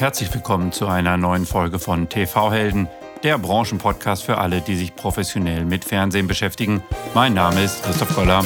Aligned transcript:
Herzlich 0.00 0.32
willkommen 0.32 0.72
zu 0.72 0.86
einer 0.86 1.18
neuen 1.18 1.44
Folge 1.44 1.78
von 1.78 2.08
TV 2.08 2.50
Helden, 2.50 2.88
der 3.22 3.36
Branchenpodcast 3.36 4.24
für 4.24 4.38
alle, 4.38 4.62
die 4.62 4.74
sich 4.74 4.96
professionell 4.96 5.66
mit 5.66 5.84
Fernsehen 5.84 6.26
beschäftigen. 6.26 6.82
Mein 7.12 7.34
Name 7.34 7.62
ist 7.62 7.82
Christoph 7.84 8.14
Koller. 8.14 8.42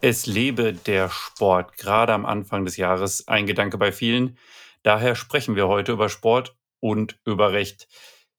Es 0.00 0.26
lebe 0.26 0.72
der 0.72 1.08
Sport, 1.10 1.76
gerade 1.78 2.12
am 2.12 2.26
Anfang 2.26 2.64
des 2.64 2.76
Jahres 2.76 3.28
ein 3.28 3.46
Gedanke 3.46 3.78
bei 3.78 3.92
vielen. 3.92 4.36
Daher 4.82 5.14
sprechen 5.14 5.56
wir 5.56 5.68
heute 5.68 5.92
über 5.92 6.08
Sport 6.08 6.56
und 6.80 7.18
über 7.24 7.52
Recht. 7.52 7.88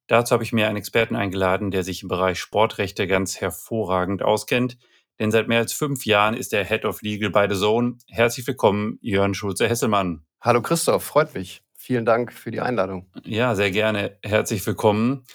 Dazu 0.07 0.33
habe 0.33 0.43
ich 0.43 0.51
mir 0.51 0.67
einen 0.67 0.77
Experten 0.77 1.15
eingeladen, 1.15 1.71
der 1.71 1.83
sich 1.83 2.01
im 2.01 2.09
Bereich 2.09 2.39
Sportrechte 2.39 3.07
ganz 3.07 3.39
hervorragend 3.39 4.23
auskennt. 4.23 4.77
Denn 5.19 5.31
seit 5.31 5.47
mehr 5.47 5.59
als 5.59 5.73
fünf 5.73 6.05
Jahren 6.05 6.33
ist 6.35 6.51
er 6.51 6.65
Head 6.65 6.83
of 6.83 7.01
Legal 7.03 7.29
bei 7.29 7.47
The 7.47 7.59
Zone. 7.59 7.97
Herzlich 8.07 8.47
willkommen, 8.47 8.97
Jörn 9.01 9.35
Schulze-Hesselmann. 9.35 10.25
Hallo 10.41 10.61
Christoph, 10.61 11.03
freut 11.03 11.35
mich. 11.35 11.61
Vielen 11.77 12.05
Dank 12.05 12.33
für 12.33 12.49
die 12.49 12.59
Einladung. 12.59 13.09
Ja, 13.23 13.53
sehr 13.55 13.71
gerne. 13.71 14.17
Herzlich 14.23 14.65
willkommen. 14.65 15.25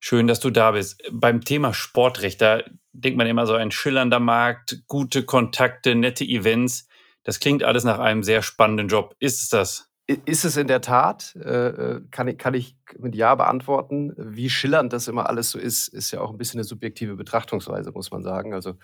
Schön, 0.00 0.26
dass 0.26 0.40
du 0.40 0.50
da 0.50 0.72
bist. 0.72 1.02
Beim 1.12 1.42
Thema 1.42 1.72
Sportrecht, 1.72 2.40
da 2.40 2.62
denkt 2.92 3.16
man 3.16 3.26
immer 3.26 3.46
so 3.46 3.54
ein 3.54 3.70
schillernder 3.70 4.20
Markt, 4.20 4.82
gute 4.86 5.24
Kontakte, 5.24 5.94
nette 5.94 6.24
Events. 6.24 6.88
Das 7.22 7.40
klingt 7.40 7.62
alles 7.62 7.84
nach 7.84 7.98
einem 7.98 8.22
sehr 8.22 8.42
spannenden 8.42 8.88
Job. 8.88 9.14
Ist 9.18 9.42
es 9.42 9.48
das? 9.48 9.90
Ist 10.08 10.44
es 10.44 10.56
in 10.56 10.68
der 10.68 10.80
Tat, 10.80 11.34
äh, 11.34 11.68
äh, 11.68 12.00
kann, 12.12 12.28
ich, 12.28 12.38
kann 12.38 12.54
ich 12.54 12.76
mit 12.96 13.16
Ja 13.16 13.34
beantworten. 13.34 14.14
Wie 14.16 14.48
schillernd 14.48 14.92
das 14.92 15.08
immer 15.08 15.28
alles 15.28 15.50
so 15.50 15.58
ist, 15.58 15.88
ist 15.88 16.12
ja 16.12 16.20
auch 16.20 16.30
ein 16.30 16.38
bisschen 16.38 16.60
eine 16.60 16.64
subjektive 16.64 17.16
Betrachtungsweise, 17.16 17.90
muss 17.90 18.12
man 18.12 18.22
sagen. 18.22 18.54
Also 18.54 18.74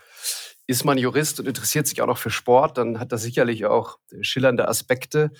ist 0.67 0.85
man 0.85 0.99
Jurist 0.99 1.39
und 1.39 1.47
interessiert 1.47 1.87
sich 1.87 2.03
auch 2.03 2.09
noch 2.09 2.19
für 2.19 2.31
Sport, 2.31 2.77
dann 2.77 2.99
hat 2.99 3.13
das 3.13 3.23
sicherlich 3.23 3.67
auch 3.67 3.99
schillernde 4.21 4.67
Aspekte. 4.67 5.31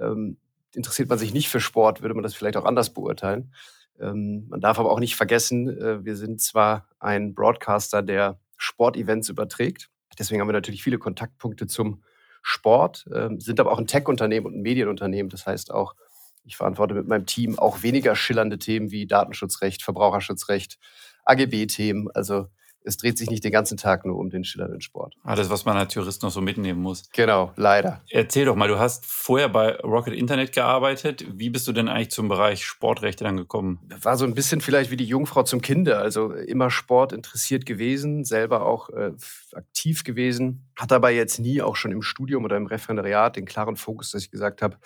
Ähm, 0.00 0.38
interessiert 0.74 1.10
man 1.10 1.18
sich 1.18 1.34
nicht 1.34 1.50
für 1.50 1.60
Sport, 1.60 2.00
würde 2.00 2.14
man 2.14 2.22
das 2.22 2.34
vielleicht 2.34 2.56
auch 2.56 2.64
anders 2.64 2.94
beurteilen. 2.94 3.52
Ähm, 4.00 4.46
man 4.48 4.60
darf 4.60 4.78
aber 4.78 4.90
auch 4.90 5.00
nicht 5.00 5.16
vergessen, 5.16 5.68
äh, 5.68 6.04
wir 6.04 6.16
sind 6.16 6.40
zwar 6.40 6.88
ein 6.98 7.34
Broadcaster, 7.34 8.02
der 8.02 8.38
Sportevents 8.56 9.28
überträgt. 9.28 9.90
Deswegen 10.18 10.40
haben 10.40 10.48
wir 10.48 10.52
natürlich 10.52 10.82
viele 10.82 10.98
Kontaktpunkte 10.98 11.66
zum 11.66 12.02
Sport, 12.48 13.08
äh, 13.10 13.28
sind 13.38 13.58
aber 13.58 13.72
auch 13.72 13.78
ein 13.78 13.88
Tech-Unternehmen 13.88 14.46
und 14.46 14.54
ein 14.54 14.62
Medienunternehmen. 14.62 15.30
Das 15.30 15.46
heißt 15.46 15.72
auch, 15.72 15.96
ich 16.44 16.56
verantworte 16.56 16.94
mit 16.94 17.08
meinem 17.08 17.26
Team 17.26 17.58
auch 17.58 17.82
weniger 17.82 18.14
schillernde 18.14 18.58
Themen 18.58 18.92
wie 18.92 19.08
Datenschutzrecht, 19.08 19.82
Verbraucherschutzrecht, 19.82 20.78
AGB-Themen. 21.24 22.08
Also 22.14 22.46
es 22.86 22.96
dreht 22.96 23.18
sich 23.18 23.28
nicht 23.28 23.42
den 23.42 23.50
ganzen 23.50 23.76
Tag 23.76 24.06
nur 24.06 24.16
um 24.16 24.30
den 24.30 24.44
schillernden 24.44 24.80
Sport. 24.80 25.16
Alles, 25.24 25.50
was 25.50 25.64
man 25.64 25.76
als 25.76 25.92
Jurist 25.94 26.22
noch 26.22 26.30
so 26.30 26.40
mitnehmen 26.40 26.80
muss. 26.80 27.10
Genau, 27.12 27.52
leider. 27.56 28.00
Erzähl 28.08 28.44
doch 28.44 28.54
mal, 28.54 28.68
du 28.68 28.78
hast 28.78 29.04
vorher 29.04 29.48
bei 29.48 29.76
Rocket 29.80 30.14
Internet 30.14 30.52
gearbeitet. 30.52 31.26
Wie 31.32 31.50
bist 31.50 31.66
du 31.66 31.72
denn 31.72 31.88
eigentlich 31.88 32.10
zum 32.10 32.28
Bereich 32.28 32.64
Sportrechte 32.64 33.24
dann 33.24 33.36
gekommen? 33.36 33.80
War 34.02 34.16
so 34.16 34.24
ein 34.24 34.34
bisschen 34.34 34.60
vielleicht 34.60 34.92
wie 34.92 34.96
die 34.96 35.04
Jungfrau 35.04 35.42
zum 35.42 35.60
Kinder. 35.60 35.98
Also 35.98 36.32
immer 36.32 36.70
Sport 36.70 37.12
interessiert 37.12 37.66
gewesen, 37.66 38.24
selber 38.24 38.64
auch 38.64 38.90
äh, 38.90 39.12
aktiv 39.52 40.04
gewesen. 40.04 40.68
Hat 40.76 40.92
aber 40.92 41.10
jetzt 41.10 41.40
nie 41.40 41.62
auch 41.62 41.74
schon 41.74 41.90
im 41.90 42.02
Studium 42.02 42.44
oder 42.44 42.56
im 42.56 42.66
Referendariat 42.66 43.34
den 43.34 43.46
klaren 43.46 43.76
Fokus, 43.76 44.12
dass 44.12 44.22
ich 44.22 44.30
gesagt 44.30 44.62
habe, 44.62 44.78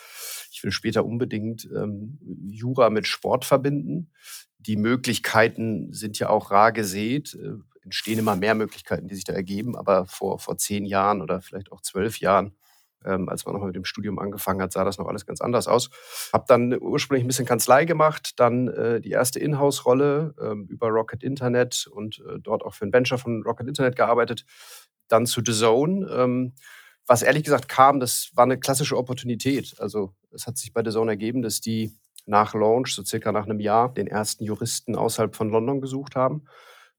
ich 0.50 0.64
will 0.64 0.72
später 0.72 1.04
unbedingt 1.04 1.68
ähm, 1.76 2.18
Jura 2.46 2.88
mit 2.88 3.06
Sport 3.06 3.44
verbinden. 3.44 4.10
Die 4.58 4.76
Möglichkeiten 4.76 5.92
sind 5.92 6.18
ja 6.18 6.28
auch 6.28 6.50
rar 6.50 6.72
gesät. 6.72 7.36
Entstehen 7.82 8.18
immer 8.18 8.36
mehr 8.36 8.54
Möglichkeiten, 8.54 9.08
die 9.08 9.14
sich 9.14 9.24
da 9.24 9.32
ergeben. 9.32 9.76
Aber 9.76 10.06
vor, 10.06 10.38
vor 10.38 10.58
zehn 10.58 10.84
Jahren 10.84 11.22
oder 11.22 11.40
vielleicht 11.40 11.72
auch 11.72 11.80
zwölf 11.80 12.20
Jahren, 12.20 12.54
ähm, 13.04 13.28
als 13.28 13.46
man 13.46 13.54
noch 13.54 13.64
mit 13.64 13.74
dem 13.74 13.84
Studium 13.84 14.18
angefangen 14.18 14.60
hat, 14.60 14.72
sah 14.72 14.84
das 14.84 14.98
noch 14.98 15.06
alles 15.06 15.26
ganz 15.26 15.40
anders 15.40 15.66
aus. 15.68 15.90
Habe 16.32 16.44
dann 16.48 16.76
ursprünglich 16.78 17.24
ein 17.24 17.28
bisschen 17.28 17.46
Kanzlei 17.46 17.84
gemacht, 17.84 18.38
dann 18.38 18.68
äh, 18.68 19.00
die 19.00 19.10
erste 19.10 19.38
Inhouse-Rolle 19.38 20.34
ähm, 20.40 20.66
über 20.68 20.88
Rocket 20.88 21.22
Internet 21.22 21.86
und 21.90 22.22
äh, 22.28 22.38
dort 22.38 22.62
auch 22.64 22.74
für 22.74 22.84
ein 22.84 22.92
Venture 22.92 23.18
von 23.18 23.42
Rocket 23.42 23.66
Internet 23.66 23.96
gearbeitet. 23.96 24.44
Dann 25.08 25.26
zu 25.26 25.40
The 25.44 25.52
Zone. 25.52 26.06
Ähm, 26.12 26.52
was 27.06 27.22
ehrlich 27.22 27.44
gesagt 27.44 27.68
kam, 27.68 27.98
das 27.98 28.30
war 28.34 28.44
eine 28.44 28.58
klassische 28.58 28.96
Opportunität. 28.96 29.74
Also 29.78 30.14
es 30.32 30.46
hat 30.46 30.58
sich 30.58 30.72
bei 30.72 30.82
The 30.84 30.90
Zone 30.90 31.10
ergeben, 31.10 31.42
dass 31.42 31.60
die 31.60 31.92
nach 32.26 32.54
Launch, 32.54 32.94
so 32.94 33.02
circa 33.02 33.32
nach 33.32 33.46
einem 33.46 33.58
Jahr, 33.58 33.92
den 33.92 34.06
ersten 34.06 34.44
Juristen 34.44 34.94
außerhalb 34.94 35.34
von 35.34 35.50
London 35.50 35.80
gesucht 35.80 36.14
haben 36.14 36.44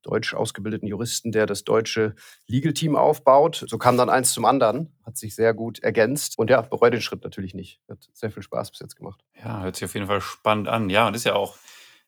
deutsch 0.02 0.34
ausgebildeten 0.34 0.88
Juristen, 0.88 1.32
der 1.32 1.46
das 1.46 1.64
deutsche 1.64 2.16
Legal 2.48 2.74
Team 2.74 2.96
aufbaut. 2.96 3.66
So 3.68 3.78
kam 3.78 3.98
dann 3.98 4.10
eins 4.10 4.34
zum 4.34 4.46
anderen, 4.46 4.96
hat 5.06 5.18
sich 5.18 5.36
sehr 5.36 5.54
gut 5.54 5.80
ergänzt 5.80 6.38
und 6.38 6.50
ja, 6.50 6.62
bereue 6.62 6.92
den 6.92 7.02
Schritt 7.02 7.24
natürlich 7.24 7.54
nicht. 7.54 7.80
Hat 7.90 8.10
sehr 8.14 8.32
viel 8.32 8.44
Spaß 8.44 8.72
bis 8.72 8.80
jetzt 8.80 8.96
gemacht. 8.96 9.24
Ja, 9.44 9.62
hört 9.62 9.76
sich 9.76 9.86
auf 9.86 9.94
jeden 9.94 10.08
Fall 10.08 10.22
spannend 10.22 10.68
an. 10.68 10.90
Ja, 10.90 11.08
und 11.08 11.16
ist 11.16 11.26
ja 11.26 11.36
auch 11.36 11.58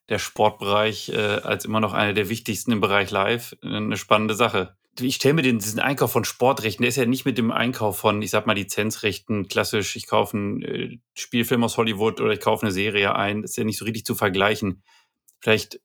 der 0.08 0.18
Sportbereich 0.18 1.10
äh, 1.10 1.16
als 1.16 1.64
immer 1.64 1.80
noch 1.80 1.92
einer 1.92 2.12
der 2.12 2.28
wichtigsten 2.28 2.72
im 2.72 2.80
Bereich 2.80 3.10
Live 3.10 3.56
eine 3.62 3.96
spannende 3.96 4.34
Sache. 4.34 4.76
Ich 5.00 5.16
stelle 5.16 5.34
mir 5.34 5.42
den, 5.42 5.58
diesen 5.58 5.80
Einkauf 5.80 6.12
von 6.12 6.24
Sportrechten, 6.24 6.82
der 6.82 6.88
ist 6.88 6.96
ja 6.96 7.06
nicht 7.06 7.24
mit 7.24 7.36
dem 7.36 7.50
Einkauf 7.50 7.98
von, 7.98 8.22
ich 8.22 8.30
sag 8.30 8.46
mal, 8.46 8.52
Lizenzrechten 8.52 9.48
klassisch, 9.48 9.96
ich 9.96 10.06
kaufe 10.06 10.36
einen 10.36 10.62
äh, 10.62 10.98
Spielfilm 11.14 11.64
aus 11.64 11.76
Hollywood 11.76 12.20
oder 12.20 12.32
ich 12.32 12.40
kaufe 12.40 12.64
eine 12.64 12.72
Serie 12.72 13.16
ein, 13.16 13.42
das 13.42 13.52
ist 13.52 13.56
ja 13.56 13.64
nicht 13.64 13.78
so 13.78 13.86
richtig 13.86 14.04
zu 14.04 14.14
vergleichen. 14.14 14.82
Vielleicht 15.40 15.80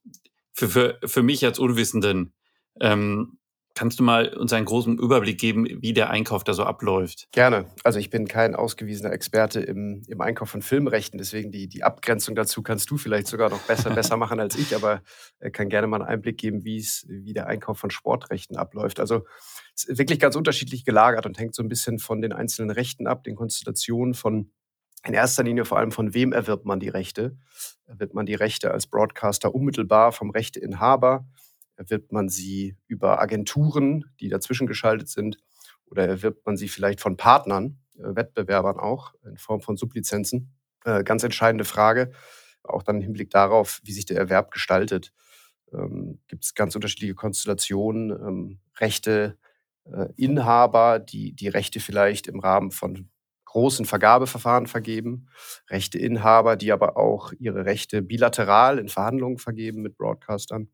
für, 0.53 0.69
für, 0.69 0.99
für 1.03 1.23
mich 1.23 1.45
als 1.45 1.59
Unwissenden, 1.59 2.33
ähm, 2.81 3.39
kannst 3.79 3.97
du 3.97 4.03
mal 4.03 4.35
uns 4.35 4.51
einen 4.51 4.65
großen 4.65 4.97
Überblick 4.97 5.39
geben, 5.39 5.65
wie 5.81 5.93
der 5.93 6.09
Einkauf 6.09 6.43
da 6.43 6.53
so 6.53 6.63
abläuft? 6.63 7.29
Gerne. 7.31 7.65
Also 7.85 7.97
ich 7.97 8.09
bin 8.09 8.27
kein 8.27 8.53
ausgewiesener 8.53 9.13
Experte 9.13 9.61
im, 9.61 10.03
im 10.07 10.19
Einkauf 10.19 10.49
von 10.49 10.61
Filmrechten, 10.61 11.17
deswegen 11.17 11.49
die, 11.49 11.69
die 11.69 11.83
Abgrenzung 11.83 12.35
dazu 12.35 12.61
kannst 12.61 12.91
du 12.91 12.97
vielleicht 12.97 13.27
sogar 13.27 13.49
noch 13.49 13.61
besser, 13.61 13.91
besser 13.91 14.17
machen 14.17 14.41
als 14.41 14.57
ich, 14.57 14.75
aber 14.75 15.01
äh, 15.39 15.49
kann 15.49 15.69
gerne 15.69 15.87
mal 15.87 16.01
einen 16.01 16.09
Einblick 16.09 16.37
geben, 16.37 16.66
wie 16.66 16.77
es, 16.77 17.05
wie 17.07 17.31
der 17.31 17.47
Einkauf 17.47 17.79
von 17.79 17.89
Sportrechten 17.89 18.57
abläuft. 18.57 18.99
Also 18.99 19.25
es 19.73 19.85
ist 19.85 19.97
wirklich 19.97 20.19
ganz 20.19 20.35
unterschiedlich 20.35 20.83
gelagert 20.83 21.25
und 21.25 21.39
hängt 21.39 21.55
so 21.55 21.63
ein 21.63 21.69
bisschen 21.69 21.99
von 21.99 22.21
den 22.21 22.33
einzelnen 22.33 22.71
Rechten 22.71 23.07
ab, 23.07 23.23
den 23.23 23.35
Konstellationen 23.35 24.13
von 24.13 24.51
in 25.05 25.13
erster 25.13 25.43
Linie 25.43 25.65
vor 25.65 25.77
allem 25.77 25.91
von 25.91 26.13
wem 26.13 26.33
erwirbt 26.33 26.65
man 26.65 26.79
die 26.79 26.89
Rechte? 26.89 27.37
Erwirbt 27.85 28.13
man 28.13 28.25
die 28.25 28.35
Rechte 28.35 28.71
als 28.71 28.87
Broadcaster 28.87 29.53
unmittelbar 29.55 30.11
vom 30.11 30.29
Rechteinhaber? 30.29 31.25
Erwirbt 31.75 32.11
man 32.11 32.27
sie 32.27 32.75
über 32.87 33.21
Agenturen, 33.21 34.05
die 34.19 34.29
dazwischen 34.29 34.67
geschaltet 34.67 35.09
sind? 35.09 35.37
Oder 35.85 36.07
erwirbt 36.07 36.45
man 36.45 36.57
sie 36.57 36.67
vielleicht 36.67 36.99
von 37.01 37.17
Partnern, 37.17 37.79
äh, 37.97 38.15
Wettbewerbern 38.15 38.77
auch, 38.77 39.13
in 39.23 39.37
Form 39.37 39.61
von 39.61 39.77
Sublizenzen? 39.77 40.53
Äh, 40.83 41.03
ganz 41.03 41.23
entscheidende 41.23 41.66
Frage, 41.66 42.11
auch 42.63 42.83
dann 42.83 42.97
im 42.97 43.01
Hinblick 43.01 43.29
darauf, 43.31 43.79
wie 43.83 43.93
sich 43.93 44.05
der 44.05 44.17
Erwerb 44.17 44.51
gestaltet. 44.51 45.13
Ähm, 45.73 46.19
Gibt 46.27 46.43
es 46.43 46.55
ganz 46.55 46.75
unterschiedliche 46.75 47.16
Konstellationen, 47.16 48.11
ähm, 48.11 48.59
Rechte, 48.77 49.37
äh, 49.85 50.07
die 50.17 51.33
die 51.33 51.47
Rechte 51.47 51.79
vielleicht 51.79 52.27
im 52.27 52.39
Rahmen 52.39 52.71
von 52.71 53.09
großen 53.49 53.85
Vergabeverfahren 53.85 54.67
vergeben, 54.67 55.27
Rechteinhaber, 55.71 56.55
die 56.55 56.71
aber 56.71 56.97
auch 56.97 57.33
ihre 57.39 57.65
Rechte 57.65 58.03
bilateral 58.03 58.77
in 58.77 58.89
Verhandlungen 58.89 59.39
vergeben 59.39 59.81
mit 59.81 59.97
Broadcastern 59.97 60.69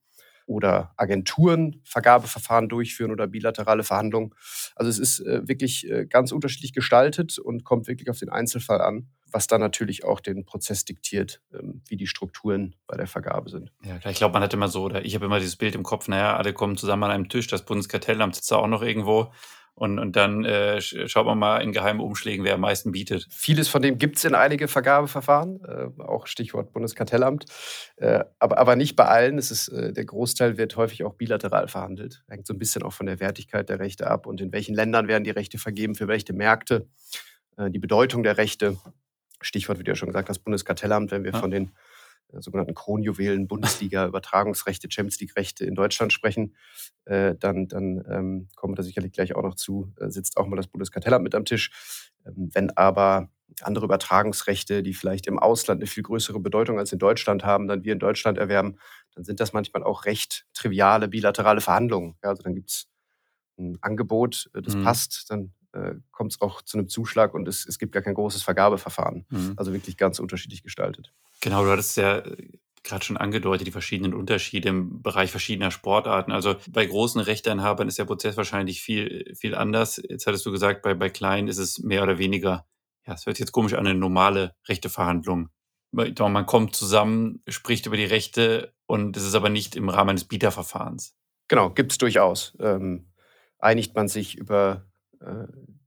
oder 0.46 0.92
Agenturen 0.98 1.82
Vergabeverfahren 1.86 2.68
durchführen 2.68 3.12
oder 3.12 3.28
bilaterale 3.28 3.84
Verhandlungen. 3.84 4.36
Also 4.76 4.90
es 4.90 5.00
ist 5.00 5.20
äh, 5.22 5.48
wirklich 5.48 5.90
äh, 5.90 6.06
ganz 6.06 6.34
unterschiedlich 6.34 6.74
gestaltet 6.74 7.40
und 7.40 7.64
kommt 7.64 7.88
wirklich 7.88 8.10
auf 8.10 8.20
den 8.20 8.30
Einzelfall 8.30 8.82
an, 8.82 9.08
was 9.32 9.48
dann 9.48 9.62
natürlich 9.62 10.04
auch 10.04 10.20
den 10.20 10.46
Prozess 10.46 10.84
diktiert, 10.84 11.42
ähm, 11.54 11.82
wie 11.88 11.96
die 11.96 12.08
Strukturen 12.08 12.76
bei 12.88 12.98
der 12.98 13.08
Vergabe 13.08 13.50
sind. 13.50 13.72
Ja, 13.84 13.98
klar, 14.00 14.12
ich 14.12 14.18
glaube, 14.18 14.34
man 14.34 14.44
hat 14.44 14.54
immer 14.54 14.68
so, 14.68 14.84
oder 14.84 15.06
ich 15.06 15.16
habe 15.16 15.26
immer 15.26 15.40
dieses 15.40 15.56
Bild 15.56 15.76
im 15.76 15.84
Kopf, 15.84 16.10
naja, 16.10 16.36
alle 16.36 16.52
kommen 16.52 16.76
zusammen 16.76 17.04
an 17.06 17.12
einem 17.12 17.30
Tisch, 17.30 17.48
das 17.48 17.64
Bundeskartellamt 17.66 18.36
sitzt 18.36 18.52
da 18.52 18.58
auch 18.58 18.68
noch 18.68 18.82
irgendwo 18.84 19.32
und, 19.76 20.00
und 20.00 20.16
dann 20.16 20.46
äh, 20.46 20.80
schaut 20.82 21.26
man 21.26 21.38
mal 21.38 21.60
in 21.60 21.74
geheimen 21.74 22.00
Umschlägen, 22.00 22.46
wer 22.46 22.54
am 22.54 22.62
meisten 22.62 22.94
bietet. 22.94 23.28
Vieles 23.30 23.68
von 23.68 23.82
dem 23.82 23.98
gibt 23.98 24.18
es 24.18 24.24
in 24.24 24.34
einige 24.34 24.70
Vergabeverfahren, 24.70 25.60
äh, 25.66 26.02
auch 26.02 26.28
Stichwort 26.28 26.72
Bundeskartellamt, 26.72 27.46
äh, 27.98 28.24
aber, 28.40 28.58
aber 28.58 28.78
nicht 28.78 28.96
bei 28.96 29.06
allen. 29.06 29.38
Es 29.38 29.52
ist, 29.52 29.68
äh, 29.68 29.92
der 29.92 30.06
Großteil 30.06 30.58
wird 30.58 30.78
häufig 30.78 31.04
auch 31.04 31.16
bilateral 31.16 31.68
verhandelt. 31.68 32.24
Hängt 32.30 32.48
so 32.48 32.54
ein 32.54 32.60
bisschen 32.60 32.84
auch 32.84 32.94
von 32.94 33.06
der 33.06 33.20
Wertigkeit 33.20 33.68
der 33.68 33.80
Rechte 33.80 34.08
ab 34.08 34.28
und 34.28 34.40
in 34.40 34.54
welchen 34.54 34.76
Ländern 34.76 35.10
werden 35.10 35.26
die 35.26 35.32
Rechte 35.32 35.58
vergeben, 35.58 35.96
für 35.96 36.08
welche 36.08 36.32
Märkte, 36.32 36.88
äh, 37.58 37.70
die 37.70 37.80
Bedeutung 37.80 38.24
der 38.24 38.38
Rechte. 38.38 38.78
Stichwort, 39.42 39.78
wie 39.78 39.84
du 39.84 39.92
ja 39.92 39.96
schon 39.96 40.08
gesagt 40.08 40.30
hast, 40.30 40.40
Bundeskartellamt, 40.40 41.12
wenn 41.12 41.26
wir 41.26 41.34
ja. 41.34 41.40
von 41.40 41.52
den 41.52 41.72
sogenannten 42.34 42.74
Kronjuwelen, 42.74 43.48
Bundesliga, 43.48 44.06
Übertragungsrechte, 44.08 44.90
Champions 44.92 45.20
League-Rechte 45.20 45.66
in 45.66 45.76
Deutschland 45.76 46.14
sprechen, 46.14 46.56
äh, 47.06 47.36
dann, 47.36 47.68
dann 47.68 48.04
ähm, 48.10 48.48
kommen 48.56 48.74
wir 48.74 48.78
da 48.78 48.84
sicherlich 48.84 49.12
gleich 49.12 49.36
auch 49.36 49.44
noch 49.44 49.56
zu, 49.56 49.94
äh, 50.00 50.10
sitzt 50.10 50.38
auch 50.38 50.48
mal 50.48 50.56
das 50.56 50.68
Bundeskartellamt 50.68 51.24
mit 51.24 51.36
am 51.36 51.46
Tisch. 51.46 52.10
Ähm, 52.26 52.50
wenn 52.54 52.76
aber 52.78 53.30
andere 53.62 53.86
Übertragungsrechte, 53.86 54.84
die 54.84 54.94
vielleicht 54.94 55.28
im 55.28 55.40
Ausland 55.40 55.80
eine 55.80 55.88
viel 55.88 56.04
größere 56.04 56.40
Bedeutung 56.40 56.80
als 56.80 56.92
in 56.92 57.00
Deutschland 57.00 57.44
haben, 57.44 57.68
dann 57.68 57.84
wir 57.84 57.94
in 57.94 58.00
Deutschland 58.00 58.38
erwerben, 58.38 58.78
dann 59.14 59.24
sind 59.24 59.40
das 59.40 59.54
manchmal 59.54 59.84
auch 59.84 60.06
recht 60.06 60.46
triviale 60.54 61.08
bilaterale 61.08 61.62
Verhandlungen. 61.62 62.16
Ja, 62.24 62.30
also 62.30 62.44
dann 62.44 62.56
gibt 62.56 62.72
es 62.72 62.88
ein 63.58 63.78
Angebot, 63.82 64.50
äh, 64.54 64.62
das 64.62 64.76
mhm. 64.76 64.84
passt, 64.84 65.26
dann 65.30 65.54
äh, 65.76 65.96
kommt 66.12 66.34
es 66.34 66.42
auch 66.42 66.62
zu 66.62 66.78
einem 66.78 66.88
Zuschlag 66.88 67.34
und 67.34 67.48
es, 67.48 67.66
es 67.66 67.78
gibt 67.78 67.92
gar 67.92 68.02
kein 68.02 68.14
großes 68.14 68.44
Vergabeverfahren. 68.44 69.26
Mhm. 69.30 69.54
Also 69.58 69.74
wirklich 69.74 69.98
ganz 69.98 70.20
unterschiedlich 70.20 70.64
gestaltet. 70.64 71.14
Genau, 71.42 71.64
du 71.64 71.72
hattest 71.72 71.98
ja 71.98 72.20
äh, 72.20 72.50
gerade 72.84 73.04
schon 73.04 73.18
angedeutet, 73.18 73.68
die 73.68 73.72
verschiedenen 73.72 74.14
Unterschiede 74.14 74.70
im 74.70 75.02
Bereich 75.02 75.32
verschiedener 75.32 75.72
Sportarten. 75.72 76.32
Also 76.32 76.56
bei 76.70 76.86
großen 76.86 77.20
Rechteinhabern 77.20 77.88
ist 77.88 77.98
der 77.98 78.06
Prozess 78.06 78.38
wahrscheinlich 78.38 78.82
viel, 78.82 79.34
viel 79.36 79.56
anders. 79.56 80.02
Jetzt 80.08 80.28
hattest 80.28 80.46
du 80.46 80.52
gesagt, 80.52 80.82
bei, 80.82 80.94
bei 80.94 81.10
kleinen 81.10 81.48
ist 81.48 81.58
es 81.58 81.80
mehr 81.80 82.04
oder 82.04 82.18
weniger, 82.18 82.66
ja, 83.06 83.14
es 83.14 83.26
hört 83.26 83.36
sich 83.36 83.44
jetzt 83.44 83.52
komisch 83.52 83.74
an, 83.74 83.86
eine 83.86 84.00
normale 84.00 84.56
Rechteverhandlung. 84.68 85.50
Man 85.92 86.46
kommt 86.46 86.76
zusammen, 86.76 87.42
spricht 87.48 87.86
über 87.86 87.98
die 87.98 88.06
Rechte 88.06 88.74
und 88.86 89.16
es 89.18 89.24
ist 89.24 89.36
aber 89.36 89.50
nicht 89.50 89.76
im 89.76 89.90
Rahmen 89.90 90.16
des 90.16 90.26
Bieterverfahrens. 90.26 91.16
Genau, 91.48 91.70
gibt 91.70 91.92
es 91.94 91.98
durchaus. 91.98 92.56
Ähm, 92.60 93.08
einigt 93.60 93.96
man 93.96 94.08
sich 94.08 94.38
über 94.38 94.86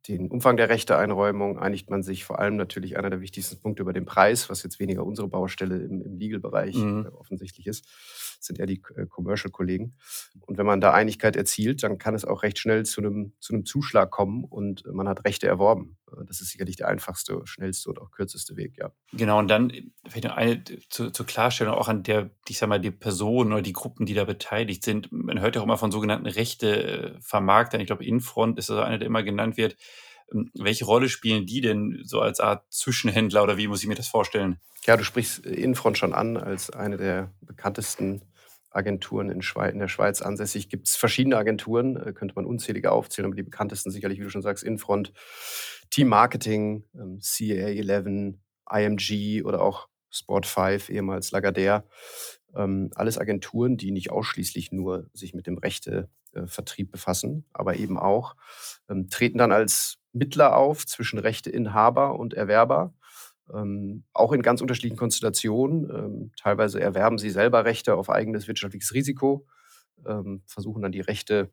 den 0.09 0.31
Umfang 0.31 0.57
der 0.57 0.69
Rechteeinräumung 0.69 1.59
einigt 1.59 1.91
man 1.91 2.03
sich 2.03 2.25
vor 2.25 2.39
allem 2.39 2.57
natürlich 2.57 2.97
einer 2.97 3.11
der 3.11 3.21
wichtigsten 3.21 3.61
Punkte 3.61 3.83
über 3.83 3.93
den 3.93 4.07
Preis, 4.07 4.49
was 4.49 4.63
jetzt 4.63 4.81
weniger 4.81 5.05
unsere 5.05 5.29
Baustelle 5.29 5.77
im, 5.77 6.01
im 6.03 6.17
Legal-Bereich 6.17 6.77
mhm. 6.77 7.07
äh, 7.07 7.09
offensichtlich 7.11 7.67
ist. 7.67 7.87
Sind 8.38 8.58
eher 8.58 8.67
die 8.67 8.82
äh, 8.96 9.06
Commercial-Kollegen. 9.06 9.96
Und 10.40 10.58
wenn 10.58 10.67
man 10.67 10.81
da 10.81 10.93
Einigkeit 10.93 11.37
erzielt, 11.37 11.82
dann 11.82 11.99
kann 11.99 12.14
es 12.14 12.25
auch 12.25 12.43
recht 12.43 12.58
schnell 12.58 12.85
zu 12.85 13.00
einem, 13.00 13.32
zu 13.40 13.52
einem 13.52 13.64
Zuschlag 13.64 14.11
kommen 14.11 14.44
und 14.44 14.85
man 14.87 15.08
hat 15.08 15.25
Rechte 15.25 15.46
erworben. 15.46 15.99
Äh, 16.12 16.25
das 16.26 16.40
ist 16.40 16.50
sicherlich 16.50 16.76
der 16.76 16.88
einfachste, 16.88 17.40
schnellste 17.44 17.90
und 17.90 18.00
auch 18.00 18.11
kürzeste 18.11 18.56
Weg, 18.56 18.76
ja. 18.79 18.93
Genau, 19.12 19.38
und 19.38 19.49
dann 19.49 19.73
vielleicht 20.06 20.25
noch 20.25 20.37
eine 20.37 20.62
zur, 20.88 21.12
zur 21.12 21.26
Klarstellung 21.26 21.75
auch 21.75 21.88
an 21.88 22.02
der, 22.02 22.31
ich 22.49 22.58
sag 22.58 22.69
mal, 22.69 22.81
die 22.81 22.90
Personen 22.90 23.52
oder 23.52 23.62
die 23.62 23.73
Gruppen, 23.73 24.06
die 24.06 24.14
da 24.14 24.25
beteiligt 24.25 24.84
sind. 24.84 25.11
Man 25.11 25.41
hört 25.41 25.55
ja 25.55 25.61
auch 25.61 25.67
immer 25.67 25.79
von 25.79 25.93
sogenannten 25.93 26.26
Rechte-Vermarktern. 26.26 27.81
Ich 27.81 27.87
glaube, 27.87 28.05
Infront 28.05 28.58
ist 28.58 28.70
also 28.70 28.82
einer, 28.82 28.99
der 28.99 29.06
immer 29.06 29.23
genannt 29.23 29.56
wird. 29.56 29.76
Ähm, 30.32 30.50
welche 30.55 30.84
Rolle 30.84 31.08
spielen 31.08 31.46
die 31.46 31.61
denn 31.61 32.00
so 32.05 32.20
als 32.20 32.41
Art 32.41 32.64
Zwischenhändler 32.70 33.43
oder 33.43 33.56
wie 33.56 33.69
muss 33.69 33.82
ich 33.82 33.88
mir 33.88 33.94
das 33.94 34.08
vorstellen? 34.08 34.58
Ja, 34.84 34.96
du 34.96 35.05
sprichst 35.05 35.44
Infront 35.44 35.99
schon 35.99 36.14
an 36.14 36.37
als 36.37 36.70
eine 36.70 36.96
der 36.96 37.32
bekanntesten 37.41 38.23
Agenturen 38.79 39.29
in, 39.29 39.41
in 39.41 39.79
der 39.79 39.89
Schweiz 39.89 40.23
ansässig. 40.23 40.69
Gibt 40.69 40.87
es 40.87 40.97
verschiedene 40.97 41.37
Agenturen, 41.37 41.97
äh, 41.97 42.13
könnte 42.13 42.35
man 42.35 42.47
unzählige 42.47 42.93
aufzählen, 42.93 43.27
aber 43.27 43.35
die 43.35 43.43
bekanntesten 43.43 43.91
sicherlich, 43.91 44.19
wie 44.19 44.25
du 44.25 44.31
schon 44.31 44.43
sagst, 44.43 44.65
Infront, 44.65 45.13
Team 45.91 46.09
Marketing, 46.09 46.85
ähm, 46.95 47.19
CA11, 47.21 48.35
IMG 48.71 49.43
oder 49.45 49.63
auch 49.63 49.89
Sport 50.11 50.47
5, 50.47 50.89
ehemals 50.91 51.33
Lagardère. 51.33 51.83
Ähm, 52.55 52.91
alles 52.95 53.19
Agenturen, 53.19 53.77
die 53.77 53.91
nicht 53.91 54.11
ausschließlich 54.11 54.73
nur 54.73 55.11
sich 55.13 55.35
mit 55.35 55.47
dem 55.47 55.59
Rechtevertrieb 55.59 56.91
befassen, 56.91 57.45
aber 57.53 57.77
eben 57.77 57.99
auch 57.99 58.37
ähm, 58.89 59.09
treten 59.09 59.39
dann 59.39 59.53
als 59.53 59.99
Mittler 60.13 60.57
auf 60.57 60.87
zwischen 60.87 61.19
Rechteinhaber 61.19 62.19
und 62.19 62.35
Erwerber 62.35 62.95
ähm, 63.55 64.05
auch 64.12 64.33
in 64.33 64.43
ganz 64.43 64.61
unterschiedlichen 64.61 64.97
Konstellationen. 64.97 65.91
Ähm, 65.91 66.33
teilweise 66.41 66.81
erwerben 66.81 67.19
sie 67.19 67.31
selber 67.31 67.65
Rechte 67.65 67.95
auf 67.95 68.11
eigenes 68.11 68.49
wirtschaftliches 68.49 68.95
Risiko, 68.95 69.47
ähm, 70.06 70.43
versuchen 70.47 70.83
dann 70.83 70.93
die 70.93 71.00
Rechte 71.00 71.50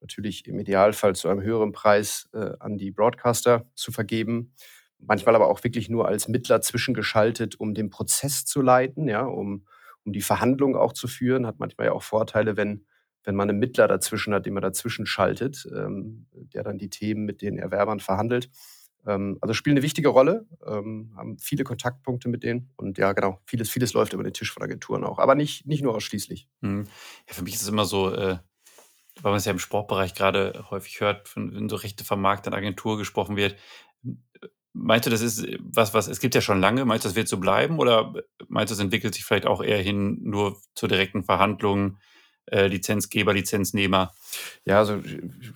natürlich 0.00 0.46
im 0.46 0.58
Idealfall 0.58 1.14
zu 1.16 1.28
einem 1.28 1.42
höheren 1.42 1.72
Preis 1.72 2.28
äh, 2.32 2.52
an 2.60 2.76
die 2.78 2.90
Broadcaster 2.90 3.66
zu 3.74 3.92
vergeben. 3.92 4.54
Manchmal 4.98 5.34
aber 5.34 5.48
auch 5.48 5.62
wirklich 5.64 5.88
nur 5.88 6.08
als 6.08 6.28
Mittler 6.28 6.60
zwischengeschaltet, 6.60 7.58
um 7.60 7.74
den 7.74 7.90
Prozess 7.90 8.44
zu 8.44 8.62
leiten, 8.62 9.08
ja, 9.08 9.22
um, 9.22 9.66
um 10.04 10.12
die 10.12 10.22
Verhandlungen 10.22 10.76
auch 10.76 10.92
zu 10.92 11.08
führen. 11.08 11.46
Hat 11.46 11.58
manchmal 11.58 11.88
ja 11.88 11.92
auch 11.92 12.02
Vorteile, 12.02 12.56
wenn, 12.56 12.86
wenn 13.24 13.34
man 13.34 13.50
einen 13.50 13.58
Mittler 13.58 13.88
dazwischen 13.88 14.32
hat, 14.32 14.46
den 14.46 14.54
man 14.54 14.62
dazwischen 14.62 15.06
schaltet, 15.06 15.66
ähm, 15.74 16.26
der 16.32 16.62
dann 16.62 16.78
die 16.78 16.90
Themen 16.90 17.24
mit 17.24 17.42
den 17.42 17.58
Erwerbern 17.58 18.00
verhandelt. 18.00 18.50
Ähm, 19.06 19.38
also 19.40 19.54
spielen 19.54 19.76
eine 19.76 19.82
wichtige 19.82 20.08
Rolle, 20.08 20.46
ähm, 20.66 21.12
haben 21.16 21.38
viele 21.38 21.64
Kontaktpunkte 21.64 22.28
mit 22.28 22.42
denen 22.42 22.70
und 22.76 22.98
ja, 22.98 23.12
genau, 23.12 23.40
vieles, 23.46 23.70
vieles 23.70 23.92
läuft 23.92 24.12
über 24.12 24.24
den 24.24 24.32
Tisch 24.32 24.52
von 24.52 24.62
Agenturen 24.62 25.04
auch, 25.04 25.18
aber 25.18 25.34
nicht, 25.34 25.66
nicht 25.66 25.82
nur 25.82 25.94
ausschließlich. 25.94 26.48
Mhm. 26.60 26.86
Ja, 27.28 27.34
für 27.34 27.42
mich 27.42 27.54
ist 27.54 27.62
es 27.62 27.68
immer 27.68 27.84
so, 27.84 28.12
äh, 28.12 28.38
weil 29.22 29.32
man 29.32 29.36
es 29.36 29.44
ja 29.44 29.52
im 29.52 29.58
Sportbereich 29.58 30.14
gerade 30.14 30.66
häufig 30.70 31.00
hört, 31.00 31.28
von, 31.28 31.54
wenn 31.54 31.68
so 31.68 31.76
Rechte 31.76 32.04
vermarktet 32.04 32.52
Agentur 32.52 32.98
gesprochen 32.98 33.36
wird. 33.36 33.56
Meinst 34.72 35.06
du, 35.06 35.10
das 35.10 35.22
ist 35.22 35.46
was, 35.60 35.94
was, 35.94 36.06
es 36.06 36.20
gibt 36.20 36.34
ja 36.34 36.42
schon 36.42 36.60
lange, 36.60 36.84
meinst 36.84 37.04
du, 37.04 37.08
das 37.08 37.16
wird 37.16 37.28
so 37.28 37.38
bleiben 37.38 37.78
oder 37.78 38.12
meinst 38.48 38.70
du, 38.70 38.74
es 38.74 38.80
entwickelt 38.80 39.14
sich 39.14 39.24
vielleicht 39.24 39.46
auch 39.46 39.62
eher 39.62 39.80
hin 39.80 40.18
nur 40.22 40.60
zur 40.74 40.88
direkten 40.88 41.24
Verhandlung? 41.24 41.98
Äh, 42.50 42.66
Lizenzgeber, 42.66 43.34
Lizenznehmer. 43.34 44.12
Ja, 44.64 44.78
also 44.78 45.00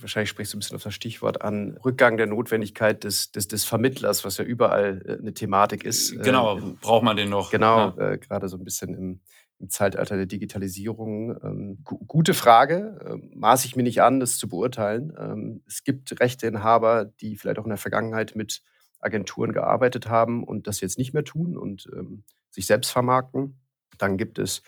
wahrscheinlich 0.01 0.31
sprichst 0.31 0.53
du 0.53 0.57
ein 0.57 0.61
bisschen 0.61 0.77
auf 0.77 0.83
das 0.83 0.95
Stichwort 0.95 1.43
an. 1.43 1.79
Rückgang 1.85 2.17
der 2.17 2.27
Notwendigkeit 2.27 3.05
des, 3.05 3.33
des, 3.33 3.49
des 3.49 3.65
Vermittlers, 3.65 4.25
was 4.25 4.39
ja 4.39 4.45
überall 4.45 5.03
äh, 5.07 5.19
eine 5.19 5.35
Thematik 5.35 5.85
ist. 5.85 6.13
Äh, 6.13 6.19
genau, 6.19 6.59
äh, 6.59 6.63
braucht 6.81 7.05
man 7.05 7.17
den 7.17 7.29
noch. 7.29 7.51
Genau, 7.51 7.95
ja. 7.97 8.17
Gerade 8.17 8.49
so 8.49 8.57
ein 8.57 8.65
bisschen 8.65 8.95
im, 8.95 9.21
im 9.59 9.69
Zeitalter 9.69 10.17
der 10.17 10.27
Digitalisierung. 10.27 11.37
Ähm, 11.43 11.79
gute 11.85 12.35
Frage, 12.35 12.99
ähm, 13.07 13.31
maße 13.35 13.67
ich 13.67 13.77
mir 13.77 13.83
nicht 13.83 14.03
an, 14.03 14.19
das 14.19 14.39
zu 14.39 14.49
beurteilen. 14.49 15.13
Ähm, 15.19 15.63
es 15.67 15.85
gibt 15.85 16.19
Rechteinhaber, 16.19 17.05
die 17.05 17.37
vielleicht 17.37 17.59
auch 17.59 17.65
in 17.65 17.71
der 17.71 17.79
Vergangenheit 17.79 18.35
mit 18.35 18.63
Agenturen 19.01 19.53
gearbeitet 19.53 20.09
haben 20.09 20.45
und 20.45 20.67
das 20.67 20.81
jetzt 20.81 20.99
nicht 20.99 21.15
mehr 21.15 21.25
tun 21.25 21.57
und 21.57 21.89
ähm, 21.93 22.25
sich 22.51 22.67
selbst 22.67 22.91
vermarkten. 22.91 23.61
Dann 23.99 24.17
gibt 24.17 24.39
es 24.39 24.63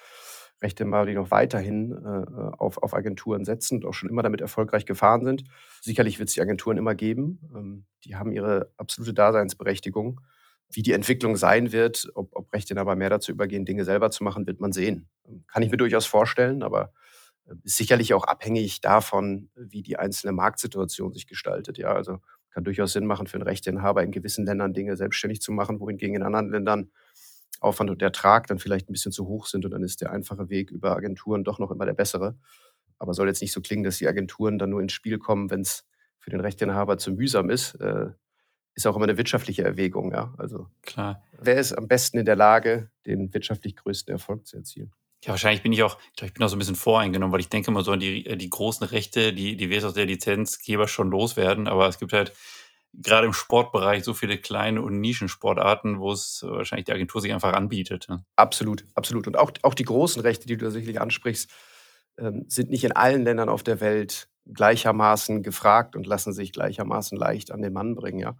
Rechteinhaber, 0.62 1.06
die 1.06 1.14
noch 1.14 1.30
weiterhin 1.30 1.92
äh, 1.92 2.56
auf, 2.58 2.78
auf 2.78 2.94
Agenturen 2.94 3.44
setzen 3.44 3.78
und 3.78 3.84
auch 3.86 3.94
schon 3.94 4.08
immer 4.08 4.22
damit 4.22 4.40
erfolgreich 4.40 4.86
gefahren 4.86 5.24
sind. 5.24 5.44
Sicherlich 5.80 6.18
wird 6.18 6.28
es 6.28 6.34
die 6.34 6.40
Agenturen 6.40 6.76
immer 6.76 6.94
geben. 6.94 7.40
Ähm, 7.54 7.84
die 8.04 8.16
haben 8.16 8.32
ihre 8.32 8.70
absolute 8.76 9.14
Daseinsberechtigung. 9.14 10.20
Wie 10.70 10.82
die 10.82 10.92
Entwicklung 10.92 11.36
sein 11.36 11.72
wird, 11.72 12.10
ob, 12.14 12.34
ob 12.34 12.52
Rechteinhaber 12.52 12.96
mehr 12.96 13.10
dazu 13.10 13.32
übergehen, 13.32 13.64
Dinge 13.64 13.84
selber 13.84 14.10
zu 14.10 14.24
machen, 14.24 14.46
wird 14.46 14.60
man 14.60 14.72
sehen. 14.72 15.08
Ähm, 15.28 15.44
kann 15.46 15.62
ich 15.62 15.70
mir 15.70 15.76
durchaus 15.76 16.06
vorstellen, 16.06 16.62
aber 16.62 16.92
äh, 17.46 17.54
ist 17.64 17.76
sicherlich 17.76 18.14
auch 18.14 18.24
abhängig 18.24 18.80
davon, 18.80 19.50
wie 19.54 19.82
die 19.82 19.98
einzelne 19.98 20.32
Marktsituation 20.32 21.12
sich 21.12 21.26
gestaltet. 21.26 21.78
Ja, 21.78 21.92
also 21.92 22.20
kann 22.52 22.64
durchaus 22.64 22.92
Sinn 22.92 23.06
machen 23.06 23.26
für 23.26 23.36
einen 23.36 23.44
Rechteinhaber 23.48 24.02
in 24.02 24.10
gewissen 24.10 24.44
Ländern 24.44 24.74
Dinge 24.74 24.96
selbstständig 24.96 25.40
zu 25.40 25.52
machen, 25.52 25.80
wohingegen 25.80 26.16
in 26.16 26.22
anderen 26.22 26.50
Ländern 26.50 26.90
Aufwand 27.62 27.90
und 27.90 28.02
Ertrag 28.02 28.46
dann 28.46 28.58
vielleicht 28.58 28.88
ein 28.88 28.92
bisschen 28.92 29.12
zu 29.12 29.26
hoch 29.26 29.46
sind 29.46 29.64
und 29.64 29.70
dann 29.70 29.82
ist 29.82 30.00
der 30.00 30.12
einfache 30.12 30.48
Weg 30.48 30.70
über 30.70 30.96
Agenturen 30.96 31.44
doch 31.44 31.58
noch 31.58 31.70
immer 31.70 31.86
der 31.86 31.94
bessere. 31.94 32.36
Aber 32.98 33.14
soll 33.14 33.28
jetzt 33.28 33.42
nicht 33.42 33.52
so 33.52 33.60
klingen, 33.60 33.84
dass 33.84 33.98
die 33.98 34.08
Agenturen 34.08 34.58
dann 34.58 34.70
nur 34.70 34.80
ins 34.80 34.92
Spiel 34.92 35.18
kommen, 35.18 35.50
wenn 35.50 35.62
es 35.62 35.84
für 36.18 36.30
den 36.30 36.40
Rechteinhaber 36.40 36.98
zu 36.98 37.12
mühsam 37.12 37.50
ist. 37.50 37.74
Äh, 37.74 38.10
ist 38.74 38.86
auch 38.86 38.96
immer 38.96 39.04
eine 39.04 39.18
wirtschaftliche 39.18 39.64
Erwägung, 39.64 40.12
ja. 40.12 40.32
Also 40.38 40.68
klar. 40.82 41.22
Wer 41.38 41.56
ist 41.56 41.72
am 41.72 41.88
besten 41.88 42.18
in 42.18 42.24
der 42.24 42.36
Lage, 42.36 42.90
den 43.06 43.32
wirtschaftlich 43.34 43.76
größten 43.76 44.12
Erfolg 44.12 44.46
zu 44.46 44.56
erzielen? 44.56 44.92
Ja, 45.24 45.30
wahrscheinlich 45.30 45.62
bin 45.62 45.72
ich 45.72 45.82
auch, 45.82 45.98
ich, 46.10 46.16
glaube, 46.16 46.28
ich 46.28 46.34
bin 46.34 46.42
auch 46.42 46.48
so 46.48 46.56
ein 46.56 46.58
bisschen 46.58 46.74
voreingenommen, 46.74 47.32
weil 47.32 47.40
ich 47.40 47.48
denke 47.48 47.70
immer 47.70 47.84
so 47.84 47.92
an 47.92 48.00
die, 48.00 48.36
die 48.36 48.50
großen 48.50 48.86
Rechte, 48.86 49.32
die, 49.32 49.56
die 49.56 49.70
wir 49.70 49.86
aus 49.86 49.94
der 49.94 50.06
Lizenzgeber 50.06 50.88
schon 50.88 51.10
loswerden, 51.10 51.68
aber 51.68 51.86
es 51.86 51.98
gibt 51.98 52.12
halt 52.12 52.32
gerade 52.92 53.26
im 53.26 53.32
Sportbereich 53.32 54.04
so 54.04 54.14
viele 54.14 54.38
kleine 54.38 54.82
und 54.82 55.00
Nischensportarten, 55.00 55.98
wo 55.98 56.12
es 56.12 56.42
wahrscheinlich 56.46 56.86
die 56.86 56.92
Agentur 56.92 57.20
sich 57.20 57.32
einfach 57.32 57.54
anbietet. 57.54 58.06
Ne? 58.08 58.24
Absolut, 58.36 58.84
absolut. 58.94 59.26
Und 59.26 59.38
auch, 59.38 59.50
auch 59.62 59.74
die 59.74 59.84
großen 59.84 60.20
Rechte, 60.22 60.46
die 60.46 60.56
du 60.56 60.70
sicherlich 60.70 61.00
ansprichst, 61.00 61.50
ähm, 62.18 62.44
sind 62.48 62.70
nicht 62.70 62.84
in 62.84 62.92
allen 62.92 63.22
Ländern 63.22 63.48
auf 63.48 63.62
der 63.62 63.80
Welt 63.80 64.28
gleichermaßen 64.52 65.42
gefragt 65.42 65.96
und 65.96 66.06
lassen 66.06 66.32
sich 66.32 66.52
gleichermaßen 66.52 67.16
leicht 67.16 67.50
an 67.50 67.62
den 67.62 67.72
Mann 67.72 67.94
bringen. 67.94 68.18
Ja, 68.18 68.36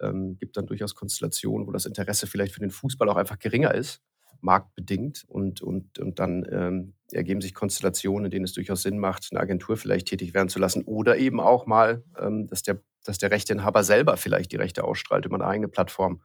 ähm, 0.00 0.36
gibt 0.38 0.56
dann 0.56 0.66
durchaus 0.66 0.94
Konstellationen, 0.94 1.66
wo 1.66 1.72
das 1.72 1.86
Interesse 1.86 2.26
vielleicht 2.26 2.54
für 2.54 2.60
den 2.60 2.70
Fußball 2.70 3.08
auch 3.08 3.16
einfach 3.16 3.38
geringer 3.38 3.74
ist, 3.74 4.02
marktbedingt 4.40 5.24
und 5.26 5.62
und 5.62 5.98
und 5.98 6.18
dann 6.18 6.46
ähm, 6.50 6.94
ergeben 7.12 7.40
sich 7.40 7.54
Konstellationen, 7.54 8.26
in 8.26 8.30
denen 8.30 8.44
es 8.44 8.52
durchaus 8.52 8.82
Sinn 8.82 8.98
macht, 8.98 9.28
eine 9.30 9.40
Agentur 9.40 9.76
vielleicht 9.76 10.08
tätig 10.08 10.34
werden 10.34 10.48
zu 10.48 10.58
lassen 10.58 10.82
oder 10.84 11.16
eben 11.16 11.40
auch 11.40 11.66
mal, 11.66 12.04
ähm, 12.18 12.46
dass 12.46 12.62
der 12.62 12.80
dass 13.04 13.16
der 13.16 13.30
Rechteinhaber 13.30 13.84
selber 13.84 14.18
vielleicht 14.18 14.52
die 14.52 14.56
Rechte 14.56 14.84
ausstrahlt 14.84 15.24
über 15.24 15.36
eine 15.36 15.46
eigene 15.46 15.68
Plattform. 15.68 16.20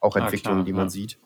Auch 0.00 0.16
Entwicklungen, 0.16 0.58
klar, 0.58 0.66
die 0.66 0.72
man 0.74 0.86
ja. 0.86 0.90
sieht. 0.90 1.18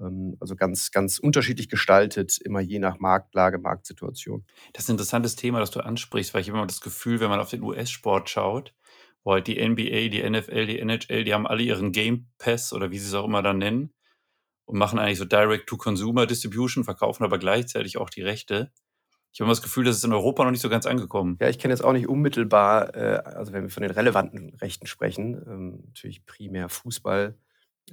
Ähm, 0.00 0.36
also 0.40 0.56
ganz, 0.56 0.90
ganz 0.90 1.18
unterschiedlich 1.18 1.68
gestaltet, 1.68 2.38
immer 2.42 2.60
je 2.60 2.78
nach 2.78 2.98
Marktlage, 2.98 3.58
Marktsituation. 3.58 4.46
Das 4.72 4.84
ist 4.84 4.88
ein 4.88 4.92
interessantes 4.92 5.36
Thema, 5.36 5.60
das 5.60 5.70
du 5.70 5.80
ansprichst, 5.80 6.32
weil 6.32 6.40
ich 6.40 6.48
habe 6.48 6.58
immer 6.58 6.66
das 6.66 6.80
Gefühl, 6.80 7.20
wenn 7.20 7.28
man 7.28 7.40
auf 7.40 7.50
den 7.50 7.62
US-Sport 7.62 8.30
schaut, 8.30 8.74
wo 9.24 9.32
halt 9.32 9.46
die 9.46 9.56
NBA, 9.56 10.08
die 10.08 10.28
NFL, 10.28 10.66
die 10.66 10.78
NHL, 10.78 11.24
die 11.24 11.34
haben 11.34 11.46
alle 11.46 11.62
ihren 11.62 11.92
Game 11.92 12.28
Pass 12.38 12.72
oder 12.72 12.90
wie 12.90 12.98
sie 12.98 13.08
es 13.08 13.14
auch 13.14 13.26
immer 13.26 13.42
dann 13.42 13.58
nennen 13.58 13.92
und 14.66 14.78
machen 14.78 14.98
eigentlich 14.98 15.18
so 15.18 15.24
Direct-to-Consumer-Distribution, 15.24 16.84
verkaufen 16.84 17.24
aber 17.24 17.38
gleichzeitig 17.38 17.96
auch 17.98 18.10
die 18.10 18.22
Rechte. 18.22 18.70
Ich 19.32 19.40
habe 19.40 19.46
immer 19.46 19.54
das 19.54 19.62
Gefühl, 19.62 19.84
das 19.84 19.96
ist 19.96 20.04
in 20.04 20.12
Europa 20.12 20.44
noch 20.44 20.50
nicht 20.50 20.62
so 20.62 20.68
ganz 20.68 20.86
angekommen. 20.86 21.36
Ja, 21.40 21.48
ich 21.48 21.58
kenne 21.58 21.72
jetzt 21.72 21.82
auch 21.84 21.92
nicht 21.92 22.08
unmittelbar, 22.08 22.94
äh, 22.94 23.18
also 23.24 23.52
wenn 23.52 23.62
wir 23.64 23.70
von 23.70 23.82
den 23.82 23.92
relevanten 23.92 24.54
Rechten 24.56 24.86
sprechen, 24.86 25.42
ähm, 25.46 25.84
natürlich 25.86 26.26
primär 26.26 26.68
Fußball, 26.68 27.36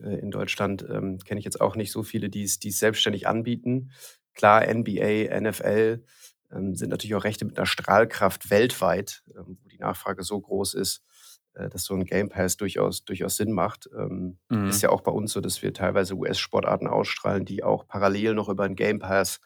Äh, 0.02 0.20
in 0.20 0.32
Deutschland 0.32 0.84
ähm, 0.90 1.20
kenne 1.20 1.40
ich 1.40 1.46
jetzt 1.46 1.62
auch 1.62 1.76
nicht 1.76 1.92
so 1.92 2.04
viele, 2.04 2.30
die 2.30 2.44
es 2.44 2.60
selbstständig 2.60 3.28
anbieten. 3.28 3.92
Klar, 4.34 4.66
NBA, 4.68 5.40
NFL 5.40 6.04
ähm, 6.52 6.76
sind 6.76 6.90
natürlich 6.90 7.16
auch 7.16 7.24
Rechte 7.24 7.46
mit 7.46 7.58
einer 7.58 7.68
Strahlkraft 7.68 8.50
weltweit, 8.50 9.24
ähm, 9.36 9.58
wo 9.62 9.70
die 9.70 9.78
Nachfrage 9.78 10.24
so 10.24 10.40
groß 10.40 10.74
ist, 10.74 11.04
dass 11.54 11.86
so 11.86 11.94
ein 11.96 12.06
Game 12.06 12.30
Pass 12.30 12.58
durchaus, 12.58 13.06
durchaus 13.06 13.38
Sinn 13.38 13.52
macht. 13.54 13.90
Ähm, 13.98 14.40
ist 14.68 14.82
Mhm. 14.82 14.84
ja 14.84 14.90
auch 14.90 15.02
bei 15.02 15.12
uns 15.12 15.34
so, 15.34 15.42
dass 15.42 15.62
wir 15.64 15.74
teilweise 15.74 16.16
US-Sportarten 16.16 16.88
ausstrahlen, 16.88 17.46
die 17.46 17.64
auch 17.64 17.88
parallel 17.88 18.34
noch 18.36 18.50
über 18.50 18.66
'n 18.66 18.76
Game 18.76 19.00
Pass 19.00 19.40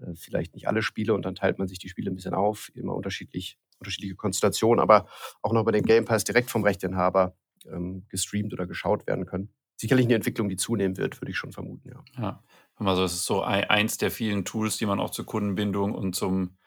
äh, 0.00 0.14
vielleicht 0.16 0.54
nicht 0.54 0.68
alle 0.68 0.82
Spiele 0.82 1.14
und 1.14 1.24
dann 1.26 1.34
teilt 1.36 1.58
man 1.58 1.68
sich 1.68 1.78
die 1.80 1.88
Spiele 1.90 2.10
ein 2.10 2.16
bisschen 2.16 2.34
auf, 2.34 2.70
immer 2.74 2.94
unterschiedlich 2.96 3.58
unterschiedliche 3.80 4.16
Konstellationen, 4.16 4.80
aber 4.80 5.06
auch 5.42 5.52
noch 5.52 5.62
über 5.62 5.72
den 5.72 5.84
Game 5.84 6.04
Pass 6.06 6.24
direkt 6.24 6.50
vom 6.50 6.64
Rechteinhaber, 6.64 7.36
ähm, 7.66 8.06
gestreamt 8.10 8.52
oder 8.54 8.66
geschaut 8.66 9.06
werden 9.08 9.26
können. 9.26 9.50
Sicherlich 9.80 10.06
'ne 10.08 10.14
Entwicklung, 10.16 10.48
die 10.48 10.56
zunehmen 10.56 10.96
wird, 10.98 11.20
würde 11.20 11.30
ich 11.32 11.38
schon 11.38 11.52
vermuten, 11.52 11.88
ja. 11.90 12.04
Ja. 12.16 12.42
Also, 12.76 13.04
es 13.04 13.12
ist 13.14 13.24
so 13.26 13.42
ei 13.44 13.68
eins 13.70 13.98
der 13.98 14.10
vielen 14.10 14.44
Tools, 14.44 14.76
die 14.78 14.86
man 14.86 15.00
auch 15.00 15.10
zur 15.10 15.26
Kundenbindung 15.26 15.94
und 15.94 16.14
zum 16.14 16.57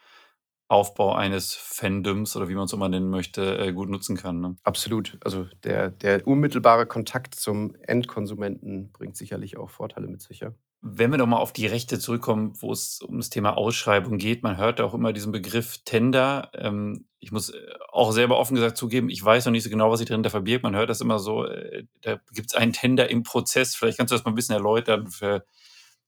Aufbau 0.72 1.14
eines 1.14 1.54
Fandoms 1.56 2.36
oder 2.36 2.50
wie 2.50 2.56
man's 2.56 2.74
auch 2.74 2.78
immer 2.78 2.90
nennen 2.90 3.10
möchte, 3.10 3.58
äh, 3.60 3.74
gut 3.74 3.90
nutzen 3.90 4.18
kann, 4.18 4.40
ne? 4.42 4.58
Absolut. 4.66 5.18
Also, 5.24 5.48
der 5.64 5.90
der 5.90 6.28
unmittelbare 6.28 6.86
Kontakt 6.86 7.34
zum 7.36 7.76
Endkonsumenten 7.82 8.92
bringt 8.92 9.18
sicherlich 9.18 9.58
auch 9.58 9.70
Vorteile 9.72 10.08
mit 10.08 10.22
sich, 10.22 10.40
ja. 10.42 10.54
Wenn 10.84 11.12
wir 11.12 11.18
noch 11.20 11.28
mal 11.28 11.38
auf 11.38 11.54
die 11.54 11.68
Rechte 11.68 12.00
zurückkommen, 12.00 12.54
wo 12.60 12.72
es 12.72 13.02
um 13.02 13.18
das 13.18 13.30
Thema 13.30 13.56
Ausschreibung 13.56 14.18
geht. 14.18 14.42
Man 14.42 14.58
hört 14.58 14.82
auch 14.82 14.96
immer 14.96 15.14
diesen 15.14 15.32
Begriff 15.32 15.78
Tender. 15.86 16.50
Ähm, 16.56 17.06
ich 17.20 17.32
muss, 17.32 17.50
äh, 17.50 17.58
auch 17.92 18.12
selber 18.12 18.40
offen 18.40 18.56
gesagt 18.56 18.78
zugeben, 18.78 19.10
ich 19.10 19.24
weiß 19.24 19.46
noch 19.46 19.52
nicht 19.52 19.64
so 19.64 19.70
genau, 19.70 19.92
was 19.92 20.00
sich 20.00 20.08
dahinter 20.08 20.32
verbirgt. 20.32 20.64
Man 20.64 20.76
hört 20.76 20.90
das 20.90 21.02
immer 21.02 21.20
so, 21.20 21.46
äh, 21.46 21.84
da 22.02 22.20
gibt's 22.34 22.56
einen 22.56 22.74
Tender 22.74 23.10
im 23.12 23.22
Prozess. 23.22 23.76
Vielleicht 23.76 23.98
kannst 24.00 24.12
du 24.12 24.16
das 24.16 24.26
mal 24.26 24.32
'n 24.32 24.36
bisschen 24.36 24.56
erläutern 24.56 25.08
für 25.08 25.46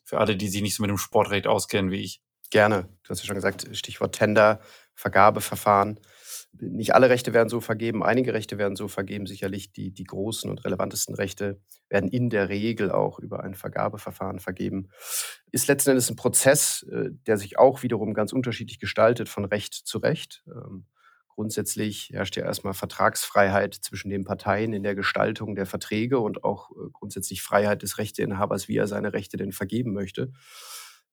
für 0.06 0.20
alle, 0.20 0.36
die 0.38 0.50
sich 0.50 0.62
nicht 0.62 0.76
so 0.76 0.84
mit 0.84 0.90
dem 0.90 0.98
Sportrecht 0.98 1.48
auskennen 1.48 1.92
wie 1.92 2.02
ich. 2.04 2.20
Gerne. 2.54 2.88
Du 3.02 3.10
hast 3.10 3.20
ja 3.22 3.26
schon 3.26 3.34
gesagt, 3.36 3.68
Stichwort 3.76 4.14
Tender, 4.14 4.60
Vergabeverfahren. 4.94 6.00
Nicht 6.60 6.94
alle 6.94 7.10
Rechte 7.10 7.34
werden 7.34 7.50
so 7.50 7.62
vergeben, 7.62 8.04
einige 8.04 8.36
Rechte 8.36 8.60
werden 8.60 8.76
so 8.76 8.88
vergeben. 8.88 9.26
Sicherlich 9.26 9.72
die 9.74 9.92
die 9.92 10.04
großen 10.04 10.52
und 10.52 10.64
relevantesten 10.64 11.16
Rechte 11.16 11.60
werden 11.90 12.08
in 12.12 12.30
der 12.30 12.50
Regel 12.50 12.92
auch 12.92 13.18
über 13.18 13.42
ein 13.44 13.56
Vergabeverfahren 13.56 14.40
vergeben. 14.40 14.90
Ist 15.52 15.68
letzten 15.68 15.90
Endes 15.92 16.12
'n 16.12 16.16
Prozess, 16.16 16.84
äh, 16.92 17.10
der 17.26 17.38
sich 17.38 17.58
auch 17.58 17.82
wiederum 17.82 18.14
ganz 18.14 18.32
unterschiedlich 18.34 18.78
gestaltet 18.80 19.30
von 19.30 19.46
Recht 19.46 19.74
zu 19.74 19.98
Recht. 19.98 20.44
Ähm, 20.46 20.86
grundsätzlich 21.30 22.12
herrscht 22.14 22.36
ja 22.36 22.44
erst 22.46 22.64
mal 22.64 22.74
Vertragsfreiheit 22.74 23.74
zwischen 23.74 24.12
den 24.12 24.26
Parteien 24.26 24.74
in 24.74 24.84
der 24.84 24.94
Gestaltung 24.94 25.56
der 25.56 25.66
Verträge 25.66 26.20
und 26.20 26.44
auch, 26.44 26.70
äh, 26.72 26.92
grundsätzlich 26.94 27.42
Freiheit 27.42 27.82
des 27.82 27.98
Rechteinhabers, 27.98 28.68
wie 28.68 28.78
er 28.78 28.86
seine 28.86 29.14
Rechte 29.14 29.38
denn 29.38 29.54
vergeben 29.54 29.92
möchte. 29.94 30.32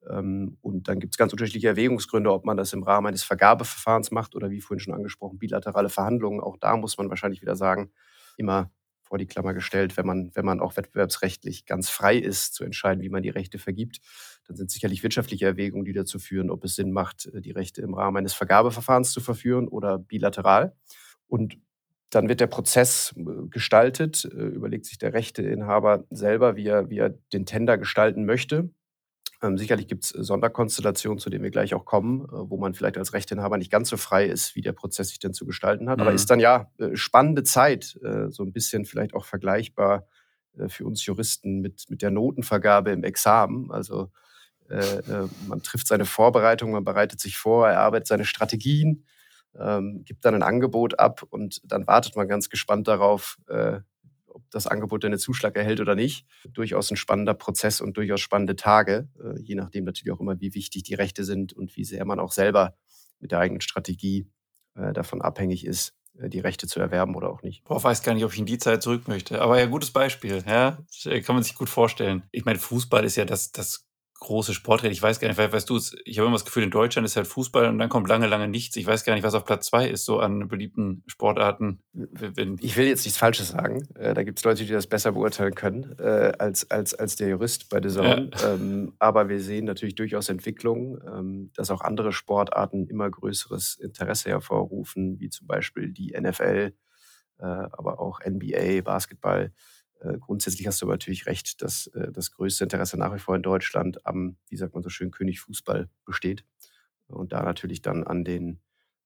Ähm, 0.09 0.57
und 0.63 0.89
dann 0.89 1.01
gibt's 1.01 1.17
ganz 1.19 1.33
unterschiedliche 1.33 1.69
Erwägungsgründe, 1.69 2.33
ob 2.33 2.45
man 2.45 2.57
das 2.57 2.73
im 2.73 2.83
Rahmen 2.83 3.09
eines 3.09 3.23
Vergabeverfahrens 3.23 4.11
macht 4.11 4.35
oder 4.35 4.51
wie 4.51 4.61
vorhin 4.61 4.81
schon 4.81 4.95
angesprochen, 4.95 5.39
bilaterale 5.39 5.89
Verhandlungen. 5.89 6.41
Auch 6.41 6.57
da 6.59 6.77
muss 6.77 6.97
man 6.99 7.09
wahrscheinlich 7.11 7.43
wieder 7.43 7.57
sagen, 7.57 7.91
immer 8.37 8.71
vor 9.03 9.19
die 9.19 9.27
Klammer 9.27 9.55
gestellt, 9.55 9.97
wenn 9.97 10.07
man 10.07 10.31
wenn 10.35 10.45
man 10.45 10.61
auch 10.61 10.77
wettbewerbsrechtlich 10.77 11.67
ganz 11.67 11.91
frei 11.91 12.17
ist, 12.17 12.55
zu 12.55 12.65
entscheiden, 12.65 13.03
wie 13.03 13.09
man 13.09 13.23
die 13.23 13.29
Rechte 13.29 13.59
vergibt, 13.59 14.01
dann 14.47 14.57
sind 14.57 14.71
sicherlich 14.71 15.03
wirtschaftliche 15.03 15.47
Erwägungen, 15.47 15.85
die 15.85 15.93
dazu 15.93 16.19
führen, 16.21 16.49
ob 16.51 16.65
es 16.65 16.77
Sinn 16.77 16.93
macht, 16.93 17.27
äh, 17.27 17.41
die 17.41 17.51
Rechte 17.51 17.83
im 17.83 17.95
Rahmen 17.95 18.19
eines 18.19 18.35
Vergabeverfahrens 18.35 19.11
zu 19.13 19.21
verführen 19.21 19.67
oder 19.69 19.99
bilateral. 19.99 20.75
Und 21.27 21.59
dann 22.11 22.29
wird 22.29 22.41
der 22.41 22.47
Prozess, 22.49 23.15
äh, 23.17 23.23
gestaltet, 23.51 24.25
äh, 24.25 24.29
überlegt 24.29 24.87
sich 24.87 24.99
der 24.99 25.13
Rechteinhaber 25.15 26.05
selber, 26.11 26.57
wie 26.57 26.67
er 26.69 26.89
wie 26.91 26.99
er 26.99 27.11
den 27.33 27.47
Tender 27.47 27.79
gestalten 27.79 28.25
möchte. 28.27 28.71
Ähm, 29.43 29.57
sicherlich 29.57 29.89
gibt's 29.89 30.11
Sonderkonstellationen, 30.11 31.19
zu 31.19 31.31
denen 31.31 31.43
wir 31.45 31.51
gleich 31.51 31.73
auch 31.75 31.85
kommen, 31.87 32.25
äh, 32.27 32.29
wo 32.31 32.59
man 32.59 32.75
vielleicht 32.75 32.99
als 32.99 33.15
Rechteinhaber 33.15 33.57
nicht 33.57 33.71
ganz 33.71 33.89
so 33.89 33.97
frei 33.97 34.27
ist, 34.27 34.55
wie 34.55 34.61
der 34.61 34.73
Prozess 34.73 35.09
sich 35.09 35.19
denn 35.19 35.33
zu 35.33 35.47
gestalten 35.47 35.89
hat. 35.89 36.01
Aber 36.01 36.13
ist 36.13 36.27
Mhm. 36.27 36.31
dann, 36.31 36.41
ja, 36.41 36.71
äh, 36.79 36.95
spannende 36.97 37.43
Zeit, 37.43 37.99
äh, 38.03 38.31
so 38.31 38.43
'n 38.43 38.53
bisschen 38.53 38.85
vielleicht 38.85 39.15
auch 39.15 39.25
vergleichbar, 39.25 40.07
äh, 40.59 40.69
für 40.69 40.85
uns 40.85 41.05
Juristen 41.07 41.61
mit 41.61 41.87
mit 41.89 42.03
der 42.03 42.11
Notenvergabe 42.11 42.91
im 42.91 43.03
Examen. 43.05 43.71
Also, 43.71 44.11
äh, 44.71 44.99
äh, 44.99 45.29
man 45.39 45.63
trifft 45.63 45.89
seine 45.89 46.07
Vorbereitung, 46.07 46.73
man 46.73 46.85
bereitet 46.85 47.21
sich 47.21 47.39
vor, 47.39 47.69
erarbeitet 47.69 48.09
seine 48.09 48.25
Strategien, 48.27 49.07
ähm, 49.59 50.05
gibt 50.05 50.25
dann 50.27 50.35
'n 50.35 50.43
Angebot 50.45 50.99
ab 51.01 51.23
und 51.31 51.61
dann 51.65 51.87
wartet 51.87 52.17
man 52.17 52.29
ganz 52.29 52.51
gespannt 52.51 52.89
darauf, 52.89 53.39
äh, 53.49 53.81
ob 54.31 54.43
das 54.51 54.67
Angebot 54.67 55.03
denn 55.05 55.11
'nen 55.13 55.19
Zuschlag 55.21 55.57
erhält 55.57 55.81
oder 55.81 55.95
nicht. 55.95 56.27
Durchaus 56.53 56.91
'n 56.91 56.97
spannender 56.97 57.35
Prozess 57.35 57.81
und 57.81 57.97
durchaus 57.97 58.21
spannende 58.21 58.57
Tage, 58.57 59.09
äh, 59.23 59.41
je 59.41 59.55
nachdem 59.57 59.85
natürlich 59.85 60.13
auch 60.13 60.21
immer, 60.21 60.41
wie 60.41 60.55
wichtig 60.55 60.83
die 60.85 60.95
Rechte 60.95 61.25
sind 61.25 61.53
und 61.53 61.77
wie 61.77 61.85
sehr 61.85 62.05
man 62.05 62.21
auch 62.21 62.33
selber 62.33 62.77
mit 63.21 63.33
der 63.33 63.41
eigenen 63.41 63.61
Strategie, 63.63 64.29
äh, 64.77 64.93
davon 64.93 65.23
abhängig 65.23 65.67
ist, 65.67 65.95
äh, 66.19 66.29
die 66.29 66.41
Rechte 66.41 66.67
zu 66.69 66.81
erwerben 66.81 67.15
oder 67.17 67.31
auch 67.31 67.43
nicht. 67.43 67.65
Boah, 67.65 67.83
weiß 67.83 68.03
gar 68.03 68.15
nicht, 68.15 68.25
ob 68.25 68.33
ich 68.33 68.39
in 68.39 68.47
die 68.47 68.59
Zeit 68.59 68.83
zurück 68.83 69.09
möchte. 69.09 69.41
Aber 69.43 69.59
ja, 69.61 69.67
gutes 69.67 69.91
Beispiel, 69.93 70.43
ja. 70.47 70.79
Kann 71.05 71.35
man 71.37 71.43
sich 71.43 71.55
gut 71.57 71.69
vorstellen. 71.69 72.23
Ich 72.33 72.45
meine, 72.45 72.59
Fußball 72.59 73.05
ist 73.05 73.17
ja 73.17 73.25
das 73.25 73.53
das 73.53 73.85
große 74.21 74.55
Sportrecht. 74.55 74.93
Ich 74.93 75.03
weiß 75.03 75.19
gar 75.19 75.29
nicht, 75.29 75.39
wei 75.39 75.51
weißt 75.51 75.69
du's? 75.69 75.97
Ich 76.05 76.19
habe 76.19 76.27
immer 76.29 76.37
das 76.37 76.45
Gefühl, 76.45 76.63
in 76.63 76.71
Deutschland 76.71 77.07
ist 77.07 77.17
halt 77.17 77.27
Fußball 77.27 77.67
und 77.69 77.79
dann 77.79 77.89
kommt 77.89 78.09
lange, 78.09 78.27
lange 78.27 78.49
nichts. 78.49 78.77
Ich 78.77 78.87
weiß 78.87 79.05
gar 79.05 79.15
nicht, 79.15 79.23
was 79.25 79.35
auf 79.35 79.45
Platz 79.45 79.67
2 79.67 79.89
ist, 79.89 80.05
so 80.05 80.21
an 80.21 80.47
beliebten 80.47 81.03
Sportarten. 81.07 81.81
Ich 82.61 82.77
will 82.77 82.87
jetzt 82.87 83.05
nichts 83.05 83.19
Falsches 83.19 83.49
sagen. 83.49 83.89
Äh, 83.97 84.15
da 84.15 84.23
gibt's 84.23 84.45
Leute, 84.45 84.65
die 84.65 84.73
das 84.73 84.87
besser 84.87 85.13
beurteilen 85.13 85.55
können, 85.55 85.97
äh, 85.99 86.33
als 86.39 86.71
als 86.71 86.95
als 86.95 87.17
der 87.17 87.29
Jurist 87.31 87.69
bei 87.71 87.79
Ja. 87.79 87.81
DAZN. 87.81 88.31
Ähm, 88.45 88.93
aber 88.99 89.29
wir 89.29 89.41
sehen 89.41 89.65
natürlich 89.65 89.95
durchaus 89.95 90.29
Entwicklungen, 90.29 91.01
ähm, 91.07 91.51
dass 91.57 91.71
auch 91.71 91.81
andere 91.81 92.13
Sportarten 92.13 92.87
immer 92.89 93.11
größeres 93.11 93.77
Interesse 93.77 94.29
hervorrufen, 94.31 95.19
wie 95.19 95.31
zum 95.31 95.47
Beispiel 95.47 95.93
die 95.93 96.13
NFL, 96.13 96.75
äh, 97.39 97.45
aber 97.45 97.99
auch 98.01 98.21
NBA, 98.21 98.83
Basketball. 98.83 99.53
Äh, 100.01 100.19
grundsätzlich 100.19 100.67
hast 100.67 100.81
du 100.83 100.87
aber 100.87 100.95
natürlich 100.95 101.27
recht, 101.27 101.63
dass, 101.63 101.89
äh, 101.89 102.11
das 102.13 102.31
größte 102.33 102.65
Interesse 102.65 102.97
nach 102.99 103.15
wie 103.15 103.19
vor 103.19 103.37
in 103.37 103.43
Deutschland 103.43 104.07
am, 104.07 104.37
wie 104.49 104.57
sagt 104.57 104.75
man 104.75 104.83
so 104.83 104.89
schön, 104.91 105.11
König 105.11 105.41
Fußball 105.41 105.89
besteht. 106.05 106.45
Und 107.09 107.33
da 107.33 107.43
natürlich 107.43 107.83
dann 107.83 108.05
an 108.05 108.25
den, 108.25 108.61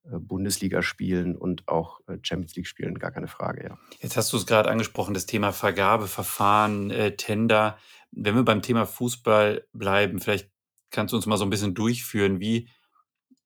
äh, 0.04 0.18
Bundesligaspielen 0.18 1.36
und 1.36 1.68
auch, 1.68 2.00
äh, 2.08 2.18
Champions-League-Spielen, 2.22 2.98
gar 2.98 3.10
keine 3.12 3.28
Frage, 3.28 3.64
ja. 3.64 3.78
Jetzt 4.00 4.16
hast 4.16 4.32
du's 4.32 4.46
grad 4.46 4.66
angesprochen, 4.66 5.14
das 5.14 5.26
Thema 5.26 5.52
Vergabeverfahren, 5.52 6.90
äh, 6.90 7.16
Tender. 7.16 7.78
Wenn 8.12 8.34
wir 8.36 8.44
beim 8.44 8.62
Thema 8.62 8.86
Fußball 8.86 9.66
bleiben, 9.72 10.20
vielleicht 10.20 10.50
kannst 10.90 11.12
du 11.12 11.16
uns 11.16 11.26
mal 11.26 11.38
so 11.38 11.44
'n 11.44 11.50
bisschen 11.50 11.74
durchführen. 11.74 12.40
Wie 12.40 12.68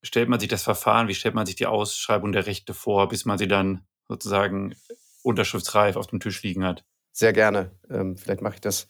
stellt 0.03 0.29
man 0.29 0.41
sich 0.41 0.49
das 0.49 0.63
Verfahren 0.65 1.09
wie 1.09 1.15
stellt 1.15 1.35
man 1.35 1.47
sich 1.47 1.57
die 1.57 1.67
Ausschreibung 1.67 2.33
der 2.33 2.47
Rechte 2.47 2.75
vor, 2.75 3.09
bis 3.09 3.25
man 3.25 3.39
sie 3.39 3.49
dann 3.49 3.87
sozusagen 4.09 4.75
unterschriftsreif 5.23 5.97
auf 5.97 6.07
dem 6.09 6.21
Tisch 6.21 6.43
liegen 6.43 6.65
hat? 6.65 6.85
Sehr 7.19 7.33
gerne. 7.33 7.73
Ähm, 7.91 8.17
vielleicht 8.17 8.43
mache 8.43 8.55
ich 8.55 8.61
das, 8.61 8.87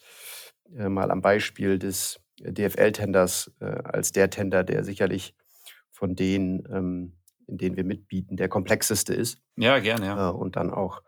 äh, 0.77 0.91
mal 0.91 1.11
am 1.11 1.23
Beispiel 1.23 1.79
des 1.79 2.21
DFL-Tenders, 2.39 3.51
äh, 3.61 3.65
als 3.65 4.13
der 4.13 4.29
Tender, 4.29 4.65
der 4.65 4.85
sicherlich 4.85 5.35
von 5.91 6.15
denen, 6.15 6.63
ähm, 6.71 7.15
in 7.47 7.57
denen 7.57 7.77
wir 7.79 7.85
mitbieten, 7.85 8.37
der 8.37 8.51
komplexeste 8.51 9.15
ist. 9.15 9.39
Ja, 9.57 9.79
gerne, 9.79 10.05
ja. 10.05 10.29
Äh, 10.29 10.33
und 10.35 10.57
dann 10.57 10.71
auch, 10.71 11.03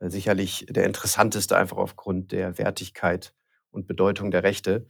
äh, 0.00 0.10
sicherlich 0.10 0.66
der 0.68 0.86
interessanteste, 0.86 1.56
einfach 1.56 1.76
aufgrund 1.76 2.32
der 2.32 2.58
Wertigkeit 2.58 3.32
und 3.70 3.86
Bedeutung 3.86 4.32
der 4.32 4.42
Rechte. 4.42 4.88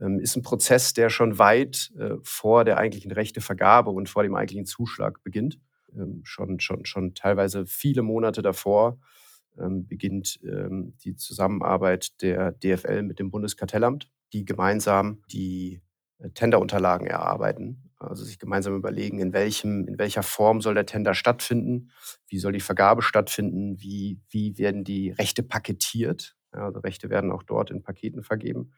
Ähm, 0.00 0.20
ist 0.20 0.36
'n 0.36 0.42
Prozess, 0.42 0.92
der 0.94 1.10
schon 1.10 1.40
weit, 1.40 1.90
äh, 1.98 2.16
vor 2.22 2.64
der 2.64 2.78
eigentlichen 2.78 3.10
Rechtevergabe 3.10 3.90
und 3.90 4.08
vor 4.08 4.22
dem 4.22 4.36
eigentlichen 4.36 4.66
Zuschlag 4.66 5.24
beginnt. 5.24 5.58
Ähm, 5.92 6.20
schon 6.24 6.60
schon 6.60 6.84
schon 6.84 7.14
teilweise 7.14 7.66
viele 7.66 8.02
Monate 8.02 8.42
davor, 8.42 9.00
beginnt, 9.88 10.40
ähm, 10.44 10.94
die 11.04 11.16
Zusammenarbeit 11.16 12.20
der 12.22 12.52
DFL 12.52 13.02
mit 13.02 13.18
dem 13.18 13.30
Bundeskartellamt, 13.30 14.10
die 14.32 14.44
gemeinsam 14.44 15.22
die, 15.32 15.82
äh, 16.18 16.30
Tenderunterlagen 16.30 17.06
erarbeiten. 17.06 17.90
Also, 17.98 18.24
sich 18.24 18.38
gemeinsam 18.38 18.76
überlegen, 18.76 19.18
in 19.20 19.32
welchem 19.32 19.86
in 19.88 19.98
welcher 19.98 20.22
Form 20.22 20.60
soll 20.60 20.74
der 20.74 20.86
Tender 20.86 21.14
stattfinden? 21.14 21.90
Wie 22.28 22.38
soll 22.38 22.52
die 22.52 22.60
Vergabe 22.60 23.02
stattfinden? 23.02 23.80
Wie 23.80 24.20
wie 24.28 24.58
werden 24.58 24.84
die 24.84 25.10
Rechte 25.10 25.42
paketiert? 25.42 26.36
Also, 26.50 26.80
Rechte 26.80 27.08
werden 27.10 27.32
auch 27.32 27.42
dort 27.42 27.70
in 27.70 27.82
Paketen 27.82 28.22
vergeben. 28.22 28.72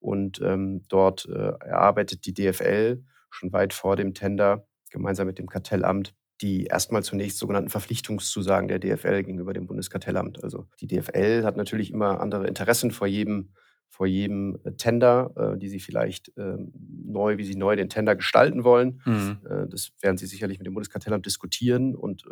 Und, 0.00 0.40
ähm, 0.42 0.82
dort, 0.88 1.26
äh, 1.26 1.52
erarbeitet 1.60 2.26
die 2.26 2.34
DFL 2.34 3.02
schon 3.30 3.52
weit 3.52 3.72
vor 3.74 3.96
dem 3.96 4.14
Tender 4.14 4.66
gemeinsam 4.90 5.26
mit 5.26 5.38
dem 5.38 5.46
Kartellamt 5.48 6.14
die 6.40 6.64
erst 6.64 6.92
mal 6.92 7.02
zunächst 7.02 7.38
sogenannten 7.38 7.70
Verpflichtungszusagen 7.70 8.68
der 8.68 8.78
DFL 8.78 9.22
gegenüber 9.22 9.52
dem 9.52 9.66
Bundeskartellamt. 9.66 10.42
Also, 10.42 10.66
die 10.80 10.86
DFL 10.86 11.44
hat 11.44 11.56
natürlich 11.56 11.92
immer 11.92 12.20
andere 12.20 12.46
Interessen 12.46 12.90
vor 12.90 13.06
jedem 13.06 13.50
vor 13.90 14.06
jedem, 14.06 14.56
äh, 14.64 14.72
Tender, 14.72 15.30
äh, 15.36 15.58
die 15.58 15.68
sie 15.68 15.80
vielleicht, 15.80 16.32
ähm, 16.38 16.72
neu 17.04 17.36
wie 17.36 17.44
sie 17.44 17.56
neu 17.56 17.76
den 17.76 17.90
Tender 17.90 18.16
gestalten 18.16 18.64
wollen. 18.64 19.02
Mhm. 19.04 19.40
Äh, 19.44 19.68
das 19.68 19.90
werden 20.00 20.16
sie 20.16 20.26
sicherlich 20.26 20.58
mit 20.58 20.66
dem 20.66 20.74
Bundeskartellamt 20.74 21.26
diskutieren 21.26 21.94
und, 21.94 22.24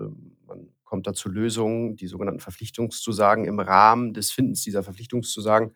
man 0.47 0.59
kommt 0.59 0.73
kommt 0.85 1.07
da 1.07 1.13
zu 1.13 1.29
Lösungen, 1.29 1.97
die 1.97 2.07
sogenannten 2.07 2.41
Verpflichtungszusagen. 2.41 3.45
Im 3.45 3.61
Rahmen 3.61 4.15
des 4.15 4.31
Findens 4.31 4.63
dieser 4.63 4.83
Verpflichtungszusagen 4.83 5.75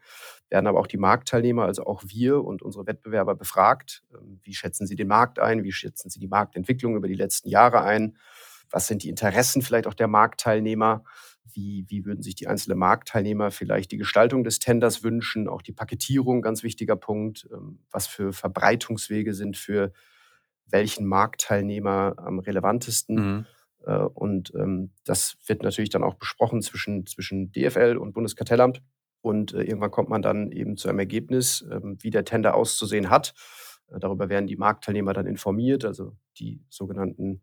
werden 0.53 0.67
aber 0.67 0.79
auch 0.79 0.87
die 0.87 0.99
Marktteilnehmer, 0.99 1.65
also 1.65 1.85
auch 1.87 2.03
wir 2.07 2.45
und 2.45 2.63
unsere 2.63 2.87
Wettbewerber 2.87 3.35
befragt. 3.35 4.05
Ähm, 4.15 4.39
wie 4.43 4.55
schätzen 4.55 4.87
sie 4.87 4.95
den 4.95 5.09
Markt 5.09 5.39
ein? 5.39 5.65
Wie 5.65 5.73
schätzen 5.73 6.11
sie 6.11 6.21
die 6.21 6.29
Marktentwicklung 6.29 6.95
über 6.95 7.09
die 7.09 7.15
letzten 7.15 7.49
Jahre 7.49 7.83
ein? 7.83 8.17
Was 8.71 8.87
sind 8.87 9.03
die 9.03 9.09
Interessen 9.09 9.63
vielleicht 9.63 9.87
auch 9.87 9.95
der 9.95 10.09
Marktteilnehmer? 10.09 11.05
Wie, 11.53 11.87
wie 11.89 12.05
würden 12.05 12.23
sich 12.23 12.35
die 12.35 12.47
einzelnen 12.47 12.79
Marktteilnehmer 12.79 13.51
vielleicht 13.51 13.93
die 13.93 13.97
Gestaltung 13.97 14.45
des 14.45 14.59
Tenders 14.59 15.03
wünschen? 15.03 15.49
Auch 15.49 15.63
die 15.63 15.73
Paketierung, 15.73 16.43
ganz 16.43 16.63
wichtiger 16.63 16.97
Punkt. 16.97 17.49
Ähm, 17.53 17.81
was 17.91 18.07
für 18.07 18.33
Verbreitungswege 18.33 19.35
sind 19.35 19.57
für 19.57 19.93
welchen 20.67 21.07
Marktteilnehmer 21.07 22.15
am 22.19 22.39
relevantesten? 22.39 23.17
Mhm. 23.17 23.47
Äh, 23.87 23.97
und 23.97 24.53
ähm, 24.55 24.91
das 25.05 25.37
wird 25.47 25.63
natürlich 25.63 25.91
dann 25.91 26.05
auch 26.05 26.15
besprochen 26.15 26.61
zwischen, 26.61 27.07
zwischen 27.07 27.53
DFL 27.53 27.97
und 27.97 28.13
Bundeskartellamt. 28.13 28.83
Und 29.23 29.55
äh, 29.55 29.63
irgendwann 29.63 29.91
kommt 29.91 30.09
man 30.09 30.23
dann 30.23 30.53
eben 30.53 30.77
zu 30.77 30.89
einem 30.89 30.99
Ergebnis, 30.99 31.65
ähm, 31.71 31.97
wie 32.01 32.11
der 32.11 32.25
Tender 32.25 32.55
auszusehen 32.55 33.09
hat. 33.09 33.35
Äh, 33.89 33.99
darüber 33.99 34.29
werden 34.29 34.47
die 34.47 34.57
Marktteilnehmer 34.57 35.15
dann 35.15 35.27
informiert. 35.27 35.85
Also 35.85 36.17
die 36.39 36.63
sogenannten 36.69 37.43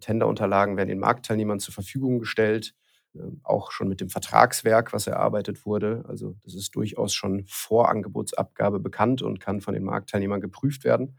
Tenderunterlagen 0.00 0.76
werden 0.76 0.88
den 0.88 0.98
Marktteilnehmern 0.98 1.60
zur 1.60 1.72
Verfügung 1.72 2.18
gestellt. 2.18 2.74
Ähm, 3.14 3.40
auch 3.44 3.70
schon 3.70 3.88
mit 3.88 4.00
dem 4.00 4.08
Vertragswerk, 4.08 4.92
was 4.92 5.06
erarbeitet 5.06 5.64
wurde. 5.64 6.04
Also 6.08 6.36
das 6.44 6.54
ist 6.54 6.74
durchaus 6.74 7.14
schon 7.14 7.44
vor 7.46 7.88
Angebotsabgabe 7.88 8.80
bekannt 8.80 9.22
und 9.22 9.40
kann 9.40 9.60
von 9.60 9.74
den 9.74 9.84
Marktteilnehmern 9.84 10.40
geprüft 10.40 10.84
werden. 10.84 11.18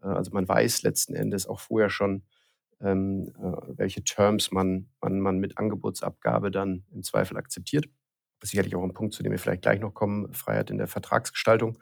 Also 0.00 0.30
man 0.32 0.46
weiß 0.46 0.82
letzten 0.82 1.14
Endes 1.14 1.46
auch 1.46 1.58
vorher 1.58 1.90
schon, 1.90 2.22
ähm, 2.80 3.32
äh, 3.38 3.76
welche 3.76 4.04
Terms 4.04 4.50
man, 4.50 4.88
man, 5.00 5.20
man 5.20 5.38
mit 5.38 5.58
Angebotsabgabe 5.58 6.50
dann 6.50 6.84
im 6.92 7.02
Zweifel 7.02 7.36
akzeptiert. 7.36 7.86
Sicherlich 8.42 8.74
auch 8.76 8.82
ein 8.82 8.92
Punkt, 8.94 9.14
zu 9.14 9.22
dem 9.22 9.32
wir 9.32 9.38
vielleicht 9.38 9.62
gleich 9.62 9.80
noch 9.80 9.92
kommen, 9.92 10.32
Freiheit 10.32 10.70
in 10.70 10.78
der 10.78 10.86
Vertragsgestaltung. 10.86 11.78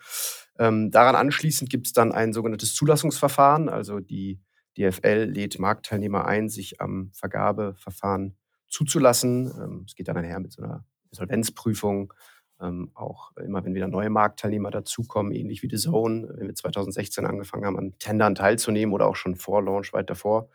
Ähm, 0.58 0.90
daran 0.90 1.16
anschließend 1.16 1.68
gibt 1.68 1.86
es 1.86 1.92
dann 1.92 2.12
ein 2.12 2.32
sogenanntes 2.32 2.74
Zulassungsverfahren. 2.74 3.68
Also 3.68 4.00
die 4.00 4.40
DFL 4.78 5.24
lädt 5.24 5.58
Marktteilnehmer 5.58 6.26
ein, 6.26 6.48
sich 6.48 6.80
am 6.80 7.10
Vergabeverfahren 7.12 8.36
zuzulassen. 8.68 9.52
Ähm, 9.56 9.84
es 9.86 9.94
geht 9.94 10.08
dann 10.08 10.16
einher 10.16 10.40
mit 10.40 10.52
so 10.52 10.62
einer 10.62 10.84
Insolvenzprüfung, 11.10 12.12
ähm, 12.60 12.90
auch 12.94 13.32
immer 13.36 13.64
wenn 13.64 13.74
wieder 13.74 13.88
neue 13.88 14.10
Marktteilnehmer 14.10 14.70
dazukommen, 14.70 15.32
ähnlich 15.32 15.62
wie 15.62 15.68
The 15.70 15.76
Zone, 15.76 16.28
wenn 16.36 16.48
wir 16.48 16.54
2016 16.54 17.26
angefangen 17.26 17.64
haben, 17.66 17.78
an 17.78 17.94
Tendern 17.98 18.34
teilzunehmen 18.34 18.94
oder 18.94 19.06
auch 19.06 19.16
schon 19.16 19.36
vor 19.36 19.62
Launch 19.62 19.92
weit 19.92 20.10
davor, 20.10 20.50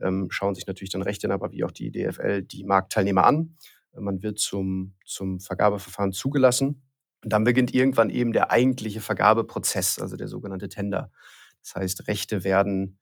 ähm, 0.00 0.28
schauen 0.30 0.54
sich 0.54 0.66
natürlich 0.66 0.90
dann 0.90 1.02
Rechteinhaber 1.02 1.52
wie 1.52 1.64
auch 1.64 1.72
die 1.72 1.90
DFL 1.90 2.42
die 2.42 2.64
Marktteilnehmer 2.64 3.24
an. 3.24 3.56
Man 3.98 4.22
wird 4.22 4.38
zum, 4.38 4.94
zum 5.04 5.40
Vergabeverfahren 5.40 6.12
zugelassen. 6.12 6.82
Und 7.22 7.32
dann 7.32 7.44
beginnt 7.44 7.74
irgendwann 7.74 8.10
eben 8.10 8.32
der 8.32 8.50
eigentliche 8.50 9.00
Vergabeprozess, 9.00 9.98
also 9.98 10.16
der 10.16 10.28
sogenannte 10.28 10.68
Tender. 10.68 11.10
Das 11.62 11.74
heißt, 11.74 12.08
Rechte 12.08 12.44
werden 12.44 12.98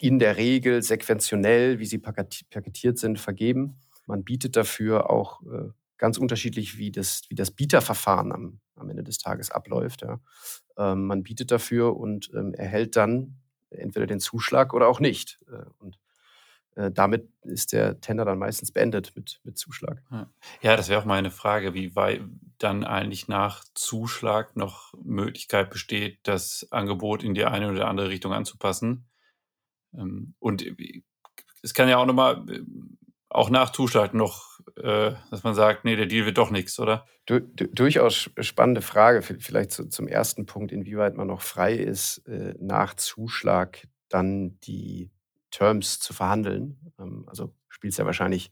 in 0.00 0.18
der 0.18 0.36
Regel 0.36 0.82
sequentionell, 0.82 1.78
wie 1.78 1.86
sie 1.86 1.98
paketiert 1.98 2.98
sind, 2.98 3.18
vergeben. 3.18 3.80
Man 4.06 4.24
bietet 4.24 4.56
dafür 4.56 5.10
auch 5.10 5.42
äh, 5.42 5.68
ganz 5.98 6.16
unterschiedlich, 6.16 6.78
wie 6.78 6.90
das, 6.90 7.22
wie 7.28 7.34
das 7.34 7.50
Bieterverfahren 7.50 8.32
am, 8.32 8.60
am 8.76 8.88
Ende 8.88 9.02
des 9.02 9.18
Tages 9.18 9.50
abläuft. 9.50 10.02
Ja. 10.02 10.20
Ähm, 10.78 11.06
man 11.06 11.22
bietet 11.24 11.50
dafür 11.50 11.96
und 11.96 12.30
ähm, 12.34 12.54
erhält 12.54 12.96
dann 12.96 13.38
entweder 13.70 14.06
den 14.06 14.20
Zuschlag 14.20 14.72
oder 14.72 14.88
auch 14.88 15.00
nicht. 15.00 15.40
Äh, 15.48 15.64
und 15.78 15.98
damit 16.92 17.28
ist 17.42 17.72
der 17.72 18.00
Tender 18.00 18.24
dann 18.24 18.38
meistens 18.38 18.72
beendet 18.72 19.12
mit, 19.16 19.40
mit 19.42 19.58
Zuschlag. 19.58 20.02
Ja, 20.62 20.76
das 20.76 20.88
wäre 20.88 21.00
auch 21.00 21.06
meine 21.06 21.30
Frage, 21.30 21.74
wie 21.74 21.96
weit 21.96 22.22
dann 22.58 22.84
eigentlich 22.84 23.28
nach 23.28 23.64
Zuschlag 23.74 24.56
noch 24.56 24.92
Möglichkeit 25.02 25.70
besteht, 25.70 26.20
das 26.22 26.68
Angebot 26.70 27.22
in 27.22 27.34
die 27.34 27.44
eine 27.44 27.70
oder 27.70 27.88
andere 27.88 28.10
Richtung 28.10 28.32
anzupassen. 28.32 29.08
Ähm, 29.94 30.34
und 30.38 30.64
äh, 30.64 31.02
es 31.62 31.74
kann 31.74 31.88
ja 31.88 31.98
auch 31.98 32.06
nochmal 32.06 32.44
auch 33.30 33.50
nach 33.50 33.70
Zuschlag 33.70 34.14
noch, 34.14 34.60
äh, 34.76 35.12
dass 35.30 35.42
man 35.42 35.54
sagt, 35.54 35.84
nee, 35.84 35.96
der 35.96 36.06
Deal 36.06 36.26
wird 36.26 36.38
doch 36.38 36.50
nichts, 36.50 36.78
oder? 36.78 37.06
Du, 37.26 37.40
du, 37.40 37.66
durchaus 37.68 38.30
spannende 38.40 38.80
Frage, 38.80 39.22
vielleicht 39.22 39.72
zu, 39.72 39.88
zum 39.88 40.08
ersten 40.08 40.46
Punkt, 40.46 40.72
inwieweit 40.72 41.14
man 41.14 41.28
noch 41.28 41.42
frei 41.42 41.74
ist, 41.74 42.26
äh, 42.26 42.54
nach 42.58 42.94
Zuschlag 42.94 43.86
dann 44.08 44.58
die 44.60 45.10
Terms 45.50 45.98
zu 46.00 46.12
verhandeln. 46.12 46.92
Ähm, 46.98 47.24
also 47.26 47.54
spielt 47.68 47.92
es 47.92 47.98
ja 47.98 48.06
wahrscheinlich 48.06 48.50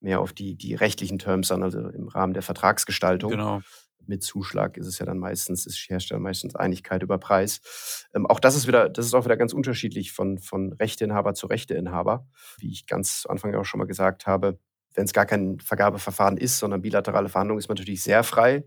mehr 0.00 0.20
auf 0.20 0.32
die, 0.32 0.56
die 0.56 0.74
rechtlichen 0.74 1.18
Terms 1.18 1.52
an, 1.52 1.62
also 1.62 1.78
im 1.78 2.08
Rahmen 2.08 2.34
der 2.34 2.42
Vertragsgestaltung. 2.42 3.30
Genau 3.30 3.62
mit 4.06 4.22
Zuschlag 4.22 4.76
ist 4.76 4.86
es 4.86 4.98
ja 4.98 5.06
dann 5.06 5.18
meistens, 5.18 5.66
ist 5.66 5.78
Hersteller 5.88 6.20
meistens 6.20 6.56
Einigkeit 6.56 7.02
über 7.02 7.18
Preis. 7.18 8.06
Ähm, 8.14 8.26
auch 8.26 8.40
das 8.40 8.56
ist 8.56 8.66
wieder, 8.66 8.88
das 8.88 9.06
ist 9.06 9.14
auch 9.14 9.24
wieder 9.24 9.36
ganz 9.36 9.52
unterschiedlich 9.52 10.12
von, 10.12 10.38
von 10.38 10.72
Rechteinhaber 10.72 11.34
zu 11.34 11.46
Rechteinhaber. 11.46 12.26
Wie 12.58 12.70
ich 12.70 12.86
ganz 12.86 13.22
zu 13.22 13.30
Anfang 13.30 13.54
auch 13.54 13.64
schon 13.64 13.78
mal 13.78 13.86
gesagt 13.86 14.26
habe, 14.26 14.58
wenn 14.94 15.04
es 15.04 15.12
gar 15.12 15.26
kein 15.26 15.58
Vergabeverfahren 15.60 16.36
ist, 16.36 16.58
sondern 16.58 16.82
bilaterale 16.82 17.28
Verhandlungen, 17.28 17.58
ist 17.58 17.68
man 17.68 17.76
natürlich 17.76 18.02
sehr 18.02 18.24
frei, 18.24 18.64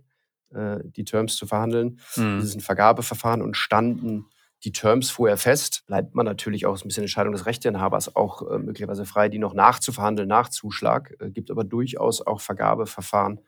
äh, 0.53 0.79
die 0.83 1.05
Terms 1.05 1.35
zu 1.35 1.45
verhandeln. 1.45 1.99
Mhm. 2.15 2.37
Das 2.37 2.45
ist 2.45 2.55
ein 2.55 2.61
Vergabeverfahren 2.61 3.41
und 3.41 3.55
standen 3.57 4.25
die 4.63 4.71
Terms 4.71 5.09
vorher 5.09 5.37
fest, 5.37 5.83
bleibt 5.85 6.15
man 6.15 6.25
natürlich 6.25 6.65
auch 6.65 6.81
ein 6.81 6.87
bisschen 6.87 7.03
Entscheidung 7.03 7.33
des 7.33 7.45
Rechteinhabers 7.45 8.15
auch 8.15 8.49
äh, 8.49 8.57
möglicherweise 8.57 9.05
frei, 9.05 9.29
die 9.29 9.39
noch 9.39 9.53
nachzuverhandeln 9.53 10.27
nach 10.27 10.49
Zuschlag. 10.49 11.13
Äh, 11.19 11.29
gibt 11.29 11.51
aber 11.51 11.63
durchaus 11.63 12.21
auch 12.21 12.41
Vergabeverfahren, 12.41 13.41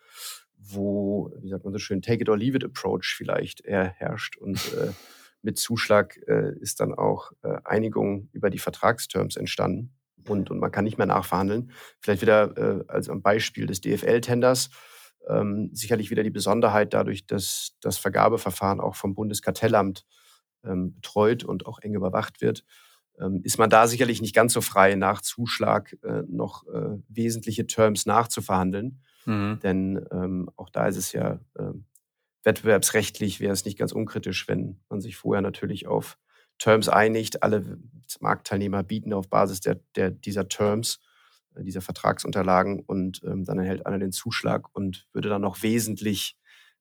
wo, 0.57 1.31
wie 1.41 1.49
sagt 1.49 1.63
man 1.63 1.73
so 1.73 1.79
schön, 1.79 2.01
Take 2.01 2.21
it 2.21 2.29
or 2.29 2.37
leave 2.37 2.57
it 2.57 2.63
Approach 2.63 3.15
vielleicht 3.15 3.61
eher 3.61 3.85
herrscht. 3.85 4.37
Und 4.37 4.57
äh, 4.73 4.91
mit 5.41 5.57
Zuschlag 5.57 6.17
äh, 6.27 6.53
ist 6.59 6.79
dann 6.81 6.93
auch 6.93 7.31
äh, 7.41 7.57
Einigung 7.63 8.29
über 8.33 8.49
die 8.49 8.59
Vertragsterms 8.59 9.37
entstanden. 9.37 9.93
Und, 10.27 10.51
und 10.51 10.59
man 10.59 10.71
kann 10.71 10.83
nicht 10.83 10.97
mehr 10.97 11.07
nachverhandeln. 11.07 11.71
Vielleicht 12.01 12.21
wieder 12.21 12.83
als 12.89 13.07
am 13.07 13.21
Beispiel 13.21 13.65
des 13.65 13.79
DFL-Tenders. 13.79 14.69
Ähm, 15.29 15.69
sicherlich 15.71 16.11
wieder 16.11 16.21
die 16.21 16.29
Besonderheit 16.29 16.93
dadurch, 16.93 17.25
dass 17.27 17.77
das 17.79 17.97
Vergabeverfahren 17.97 18.81
auch 18.81 18.95
vom 18.95 19.15
Bundeskartellamt 19.15 20.05
betreut 20.75 21.43
und 21.43 21.65
auch 21.65 21.79
eng 21.79 21.95
überwacht 21.95 22.41
wird, 22.41 22.63
ähm, 23.19 23.41
ist 23.43 23.57
man 23.57 23.69
da 23.69 23.87
sicherlich 23.87 24.21
nicht 24.21 24.35
ganz 24.35 24.53
so 24.53 24.61
frei, 24.61 24.95
nach 24.95 25.21
Zuschlag 25.21 25.97
äh, 26.03 26.23
noch 26.27 26.67
äh, 26.67 26.97
wesentliche 27.07 27.67
Terms 27.67 28.05
nachzuverhandeln. 28.05 29.01
Mhm. 29.25 29.59
Denn 29.61 30.05
ähm, 30.11 30.49
auch 30.55 30.69
da 30.69 30.87
ist 30.87 30.97
es 30.97 31.11
ja 31.11 31.39
wettbewerbsrechtlich, 32.47 33.39
wäre 33.41 33.51
es 33.51 33.65
nicht 33.65 33.77
ganz 33.77 33.91
unkritisch, 33.91 34.47
wenn 34.47 34.79
man 34.89 35.01
sich 35.01 35.17
vorher 35.17 35.41
natürlich 35.41 35.85
auf 35.85 36.17
Terms 36.57 36.89
einigt. 36.89 37.43
Alle 37.43 37.77
Marktteilnehmer 38.19 38.83
bieten 38.83 39.13
auf 39.13 39.29
Basis 39.29 39.59
der, 39.59 39.79
der, 39.95 40.11
dieser 40.11 40.47
Terms, 40.47 40.99
äh, 41.55 41.63
dieser 41.63 41.81
Vertragsunterlagen 41.81 42.79
und 42.79 43.21
ähm, 43.25 43.43
dann 43.43 43.59
erhält 43.59 43.85
einer 43.85 43.99
den 43.99 44.13
Zuschlag 44.13 44.73
und 44.73 45.07
würde 45.13 45.29
dann 45.29 45.41
noch 45.41 45.61
wesentlich 45.61 46.36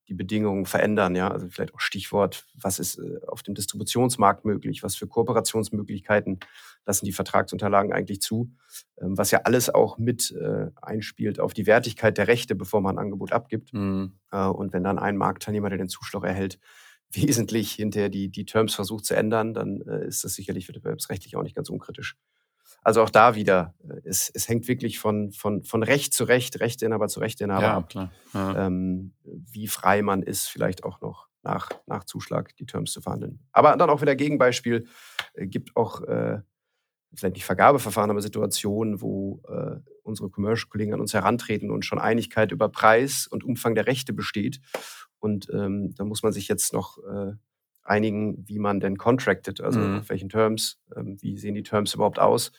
die 0.09 0.15
Bedingungen 0.15 0.67
verändern. 0.67 1.15
Ja, 1.15 1.29
also 1.29 1.49
vielleicht 1.49 1.75
auch 1.75 1.81
Stichwort, 1.81 2.47
was 2.55 2.79
ist 2.79 2.99
äh, 2.99 3.21
auf 3.27 3.43
dem 3.43 3.55
Distributionsmarkt 3.55 4.45
möglich, 4.45 4.83
was 4.83 4.97
für 4.97 5.07
Kooperationsmöglichkeiten 5.07 6.41
lassen 6.85 7.05
die 7.05 7.13
Vertragsunterlagen 7.13 7.93
eigentlich 7.93 8.21
zu, 8.21 8.53
ähm, 9.01 9.19
was 9.19 9.31
ja 9.31 9.41
alles 9.45 9.69
auch 9.69 9.99
mit 9.99 10.31
äh, 10.33 10.71
einspielt 10.81 11.41
auf 11.41 11.53
die 11.53 11.67
Wertigkeit 11.67 12.17
der 12.19 12.29
Rechte, 12.29 12.55
bevor 12.55 12.81
man 12.81 12.97
ein 12.97 13.05
Angebot 13.05 13.33
abgibt. 13.33 13.73
Mhm. 13.73 14.13
Äh, 14.31 14.47
und 14.47 14.73
wenn 14.73 14.85
dann 14.85 14.99
ein 14.99 15.17
Marktteilnehmer, 15.17 15.69
der 15.69 15.79
den 15.79 15.89
Zuschlag 15.89 16.25
erhält, 16.25 16.59
wesentlich 17.13 17.73
hinterher 17.73 18.09
die, 18.09 18.29
die 18.29 18.45
Terms 18.45 18.75
versucht 18.75 19.05
zu 19.05 19.15
ändern, 19.15 19.55
dann 19.55 19.81
ist 19.81 20.25
das 20.25 20.35
sicherlich 20.35 20.69
wettbewerbsrechtlich 20.69 21.37
auch 21.37 21.45
nicht 21.45 21.55
ganz 21.55 21.71
unkritisch. 21.71 22.17
Also 22.87 23.03
auch 23.03 23.11
da 23.11 23.35
wieder, 23.35 23.75
äh, 23.83 24.01
es, 24.05 24.31
es 24.33 24.49
hängt 24.49 24.69
wirklich 24.69 25.01
von, 25.01 25.33
von, 25.33 25.65
von 25.65 25.83
Recht 25.83 26.15
zu 26.15 26.23
Recht, 26.23 26.61
Rechteinhaber 26.61 27.09
zu 27.09 27.19
Rechteinhaber 27.19 27.63
ja, 27.63 27.77
ab, 27.79 27.89
klar. 27.89 28.13
Ja. 28.33 28.69
Ähm, 28.69 29.13
wie 29.25 29.67
frei 29.67 30.03
man 30.03 30.23
ist, 30.23 30.47
vielleicht 30.47 30.85
auch 30.85 31.01
noch 31.01 31.27
nach, 31.43 31.71
nach 31.87 32.05
Zuschlag 32.05 32.55
die 32.59 32.67
Terms 32.67 32.93
zu 32.93 33.01
verhandeln. 33.01 33.41
Aber 33.51 33.77
dann 33.77 33.91
auch 33.91 34.03
wieder 34.03 34.15
Gegenbeispiel, 34.15 34.87
äh, 35.35 35.49
gibt 35.49 35.77
auch 35.77 36.01
äh, 36.03 36.43
vielleicht 37.13 37.35
nicht 37.35 37.45
Vergabeverfahren, 37.45 38.13
aber 38.13 38.23
Situationen, 38.23 39.01
wo 39.01 39.43
äh, 39.49 39.81
unsere 40.05 40.31
Commercial-Kollegen 40.31 40.95
an 40.95 41.01
uns 41.01 41.13
herantreten 41.13 41.73
und 41.73 41.85
schon 41.85 41.99
Einigkeit 41.99 42.53
über 42.53 42.69
Preis 42.69 43.27
und 43.27 43.43
Umfang 43.43 43.75
der 43.75 43.89
Rechte 43.89 44.13
besteht. 44.13 44.61
Und 45.19 45.49
ähm, 45.53 45.93
da 45.97 46.05
muss 46.05 46.23
man 46.23 46.33
sich 46.33 46.47
jetzt 46.47 46.73
noch 46.73 46.99
äh, 46.99 47.33
einigen, 47.83 48.47
wie 48.47 48.61
man 48.61 48.79
denn 48.79 48.97
contracted, 48.97 49.61
also 49.61 49.81
mhm. 49.81 49.99
auf 49.99 50.09
welchen 50.09 50.29
Terms, 50.29 50.79
ähm, 50.95 51.17
wie 51.21 51.37
sehen 51.37 51.57
die 51.57 51.65
Terms 51.65 51.93
überhaupt 51.95 52.21
aus. 52.21 52.53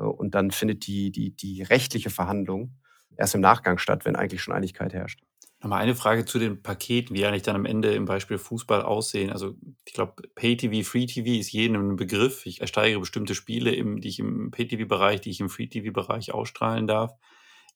Äh, 0.00 0.04
und 0.04 0.34
dann 0.34 0.50
findet 0.50 0.86
die, 0.86 1.12
die, 1.12 1.30
die 1.36 1.62
rechtliche 1.62 2.10
Verhandlung 2.10 2.74
erst 3.16 3.34
im 3.34 3.40
Nachgang 3.40 3.78
statt, 3.78 4.04
wenn 4.04 4.16
eigentlich 4.16 4.42
schon 4.42 4.54
Einigkeit 4.54 4.92
herrscht. 4.92 5.20
Nochmal 5.62 5.82
eine 5.82 5.94
Frage 5.94 6.24
zu 6.24 6.38
den 6.38 6.62
Paketen, 6.62 7.14
wie 7.14 7.26
eigentlich 7.26 7.42
dann 7.42 7.54
am 7.54 7.66
Ende 7.66 7.92
im 7.92 8.06
Beispiel 8.06 8.38
Fußball 8.38 8.80
aussehen. 8.80 9.30
Also 9.30 9.56
ich 9.84 9.92
glaube, 9.92 10.14
Pay-TV, 10.34 10.88
Free-TV 10.88 11.38
ist 11.38 11.52
jedem 11.52 11.90
ein 11.90 11.96
Begriff. 11.96 12.46
Ich 12.46 12.62
ersteigere 12.62 13.00
bestimmte 13.00 13.34
Spiele, 13.34 13.74
im, 13.74 14.00
die 14.00 14.08
ich 14.08 14.18
im 14.20 14.50
Pay-TV-Bereich, 14.50 15.20
die 15.20 15.28
ich 15.28 15.40
im 15.40 15.50
Free-TV-Bereich 15.50 16.32
ausstrahlen 16.32 16.86
darf. 16.86 17.12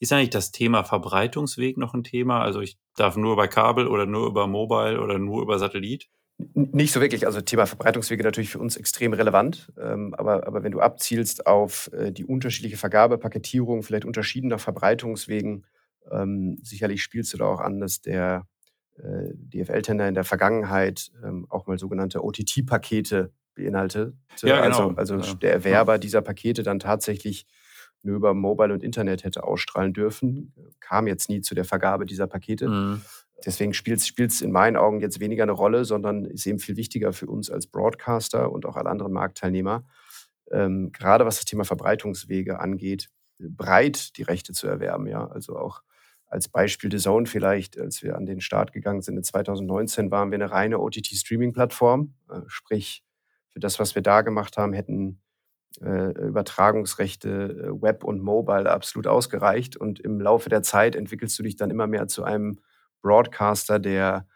Ist 0.01 0.15
eigentlich 0.15 0.31
das 0.31 0.51
Thema 0.51 0.83
Verbreitungsweg 0.83 1.77
noch 1.77 1.93
ein 1.93 2.05
Thema? 2.05 2.41
Also 2.41 2.61
ich 2.61 2.79
darf 2.97 3.17
nur 3.17 3.35
über 3.35 3.49
Kabel 3.49 3.87
oder 3.87 4.07
nur 4.07 4.29
über 4.29 4.47
Mobile 4.47 5.01
oder 5.03 5.19
nur 5.19 5.43
über 5.43 5.59
Satellit? 5.59 6.09
Nicht 6.37 6.93
so 6.93 7.01
wirklich. 7.01 7.27
Also 7.27 7.41
Thema 7.41 7.67
Verbreitungswege 7.67 8.25
natürlich 8.25 8.51
für 8.51 8.59
uns 8.59 8.77
extrem 8.77 9.13
relevant. 9.13 9.73
Ähm, 9.81 10.15
aber, 10.15 10.47
aber 10.47 10.63
wenn 10.65 10.73
du 10.73 10.81
abzielst 10.81 11.47
auf 11.47 11.91
äh, 11.93 12.11
die 12.11 12.25
unterschiedliche 12.25 12.77
Vergabe, 12.77 13.19
Paketierung, 13.19 13.83
vielleicht 13.83 14.05
unterschiedener 14.05 14.59
Verbreitungswegen, 14.59 15.65
ähm, 16.11 16.59
sicherlich 16.63 17.03
spielst 17.03 17.33
du 17.33 17.39
da 17.39 17.47
auch 17.47 17.61
an, 17.61 17.81
dass 17.81 18.01
der 18.01 18.47
äh, 18.97 19.31
DFL-Tender 19.33 20.09
in 20.09 20.15
der 20.15 20.25
Vergangenheit 20.25 21.13
ähm, 21.25 21.47
auch 21.49 21.67
mal 21.67 21.79
sogenannte 21.79 22.23
OTT-Pakete 22.25 23.33
beinhaltet. 23.55 24.15
Ja, 24.43 24.65
genau. 24.65 24.93
Also, 24.97 25.15
also 25.17 25.35
der 25.37 25.53
Erwerber 25.53 25.99
dieser 25.99 26.21
Pakete 26.21 26.63
dann 26.63 26.81
tatsächlich 26.81 27.47
nur 28.03 28.17
über 28.17 28.35
Mobile 28.35 28.73
und 28.73 28.83
Internet 28.83 29.25
hätte 29.25 29.45
ausstrahlen 29.45 29.93
dürfen. 29.93 30.53
Kam 30.81 31.07
jetzt 31.07 31.29
nie 31.29 31.41
zu 31.41 31.55
der 31.55 31.65
Vergabe 31.65 32.07
dieser 32.07 32.27
Pakete. 32.27 32.69
Mhm. 32.69 33.03
Deswegen 33.45 33.75
spielt 33.75 34.01
es 34.01 34.41
in 34.41 34.53
meinen 34.53 34.77
Augen 34.77 35.01
jetzt 35.01 35.21
weniger 35.21 35.43
eine 35.43 35.53
Rolle, 35.53 35.85
sondern 35.85 36.25
ist 36.25 36.47
eben 36.47 36.59
viel 36.59 36.77
wichtiger 36.77 37.13
für 37.13 37.27
uns 37.27 37.51
als 37.51 37.67
Broadcaster 37.67 38.51
und 38.51 38.67
auch 38.67 38.77
alle 38.77 38.91
anderen 38.91 39.13
Marktteilnehmer, 39.13 39.85
ähm, 40.51 40.93
gerade 40.93 41.27
was 41.27 41.37
das 41.37 41.45
Thema 41.45 41.65
Verbreitungswege 41.65 42.61
angeht, 42.61 43.11
breit 43.39 44.17
die 44.17 44.23
Rechte 44.23 44.53
zu 44.53 44.67
erwerben. 44.67 45.07
Ja? 45.07 45.27
Also 45.27 45.57
auch 45.57 45.83
als 46.27 46.49
Beispiel 46.49 46.91
The 46.91 46.99
Zone 46.99 47.27
vielleicht, 47.27 47.79
als 47.79 48.03
wir 48.03 48.17
an 48.17 48.27
den 48.27 48.41
Start 48.41 48.73
gegangen 48.73 49.03
sind 49.03 49.17
in 49.17 49.25
2019, 49.25 50.11
waren 50.11 50.31
wir 50.31 50.37
eine 50.37 50.51
reine 50.51 50.81
OTT-Streaming-Plattform. 50.81 52.15
Äh, 52.31 52.41
sprich, 52.47 53.05
für 53.51 53.61
das, 53.61 53.79
was 53.79 53.95
wir 53.95 54.03
da 54.03 54.23
gemacht 54.23 54.57
haben, 54.57 54.73
hätten 54.73 55.21
äh, 55.81 56.11
Übertragungsrechte 56.13 57.29
äh, 57.29 57.83
Web 57.83 58.05
und 58.05 58.21
Mobile 58.21 58.71
absolut 58.71 59.07
ausgereicht. 59.07 59.77
Und 59.77 60.01
im 60.01 60.21
Laufe 60.21 60.49
der 60.49 60.63
Zeit 60.63 60.97
entwickelst 60.97 61.39
du 61.39 61.43
dich 61.43 61.57
dann 61.57 61.71
immer 61.71 61.87
mehr 61.87 62.09
zu 62.09 62.25
einem 62.25 62.59
Broadcaster, 63.05 63.79
der 63.79 64.27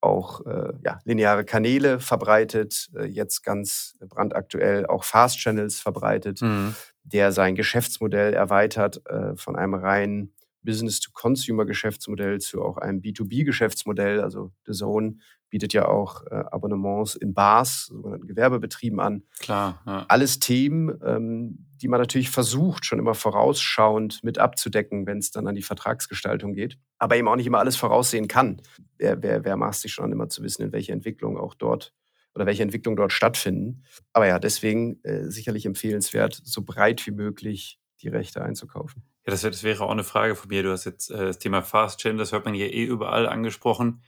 auch 0.00 0.46
äh, 0.46 0.72
ja, 0.84 1.00
lineare 1.04 1.44
Kanäle 1.44 1.98
verbreitet, 1.98 2.90
äh, 2.94 3.06
jetzt 3.06 3.42
ganz 3.42 3.96
brandaktuell 4.00 4.86
auch 4.86 5.02
Fast 5.02 5.38
Channels 5.38 5.80
verbreitet, 5.80 6.40
mhm. 6.40 6.76
der 7.02 7.32
sein 7.32 7.56
Geschäftsmodell 7.56 8.34
erweitert 8.34 9.04
äh, 9.06 9.34
von 9.36 9.56
einem 9.56 9.74
reinen 9.74 10.34
Business-to-Consumer-Geschäftsmodell 10.62 12.38
zu 12.40 12.62
auch 12.62 12.76
einem 12.76 13.00
B2B-Geschäftsmodell. 13.00 14.20
Also 14.20 14.52
The 14.66 14.72
Zone 14.72 15.16
bietet 15.50 15.72
ja 15.72 15.88
auch 15.88 16.24
äh, 16.26 16.34
Abonnements 16.50 17.14
in 17.14 17.34
Bars, 17.34 17.86
sogenannten 17.86 18.26
Gewerbebetrieben 18.26 19.00
an. 19.00 19.22
Klar. 19.38 19.82
Ja. 19.86 20.04
Alles 20.08 20.38
Themen, 20.38 20.98
ähm, 21.04 21.66
die 21.76 21.88
man 21.88 22.00
natürlich 22.00 22.30
versucht, 22.30 22.84
schon 22.84 22.98
immer 22.98 23.14
vorausschauend 23.14 24.22
mit 24.22 24.38
abzudecken, 24.38 25.06
wenn 25.06 25.18
es 25.18 25.30
dann 25.30 25.46
an 25.46 25.54
die 25.54 25.62
Vertragsgestaltung 25.62 26.52
geht. 26.52 26.78
Aber 26.98 27.16
eben 27.16 27.28
auch 27.28 27.36
nicht 27.36 27.46
immer 27.46 27.60
alles 27.60 27.76
voraussehen 27.76 28.28
kann. 28.28 28.60
Wer, 28.96 29.22
wer, 29.22 29.44
wer 29.44 29.56
maßt 29.56 29.82
sich 29.82 29.92
schon 29.92 30.12
immer 30.12 30.28
zu 30.28 30.42
wissen, 30.42 30.62
in 30.62 30.72
welche 30.72 30.92
Entwicklung 30.92 31.38
auch 31.38 31.54
dort 31.54 31.94
oder 32.34 32.46
welche 32.46 32.62
Entwicklung 32.62 32.96
dort 32.96 33.12
stattfinden. 33.12 33.84
Aber 34.12 34.26
ja, 34.26 34.38
deswegen 34.38 35.02
äh, 35.02 35.30
sicherlich 35.30 35.66
empfehlenswert, 35.66 36.40
so 36.44 36.62
breit 36.62 37.06
wie 37.06 37.10
möglich 37.10 37.80
die 38.00 38.08
Rechte 38.08 38.42
einzukaufen. 38.42 39.02
Ja, 39.26 39.32
das, 39.32 39.42
das 39.42 39.62
wäre 39.62 39.84
auch 39.84 39.90
eine 39.90 40.04
Frage 40.04 40.36
von 40.36 40.48
mir. 40.48 40.62
Du 40.62 40.70
hast 40.70 40.84
jetzt 40.84 41.10
äh, 41.10 41.26
das 41.26 41.38
Thema 41.38 41.62
Fast 41.62 42.00
Channel, 42.00 42.18
das 42.18 42.32
hört 42.32 42.44
man 42.44 42.54
hier 42.54 42.72
eh 42.72 42.84
überall 42.84 43.26
angesprochen 43.26 44.02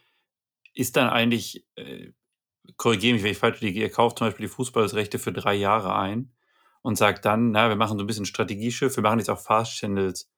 ist 0.74 0.96
dann 0.96 1.08
eigentlich, 1.08 1.66
äh, 1.76 2.12
korrigiere 2.76 3.14
mich, 3.14 3.22
wenn 3.22 3.32
ich 3.32 3.38
falsch 3.38 3.60
liege, 3.60 3.80
ihr 3.80 3.90
kauft 3.90 4.18
zum 4.18 4.26
Beispiel 4.28 4.46
die 4.46 4.52
Fußballrechte 4.52 5.18
für 5.18 5.32
drei 5.32 5.54
Jahre 5.54 5.96
ein 5.96 6.32
und 6.82 6.96
sagt 6.96 7.24
dann, 7.24 7.50
na, 7.52 7.68
wir 7.68 7.76
machen 7.76 7.98
so 7.98 8.04
ein 8.04 8.06
bisschen 8.06 8.26
Strategieschiff, 8.26 8.96
wir 8.96 9.02
machen 9.02 9.18
jetzt 9.18 9.30
auch 9.30 9.40
Fast 9.40 9.72
Channels. 9.74 10.30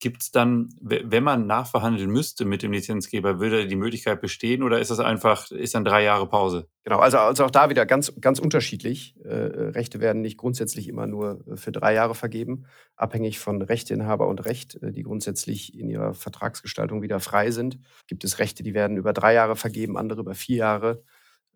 Gibt 0.00 0.22
es 0.22 0.30
dann, 0.30 0.70
wenn 0.80 1.22
man 1.22 1.46
nachverhandeln 1.46 2.10
müsste 2.10 2.46
mit 2.46 2.62
dem 2.62 2.72
Lizenzgeber, 2.72 3.38
würde 3.38 3.66
die 3.66 3.76
Möglichkeit 3.76 4.22
bestehen 4.22 4.62
oder 4.62 4.80
ist 4.80 4.90
das 4.90 4.98
einfach, 4.98 5.50
ist 5.50 5.74
dann 5.74 5.84
drei 5.84 6.02
Jahre 6.02 6.26
Pause? 6.26 6.68
Genau, 6.84 7.00
also, 7.00 7.18
also 7.18 7.44
auch 7.44 7.50
da 7.50 7.68
wieder 7.68 7.84
ganz, 7.84 8.10
ganz 8.18 8.38
unterschiedlich. 8.38 9.14
Äh, 9.22 9.34
Rechte 9.34 10.00
werden 10.00 10.22
nicht 10.22 10.38
grundsätzlich 10.38 10.88
immer 10.88 11.06
nur 11.06 11.44
für 11.54 11.70
drei 11.70 11.92
Jahre 11.92 12.14
vergeben, 12.14 12.64
abhängig 12.96 13.38
von 13.40 13.60
Rechteinhaber 13.60 14.26
und 14.26 14.46
Recht, 14.46 14.82
äh, 14.82 14.90
die 14.90 15.02
grundsätzlich 15.02 15.78
in 15.78 15.90
ihrer 15.90 16.14
Vertragsgestaltung 16.14 17.02
wieder 17.02 17.20
frei 17.20 17.50
sind. 17.50 17.78
Gibt 18.06 18.24
es 18.24 18.38
Rechte, 18.38 18.62
die 18.62 18.72
werden 18.72 18.96
über 18.96 19.12
drei 19.12 19.34
Jahre 19.34 19.54
vergeben, 19.54 19.98
andere 19.98 20.22
über 20.22 20.34
vier 20.34 20.56
Jahre. 20.56 21.02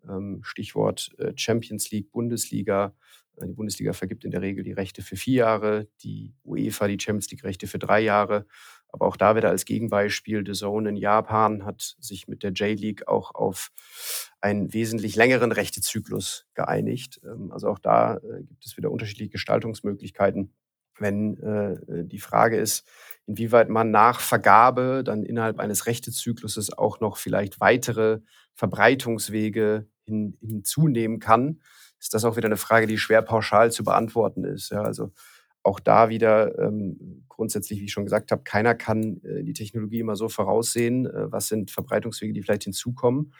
Ähm, 0.07 0.41
Stichwort 0.43 1.09
äh, 1.17 1.33
Champions 1.35 1.89
League, 1.89 2.11
Bundesliga, 2.11 2.93
die 3.41 3.53
Bundesliga 3.53 3.93
vergibt 3.93 4.25
in 4.25 4.31
der 4.31 4.41
Regel 4.41 4.63
die 4.63 4.71
Rechte 4.71 5.01
für 5.01 5.15
vier 5.15 5.35
Jahre, 5.35 5.87
die 6.01 6.33
UEFA 6.43 6.87
die 6.87 6.99
Champions 6.99 7.29
League-Rechte 7.31 7.67
für 7.67 7.79
drei 7.79 7.99
Jahre. 8.01 8.45
Aber 8.89 9.07
auch 9.07 9.17
da 9.17 9.35
wieder 9.35 9.49
als 9.49 9.65
Gegenbeispiel, 9.65 10.43
The 10.45 10.53
Zone 10.53 10.87
in 10.87 10.95
Japan 10.95 11.65
hat 11.65 11.95
sich 11.99 12.27
mit 12.27 12.43
der 12.43 12.51
J-League 12.51 13.07
auch 13.07 13.35
auf 13.35 13.71
einen 14.39 14.73
wesentlich 14.73 15.17
längeren 15.17 15.51
Rechtezyklus 15.51 16.45
geeinigt. 16.53 17.19
Ähm, 17.25 17.51
also 17.51 17.67
auch 17.67 17.79
da 17.79 18.15
äh, 18.17 18.43
gibt 18.43 18.65
es 18.65 18.77
wieder 18.77 18.91
unterschiedliche 18.91 19.31
Gestaltungsmöglichkeiten. 19.31 20.53
Wenn 20.97 21.37
äh, 21.41 22.05
die 22.05 22.19
Frage 22.19 22.57
ist, 22.57 22.87
inwieweit 23.25 23.67
man 23.67 23.91
nach 23.91 24.21
Vergabe 24.21 25.03
dann 25.03 25.23
innerhalb 25.23 25.59
eines 25.59 25.87
Rechtezykluses 25.87 26.71
auch 26.77 27.01
noch 27.01 27.17
vielleicht 27.17 27.59
weitere 27.59 28.19
Verbreitungswege 28.53 29.89
hin, 30.05 30.37
hinzunehmen 30.39 31.19
kann, 31.19 31.59
ist 32.05 32.13
das 32.13 32.23
auch 32.23 32.37
wieder 32.37 32.47
eine 32.47 32.57
Frage, 32.57 32.85
die 32.85 32.99
schwer 32.99 33.23
pauschal 33.23 33.71
zu 33.71 33.83
beantworten 33.83 34.43
ist. 34.43 34.69
Ja, 34.69 34.83
also 34.83 35.11
auch 35.63 35.79
da 35.79 36.09
wieder 36.09 36.55
ähm, 36.59 37.25
grundsätzlich, 37.27 37.79
wie 37.79 37.85
ich 37.85 37.91
schon 37.91 38.03
gesagt 38.03 38.31
habe, 38.31 38.43
keiner 38.43 38.75
kann 38.75 39.21
äh, 39.23 39.43
die 39.43 39.53
Technologie 39.53 40.01
immer 40.01 40.15
so 40.15 40.29
voraussehen, 40.29 41.07
äh, 41.07 41.31
was 41.31 41.47
sind 41.47 41.71
Verbreitungswege, 41.71 42.31
die 42.31 42.43
vielleicht 42.43 42.65
hinzukommen. 42.65 43.33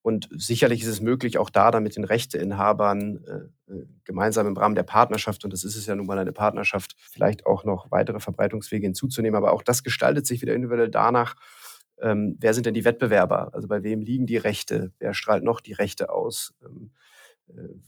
Und 0.00 0.30
sicherlich 0.34 0.80
ist 0.80 0.88
es 0.88 1.02
möglich, 1.02 1.36
auch 1.36 1.50
da 1.50 1.70
dann 1.70 1.82
mit 1.82 1.96
den 1.96 2.04
Rechteinhabern 2.04 3.22
äh, 3.68 3.72
äh, 3.72 3.86
gemeinsam 4.04 4.46
im 4.46 4.56
Rahmen 4.56 4.76
der 4.76 4.84
Partnerschaft, 4.84 5.44
und 5.44 5.52
das 5.52 5.62
ist 5.62 5.76
es 5.76 5.84
ja 5.84 5.94
nun 5.94 6.06
mal 6.06 6.18
eine 6.18 6.32
Partnerschaft, 6.32 6.96
vielleicht 6.98 7.44
auch 7.44 7.64
noch 7.64 7.90
weitere 7.90 8.18
Verbreitungswege 8.18 8.86
hinzuzunehmen. 8.86 9.36
Aber 9.36 9.52
auch 9.52 9.62
das 9.62 9.82
gestaltet 9.82 10.26
sich 10.26 10.40
wieder 10.40 10.54
individuell 10.54 10.90
danach, 10.90 11.36
ähm, 12.00 12.36
wer 12.40 12.54
sind 12.54 12.64
denn 12.64 12.74
die 12.74 12.86
Wettbewerber? 12.86 13.52
Also 13.52 13.68
bei 13.68 13.82
wem 13.82 14.00
liegen 14.00 14.24
die 14.24 14.38
Rechte? 14.38 14.92
Wer 14.98 15.12
strahlt 15.12 15.44
noch 15.44 15.60
die 15.60 15.74
Rechte 15.74 16.08
aus? 16.08 16.54
Ähm, 16.64 16.92
äh, 16.94 17.15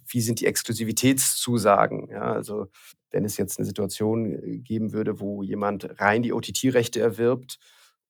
wie 0.07 0.21
sind 0.21 0.41
die 0.41 0.47
Exklusivitätszusagen? 0.47 2.09
Ja, 2.11 2.33
also 2.33 2.69
wenn 3.11 3.25
es 3.25 3.37
jetzt 3.37 3.59
eine 3.59 3.67
Situation 3.67 4.27
äh, 4.33 4.59
geben 4.59 4.93
würde, 4.93 5.21
wo 5.21 5.43
jemand 5.43 6.01
rein 6.01 6.23
die 6.23 6.33
OTT-Rechte 6.33 7.01
erwirbt 7.01 7.59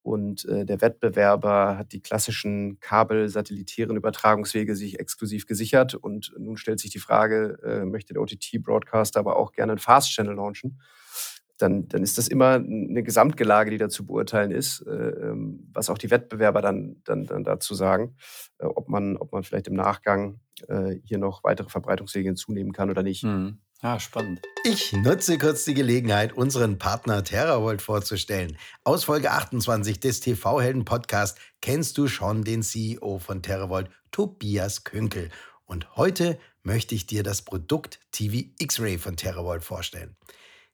und 0.02 0.44
äh, 0.46 0.64
der 0.64 0.80
Wettbewerber 0.80 1.78
hat 1.78 1.92
die 1.92 2.00
klassischen 2.00 2.80
kabel-satellitären 2.80 3.96
Übertragungswege 3.96 4.74
sich 4.74 4.98
exklusiv 4.98 5.46
gesichert 5.46 5.94
und 5.94 6.32
nun 6.38 6.56
stellt 6.56 6.80
sich 6.80 6.90
die 6.90 6.98
Frage, 6.98 7.58
äh, 7.62 7.84
möchte 7.84 8.14
der 8.14 8.22
OTT-Broadcaster 8.22 9.20
aber 9.20 9.36
auch 9.36 9.52
gerne 9.52 9.72
einen 9.72 9.78
Fast-Channel 9.78 10.34
launchen? 10.34 10.80
Dann, 11.58 11.88
dann, 11.88 12.02
ist 12.02 12.18
das 12.18 12.28
immer 12.28 12.54
eine 12.54 13.02
Gesamtgelage, 13.02 13.70
die 13.70 13.78
da 13.78 13.88
zu 13.88 14.06
beurteilen 14.06 14.50
ist, 14.50 14.80
äh, 14.82 14.90
ähm, 14.90 15.68
was 15.72 15.90
auch 15.90 15.98
die 15.98 16.10
Wettbewerber 16.10 16.62
dann, 16.62 17.02
dann, 17.04 17.26
dann 17.26 17.44
dazu 17.44 17.74
sagen, 17.74 18.16
äh, 18.58 18.66
ob, 18.66 18.88
man, 18.88 19.16
ob 19.16 19.32
man 19.32 19.42
vielleicht 19.42 19.66
im 19.66 19.74
Nachgang 19.74 20.40
äh, 20.68 20.96
hier 21.04 21.18
noch 21.18 21.44
weitere 21.44 21.68
Verbreitungswege 21.68 22.28
hinzunehmen 22.28 22.72
kann 22.72 22.90
oder 22.90 23.02
nicht. 23.02 23.24
Mhm. 23.24 23.58
Ja, 23.82 24.00
spannend. 24.00 24.40
Ich 24.64 24.92
nutze 24.92 25.38
kurz 25.38 25.64
die 25.64 25.74
Gelegenheit, 25.74 26.32
unseren 26.32 26.78
Partner 26.78 27.22
TerraVolt 27.22 27.80
vorzustellen. 27.80 28.56
Aus 28.82 29.04
Folge 29.04 29.30
28 29.30 30.00
des 30.00 30.18
TV-Helden-Podcast 30.18 31.38
kennst 31.60 31.96
du 31.96 32.08
schon 32.08 32.42
den 32.42 32.64
CEO 32.64 33.20
von 33.20 33.40
TerraVolt, 33.40 33.88
Tobias 34.10 34.82
Künkel. 34.82 35.30
Und 35.64 35.96
heute 35.96 36.38
möchte 36.64 36.96
ich 36.96 37.06
dir 37.06 37.22
das 37.22 37.42
Produkt 37.42 38.00
TV 38.10 38.48
X-Ray 38.58 38.98
von 38.98 39.16
TerraVolt 39.16 39.62
vorstellen. 39.62 40.16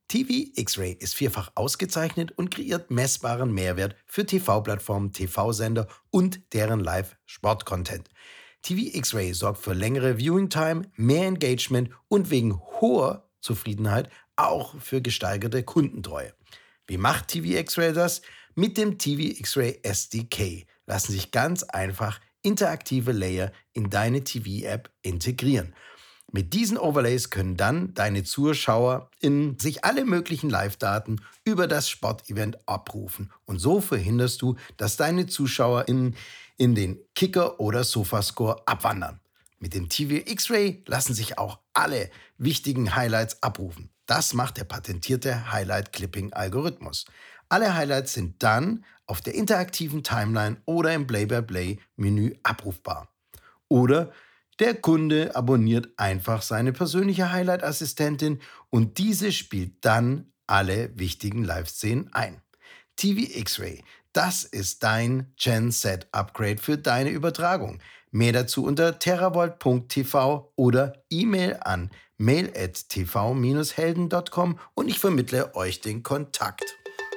TV 0.08 0.50
X-Ray 0.54 0.92
ist 0.92 1.14
vierfach 1.14 1.50
ausgezeichnet 1.54 2.32
und 2.32 2.50
kreiert 2.50 2.90
messbaren 2.90 3.52
Mehrwert 3.52 3.96
für 4.06 4.26
TV-Plattformen, 4.26 5.12
TV-Sender 5.12 5.88
und 6.10 6.40
deren 6.52 6.80
Live-Sport-Content. 6.80 8.08
TV 8.62 8.96
X-Ray 8.96 9.34
sorgt 9.34 9.58
für 9.58 9.72
längere 9.72 10.18
Viewing 10.18 10.50
Time, 10.50 10.82
mehr 10.96 11.26
Engagement 11.26 11.90
und 12.08 12.30
wegen 12.30 12.60
hoher 12.80 13.28
Zufriedenheit 13.40 14.08
auch 14.36 14.80
für 14.80 15.02
gesteigerte 15.02 15.62
Kundentreue. 15.62 16.34
Wie 16.86 16.98
macht 16.98 17.28
TV 17.28 17.58
X-Ray 17.58 17.92
das? 17.92 18.22
Mit 18.54 18.76
dem 18.76 18.98
TV 18.98 19.38
X-Ray 19.38 19.80
SDK 19.82 20.66
lassen 20.86 21.12
sich 21.12 21.30
ganz 21.30 21.62
einfach 21.62 22.20
interaktive 22.42 23.12
Layer 23.12 23.52
in 23.72 23.90
deine 23.90 24.22
TV-App 24.22 24.90
integrieren. 25.02 25.74
Mit 26.32 26.52
diesen 26.52 26.78
Overlays 26.78 27.30
können 27.30 27.56
dann 27.56 27.94
deine 27.94 28.24
Zuschauer 28.24 29.10
in 29.20 29.58
sich 29.58 29.84
alle 29.84 30.04
möglichen 30.04 30.50
Live-Daten 30.50 31.20
über 31.44 31.68
das 31.68 31.88
Sportevent 31.88 32.58
abrufen 32.66 33.30
und 33.44 33.58
so 33.58 33.80
verhinderst 33.80 34.42
du, 34.42 34.56
dass 34.76 34.96
deine 34.96 35.26
Zuschauer 35.26 35.86
in 35.86 36.16
in 36.56 36.74
den 36.74 36.98
Kicker- 37.14 37.60
oder 37.60 37.84
Sofascore 37.84 38.62
abwandern. 38.66 39.20
Mit 39.58 39.74
dem 39.74 39.88
TV 39.88 40.28
X-Ray 40.30 40.82
lassen 40.86 41.14
sich 41.14 41.38
auch 41.38 41.58
alle 41.72 42.10
wichtigen 42.38 42.94
Highlights 42.94 43.42
abrufen. 43.42 43.90
Das 44.06 44.34
macht 44.34 44.58
der 44.58 44.64
patentierte 44.64 45.50
Highlight-Clipping-Algorithmus. 45.50 47.06
Alle 47.48 47.74
Highlights 47.74 48.12
sind 48.12 48.42
dann 48.42 48.84
auf 49.06 49.20
der 49.20 49.34
interaktiven 49.34 50.02
Timeline 50.02 50.58
oder 50.66 50.92
im 50.94 51.06
Play-by-Play-Menü 51.06 52.34
abrufbar. 52.42 53.08
Oder 53.68 54.12
der 54.60 54.74
Kunde 54.74 55.34
abonniert 55.34 55.88
einfach 55.96 56.42
seine 56.42 56.72
persönliche 56.72 57.32
Highlight-Assistentin 57.32 58.40
und 58.70 58.98
diese 58.98 59.32
spielt 59.32 59.84
dann 59.84 60.30
alle 60.46 60.96
wichtigen 60.98 61.42
Live-Szenen 61.44 62.12
ein. 62.12 62.40
TV 62.96 63.38
X-Ray, 63.38 63.84
das 64.12 64.42
ist 64.44 64.82
dein 64.84 65.32
Gen-Set-Upgrade 65.36 66.58
für 66.58 66.78
deine 66.78 67.10
Übertragung. 67.10 67.80
Mehr 68.10 68.32
dazu 68.32 68.64
unter 68.64 69.00
terravolt.tv 69.00 70.52
oder 70.54 71.02
E-Mail 71.10 71.58
an 71.62 71.90
mail.tv-helden.com 72.16 74.60
und 74.74 74.88
ich 74.88 75.00
vermittle 75.00 75.56
euch 75.56 75.80
den 75.80 76.04
Kontakt. 76.04 76.76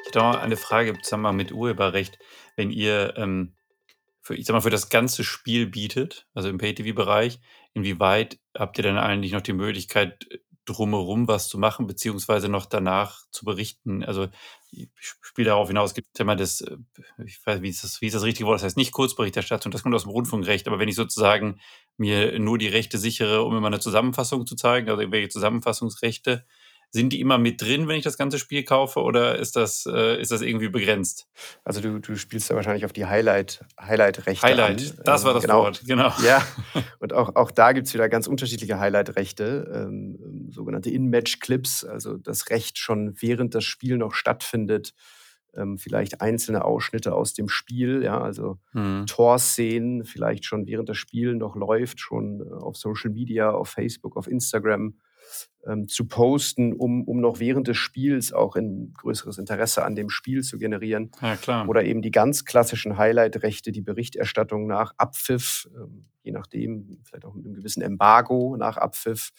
Ich 0.09 0.15
habe 0.15 0.39
eine 0.39 0.57
Frage 0.57 0.97
sag 1.03 1.19
mal, 1.19 1.33
mit 1.33 1.51
Urheberrecht. 1.51 2.17
Wenn 2.55 2.71
ihr 2.71 3.13
ähm, 3.17 3.53
für, 4.27 4.35
ich 4.35 4.45
sag 4.45 4.53
mal, 4.53 4.61
für 4.61 4.69
das 4.69 4.89
ganze 4.89 5.23
Spiel 5.23 5.67
bietet, 5.67 6.27
also 6.33 6.49
im 6.49 6.57
Pay-TV-Bereich, 6.57 7.39
inwieweit 7.73 8.39
habt 8.55 8.77
ihr 8.77 8.83
dann 8.83 8.97
eigentlich 8.97 9.31
noch 9.31 9.41
die 9.41 9.53
Möglichkeit, 9.53 10.27
drumherum 10.65 11.29
was 11.29 11.47
zu 11.47 11.57
machen, 11.57 11.87
beziehungsweise 11.87 12.49
noch 12.49 12.65
danach 12.65 13.21
zu 13.31 13.45
berichten? 13.45 14.03
Also 14.03 14.27
ich 14.69 14.89
spiele 14.99 15.47
darauf 15.47 15.69
hinaus, 15.69 15.91
es 15.91 15.95
gibt 15.95 16.19
immer 16.19 16.35
das, 16.35 16.59
äh, 16.59 16.75
ich 17.25 17.39
weiß, 17.45 17.61
wie 17.61 17.69
ist 17.69 17.85
das, 17.85 18.01
wie 18.01 18.07
ist 18.07 18.15
das 18.15 18.23
richtige 18.23 18.47
Wort? 18.47 18.57
Das 18.57 18.63
heißt 18.63 18.75
nicht 18.75 18.91
Kurzberichterstattung, 18.91 19.71
das 19.71 19.81
kommt 19.81 19.95
aus 19.95 20.03
dem 20.03 20.11
Rundfunkrecht, 20.11 20.67
aber 20.67 20.77
wenn 20.77 20.89
ich 20.89 20.95
sozusagen 20.95 21.61
mir 21.95 22.37
nur 22.37 22.57
die 22.57 22.67
Rechte 22.67 22.97
sichere, 22.97 23.43
um 23.43 23.55
immer 23.55 23.67
eine 23.67 23.79
Zusammenfassung 23.79 24.45
zu 24.45 24.55
zeigen, 24.55 24.89
also 24.89 24.99
irgendwelche 25.01 25.29
Zusammenfassungsrechte, 25.29 26.45
sind 26.91 27.11
die 27.11 27.19
immer 27.19 27.37
mit 27.37 27.61
drin, 27.61 27.87
wenn 27.87 27.97
ich 27.97 28.03
das 28.03 28.17
ganze 28.17 28.39
Spiel 28.39 28.63
kaufe, 28.63 29.01
oder 29.01 29.37
ist 29.37 29.55
das, 29.55 29.85
äh, 29.85 30.19
ist 30.21 30.31
das 30.31 30.41
irgendwie 30.41 30.69
begrenzt? 30.69 31.27
Also 31.63 31.81
du, 31.81 31.99
du 31.99 32.15
spielst 32.15 32.49
da 32.49 32.55
wahrscheinlich 32.55 32.85
auf 32.85 32.93
die 32.93 33.05
Highlight, 33.05 33.65
Highlight-Rechte 33.79 34.45
Highlight, 34.45 34.91
an. 34.91 35.03
das 35.03 35.23
war 35.25 35.33
das 35.33 35.43
genau. 35.43 35.63
Wort, 35.63 35.83
genau. 35.85 36.11
Ja, 36.23 36.45
und 36.99 37.13
auch, 37.13 37.35
auch 37.35 37.51
da 37.51 37.73
gibt 37.73 37.87
es 37.87 37.93
wieder 37.93 38.07
ganz 38.09 38.27
unterschiedliche 38.27 38.79
Highlight-Rechte, 38.79 39.69
ähm, 39.73 40.17
ähm, 40.23 40.51
sogenannte 40.51 40.89
In-Match-Clips, 40.89 41.83
also 41.83 42.17
das 42.17 42.49
Recht 42.49 42.77
schon 42.77 43.15
während 43.19 43.53
das 43.53 43.65
Spiel 43.65 43.97
noch 43.97 44.13
stattfindet, 44.13 44.93
ähm, 45.55 45.77
vielleicht 45.77 46.21
einzelne 46.21 46.63
Ausschnitte 46.63 47.13
aus 47.13 47.33
dem 47.33 47.49
Spiel, 47.49 48.01
ja, 48.03 48.21
also 48.21 48.59
hm. 48.71 49.05
Torszenen, 49.07 50.05
vielleicht 50.05 50.45
schon 50.45 50.67
während 50.67 50.87
das 50.87 50.97
Spiel 50.97 51.35
noch 51.35 51.55
läuft, 51.55 51.99
schon 51.99 52.41
auf 52.53 52.77
Social 52.77 53.11
Media, 53.11 53.51
auf 53.51 53.69
Facebook, 53.69 54.15
auf 54.15 54.27
Instagram 54.27 54.95
ähm, 55.65 55.87
zu 55.87 56.07
posten, 56.07 56.73
um, 56.73 57.03
um 57.03 57.19
noch 57.19 57.39
während 57.39 57.67
des 57.67 57.77
Spiels 57.77 58.33
auch 58.33 58.55
ein 58.55 58.93
größeres 58.93 59.37
Interesse 59.37 59.83
an 59.83 59.95
dem 59.95 60.09
Spiel 60.09 60.43
zu 60.43 60.57
generieren. 60.57 61.11
Ja, 61.21 61.35
klar. 61.35 61.67
Oder 61.67 61.83
eben 61.83 62.01
die 62.01 62.11
ganz 62.11 62.45
klassischen 62.45 62.97
Highlight-Rechte, 62.97 63.71
die 63.71 63.81
Berichterstattung 63.81 64.67
nach 64.67 64.93
Abpfiff, 64.97 65.69
ähm, 65.75 66.05
je 66.23 66.31
nachdem, 66.31 66.99
vielleicht 67.03 67.25
auch 67.25 67.33
mit 67.33 67.45
einem 67.45 67.55
gewissen 67.55 67.81
Embargo 67.81 68.55
nach 68.57 68.77
Abpfiff. 68.77 69.31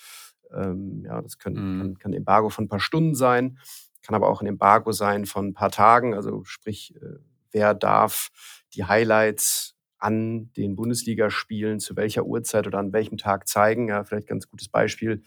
Ähm, 0.55 1.05
ja, 1.05 1.21
das 1.21 1.39
können, 1.39 1.77
mhm. 1.77 1.81
kann, 1.81 1.99
kann 1.99 2.13
Embargo 2.13 2.49
von 2.49 2.65
ein 2.65 2.69
paar 2.69 2.81
Stunden 2.81 3.15
sein, 3.15 3.59
kann 4.03 4.15
aber 4.15 4.29
auch 4.29 4.41
ein 4.41 4.47
Embargo 4.47 4.93
sein 4.93 5.27
von 5.27 5.49
ein 5.49 5.55
paar 5.55 5.71
Tagen. 5.71 6.15
Also 6.15 6.45
sprich, 6.45 6.95
äh, 6.97 7.19
wer 7.53 7.75
darf 7.75 8.31
die 8.75 8.85
Highlights 8.85 9.75
an 9.99 10.53
den 10.57 10.77
Bundesligaspielen 10.77 11.81
zu 11.81 11.97
welcher 11.97 12.25
Uhrzeit 12.25 12.67
oder 12.67 12.79
an 12.79 12.93
welchem 12.93 13.19
Tag 13.19 13.49
zeigen. 13.49 13.89
Ja, 13.89 14.05
vielleicht 14.05 14.29
ganz 14.29 14.49
gutes 14.49 14.69
Beispiel. 14.69 15.23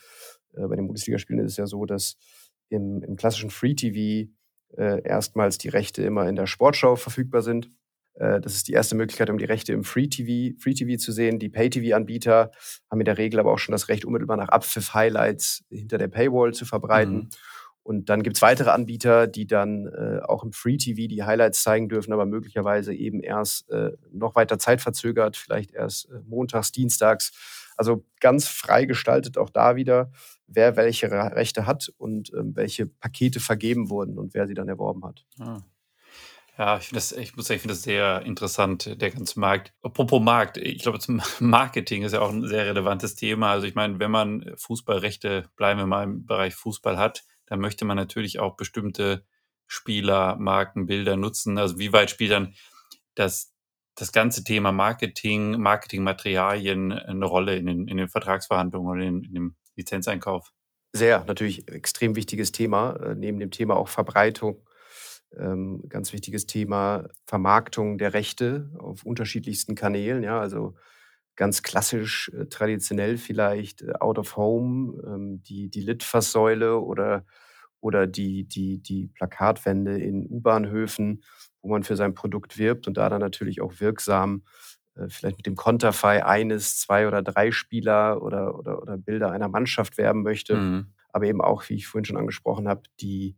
Äh, 0.56 0.68
bei 0.68 0.76
den 0.76 0.88
Bundesligaspielen 0.88 1.44
ist 1.46 1.54
es 1.54 1.58
ja 1.58 1.68
so, 1.68 1.86
dass 1.86 2.18
im, 2.70 3.04
im 3.04 3.16
klassischen 3.16 3.50
Free 3.50 3.74
TV 3.74 4.32
äh, 4.78 5.02
erstmals 5.04 5.58
die 5.58 5.70
Rechte 5.70 6.04
immer 6.04 6.28
in 6.28 6.36
der 6.36 6.48
Sportschau 6.48 6.96
verfügbar 6.96 7.42
sind. 7.42 7.70
Äh, 8.16 8.40
das 8.42 8.56
ist 8.56 8.68
die 8.68 8.74
erste 8.74 8.96
Möglichkeit, 8.96 9.30
um 9.30 9.38
die 9.38 9.46
Rechte 9.46 9.74
im 9.74 9.84
Free 9.84 10.08
TV, 10.08 10.58
Free 10.60 10.74
TV 10.74 10.98
zu 10.98 11.12
sehen. 11.12 11.40
Die 11.40 11.50
Pay 11.50 11.70
TV-Anbieter 11.70 12.52
haben 12.90 13.02
in 13.02 13.06
der 13.06 13.18
Regel 13.18 13.40
aber 13.40 13.52
auch 13.52 13.60
schon 13.60 13.74
das 13.74 13.90
Recht, 13.90 14.06
unmittelbar 14.06 14.38
nach 14.38 14.50
Abpfiff 14.50 14.94
Highlights 14.94 15.64
hinter 15.70 15.98
der 15.98 16.08
Paywall 16.08 16.54
zu 16.54 16.66
verbreiten. 16.66 17.16
Mhm. 17.16 17.30
Und 17.84 18.10
dann 18.10 18.22
gibt 18.22 18.36
es 18.36 18.44
weitere 18.44 18.70
Anbieter, 18.70 19.26
die 19.26 19.48
dann 19.48 19.88
äh, 19.88 20.20
auch 20.24 20.44
im 20.44 20.52
Free 20.52 20.78
TV 20.78 21.08
die 21.08 21.24
Highlights 21.24 21.64
zeigen 21.64 21.90
dürfen, 21.90 22.14
aber 22.14 22.28
möglicherweise 22.28 22.94
eben 22.94 23.22
erst 23.22 23.70
äh, 23.72 23.92
noch 24.12 24.36
weiter 24.36 24.60
zeitverzögert, 24.60 25.36
vielleicht 25.36 25.72
erst 25.72 26.10
äh, 26.10 26.20
montags, 26.28 26.72
dienstags. 26.72 27.32
Also 27.78 28.06
ganz 28.20 28.48
frei 28.48 28.86
gestaltet 28.86 29.40
auch 29.40 29.50
da 29.50 29.76
wieder, 29.76 30.12
wer 30.54 30.76
welche 30.76 31.12
Rechte 31.12 31.66
hat 31.66 31.92
und 31.98 32.32
ähm, 32.34 32.56
welche 32.56 32.86
Pakete 32.86 33.40
vergeben 33.40 33.90
wurden 33.90 34.18
und 34.18 34.34
wer 34.34 34.48
sie 34.48 34.54
dann 34.54 34.70
erworben 34.70 35.04
hat. 35.06 35.26
Ah. 35.40 35.62
Ja, 36.58 36.78
ich, 36.78 36.90
das, 36.90 37.12
ich 37.14 37.36
muss 37.36 37.48
sagen, 37.48 37.56
ich 37.56 37.62
finde 37.62 37.74
das 37.74 37.84
sehr 37.84 38.22
interessant, 38.24 39.02
der 39.02 39.10
ganze 39.10 39.40
Markt. 39.40 39.74
Apropos 39.82 40.22
Markt, 40.22 40.58
ich 40.58 40.84
glaube, 40.84 41.00
Marketing 41.40 42.04
ist 42.04 42.12
ja 42.12 42.22
auch 42.22 42.32
ein 42.32 42.48
sehr 42.48 42.66
relevantes 42.66 43.16
Thema. 43.16 43.52
Also 43.52 43.66
ich 43.66 43.74
meine, 43.74 44.00
wenn 44.00 44.12
man 44.12 44.54
Fußballrechte, 44.58 45.50
bleiben 45.56 45.80
wir 45.80 45.88
mal 45.88 46.04
im 46.04 46.26
Bereich 46.26 46.54
Fußball 46.54 46.98
hat, 46.98 47.24
dann 47.48 47.62
möchte 47.62 47.86
man 47.86 47.98
natürlich 47.98 48.40
auch 48.40 48.58
bestimmte 48.58 49.26
Spieler, 49.66 50.36
Marken, 50.36 50.86
Bilder 50.86 51.16
nutzen. 51.16 51.58
Also 51.58 51.80
wie 51.80 51.94
weit 51.94 52.10
spielt 52.10 52.32
dann 52.32 52.54
das, 53.16 53.54
das 53.96 54.12
ganze 54.12 54.44
Thema 54.44 54.72
Marketing, 54.72 55.60
Marketingmaterialien 55.60 56.92
eine 56.92 57.26
Rolle 57.26 57.56
in 57.56 57.66
den, 57.66 57.88
in 57.88 57.98
den 57.98 58.10
Vertragsverhandlungen 58.10 58.92
oder 58.92 59.04
in, 59.04 59.24
in 59.24 59.34
dem 59.34 59.56
Lizenzeinkauf? 59.76 60.52
Sehr, 60.94 61.24
natürlich 61.26 61.68
extrem 61.70 62.16
wichtiges 62.16 62.52
Thema. 62.52 62.96
Äh, 62.98 63.16
neben 63.16 63.40
dem 63.40 63.52
Thema 63.52 63.76
auch 63.78 63.88
Verbreitung. 63.88 64.68
Ähm, 65.38 65.84
ganz 65.88 66.12
wichtiges 66.12 66.46
Thema 66.46 67.08
Vermarktung 67.26 67.98
der 67.98 68.14
Rechte 68.14 68.70
auf 68.78 69.06
unterschiedlichsten 69.06 69.76
Kanälen. 69.76 70.24
Ja, 70.24 70.40
also 70.42 70.76
ganz 71.36 71.64
klassisch, 71.64 72.30
äh, 72.38 72.46
traditionell 72.48 73.18
vielleicht 73.18 73.82
äh, 73.84 73.94
out 74.00 74.20
of 74.20 74.36
home, 74.36 75.02
ähm, 75.08 75.42
die, 75.44 75.70
die 75.70 75.82
Litfaßsäule 75.82 76.80
oder, 76.80 77.26
oder 77.80 78.08
die, 78.08 78.44
die, 78.44 78.80
die 78.80 79.08
Plakatwände 79.08 79.98
in 79.98 80.28
U-Bahnhöfen, 80.30 81.24
wo 81.62 81.70
man 81.70 81.84
für 81.84 81.96
sein 81.96 82.14
Produkt 82.14 82.58
wirbt 82.58 82.88
und 82.88 82.98
da 82.98 83.10
dann 83.10 83.22
natürlich 83.22 83.62
auch 83.62 83.80
wirksam 83.80 84.44
vielleicht 85.08 85.38
mit 85.38 85.46
dem 85.46 85.56
Konterfei 85.56 86.26
eines, 86.26 86.80
zwei 86.80 87.08
oder 87.08 87.22
drei 87.22 87.52
Spieler 87.52 88.22
oder, 88.22 88.58
oder, 88.58 88.82
oder 88.82 88.98
Bilder 88.98 89.32
einer 89.32 89.48
Mannschaft 89.48 89.98
werben 89.98 90.24
möchte. 90.24 90.56
Mhm. 90.56 90.94
Aber 91.10 91.26
eben 91.26 91.42
auch, 91.42 91.68
wie 91.70 91.76
ich 91.76 91.88
vorhin 91.88 92.06
schon 92.06 92.18
angesprochen 92.18 92.68
habe, 92.68 92.84
die 93.00 93.36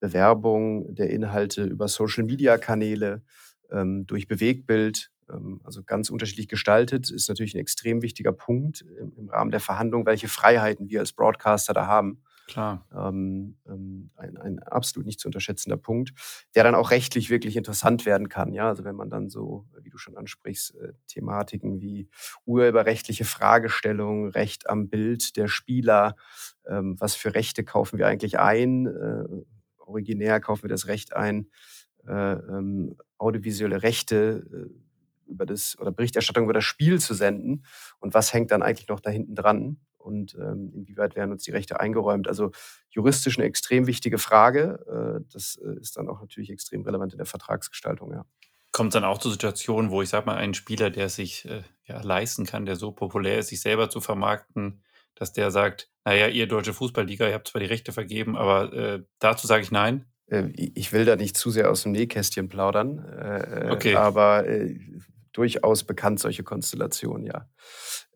Bewerbung 0.00 0.94
der 0.94 1.10
Inhalte 1.10 1.64
über 1.64 1.88
Social-Media-Kanäle, 1.88 3.22
ähm, 3.70 4.06
durch 4.06 4.28
Bewegbild, 4.28 5.10
ähm, 5.30 5.60
also 5.64 5.82
ganz 5.82 6.10
unterschiedlich 6.10 6.48
gestaltet, 6.48 7.10
ist 7.10 7.28
natürlich 7.28 7.54
ein 7.54 7.60
extrem 7.60 8.02
wichtiger 8.02 8.32
Punkt 8.32 8.82
im, 8.82 9.14
im 9.16 9.28
Rahmen 9.28 9.50
der 9.50 9.60
Verhandlung, 9.60 10.06
welche 10.06 10.28
Freiheiten 10.28 10.88
wir 10.88 11.00
als 11.00 11.12
Broadcaster 11.12 11.72
da 11.72 11.86
haben. 11.86 12.22
Klar. 12.46 12.86
Ähm, 12.94 13.56
ähm, 13.66 14.10
ein, 14.16 14.36
ein, 14.36 14.58
absolut 14.58 15.06
nicht 15.06 15.18
zu 15.18 15.28
unterschätzender 15.28 15.78
Punkt, 15.78 16.12
der 16.54 16.62
dann 16.62 16.74
auch 16.74 16.90
rechtlich 16.90 17.30
wirklich 17.30 17.56
interessant 17.56 18.04
werden 18.04 18.28
kann. 18.28 18.52
Ja, 18.52 18.68
also 18.68 18.84
wenn 18.84 18.96
man 18.96 19.08
dann 19.08 19.30
so, 19.30 19.64
wie 19.80 19.88
du 19.88 19.96
schon 19.96 20.16
ansprichst, 20.18 20.74
äh, 20.76 20.92
Thematiken 21.06 21.80
wie 21.80 22.08
urheberrechtliche 22.44 23.24
Fragestellungen, 23.24 24.28
Recht 24.28 24.68
am 24.68 24.88
Bild 24.90 25.36
der 25.36 25.48
Spieler, 25.48 26.16
ähm, 26.66 26.96
was 27.00 27.14
für 27.14 27.34
Rechte 27.34 27.64
kaufen 27.64 27.98
wir 27.98 28.08
eigentlich 28.08 28.38
ein? 28.38 28.86
Äh, 28.86 29.24
originär 29.78 30.38
kaufen 30.40 30.64
wir 30.64 30.70
das 30.70 30.86
Recht 30.86 31.16
ein, 31.16 31.48
äh, 32.06 32.12
ähm, 32.12 32.96
audiovisuelle 33.16 33.82
Rechte 33.82 34.44
äh, 34.52 35.30
über 35.30 35.46
das 35.46 35.78
oder 35.78 35.90
Berichterstattung 35.90 36.44
über 36.44 36.52
das 36.52 36.64
Spiel 36.64 37.00
zu 37.00 37.14
senden 37.14 37.64
und 38.00 38.12
was 38.12 38.34
hängt 38.34 38.50
dann 38.50 38.62
eigentlich 38.62 38.88
noch 38.88 39.00
da 39.00 39.08
hinten 39.08 39.34
dran 39.34 39.78
und 40.04 40.34
ähm, 40.34 40.70
inwieweit 40.74 41.16
werden 41.16 41.32
uns 41.32 41.42
die 41.44 41.50
Rechte 41.50 41.80
eingeräumt. 41.80 42.28
Also 42.28 42.50
juristisch 42.90 43.38
eine 43.38 43.46
extrem 43.46 43.86
wichtige 43.86 44.18
Frage. 44.18 44.84
Äh, 44.86 45.24
das 45.32 45.56
äh, 45.56 45.80
ist 45.80 45.96
dann 45.96 46.08
auch 46.08 46.20
natürlich 46.20 46.50
extrem 46.50 46.82
relevant 46.82 47.12
in 47.12 47.18
der 47.18 47.26
Vertragsgestaltung, 47.26 48.12
ja. 48.12 48.24
Kommt 48.72 48.94
dann 48.94 49.04
auch 49.04 49.18
zu 49.18 49.30
Situationen, 49.30 49.90
wo 49.92 50.02
ich 50.02 50.08
sage 50.08 50.26
mal, 50.26 50.36
ein 50.36 50.52
Spieler, 50.52 50.90
der 50.90 51.08
sich 51.08 51.44
äh, 51.44 51.62
ja, 51.84 52.02
leisten 52.02 52.44
kann, 52.44 52.66
der 52.66 52.76
so 52.76 52.90
populär 52.90 53.38
ist, 53.38 53.48
sich 53.48 53.60
selber 53.60 53.88
zu 53.88 54.00
vermarkten, 54.00 54.82
dass 55.14 55.32
der 55.32 55.52
sagt, 55.52 55.90
naja, 56.04 56.26
ihr 56.26 56.48
deutsche 56.48 56.74
Fußballliga, 56.74 57.28
ihr 57.28 57.34
habt 57.34 57.48
zwar 57.48 57.60
die 57.60 57.68
Rechte 57.68 57.92
vergeben, 57.92 58.36
aber 58.36 58.72
äh, 58.72 59.02
dazu 59.20 59.46
sage 59.46 59.62
ich 59.62 59.70
nein. 59.70 60.06
Äh, 60.26 60.48
ich 60.54 60.92
will 60.92 61.04
da 61.04 61.14
nicht 61.14 61.36
zu 61.36 61.50
sehr 61.50 61.70
aus 61.70 61.84
dem 61.84 61.92
Nähkästchen 61.92 62.48
plaudern, 62.48 62.98
äh, 62.98 63.70
okay. 63.70 63.94
aber 63.94 64.44
durchaus 65.32 65.84
bekannt, 65.84 66.20
solche 66.20 66.42
Konstellationen, 66.42 67.26
ja. 67.26 67.48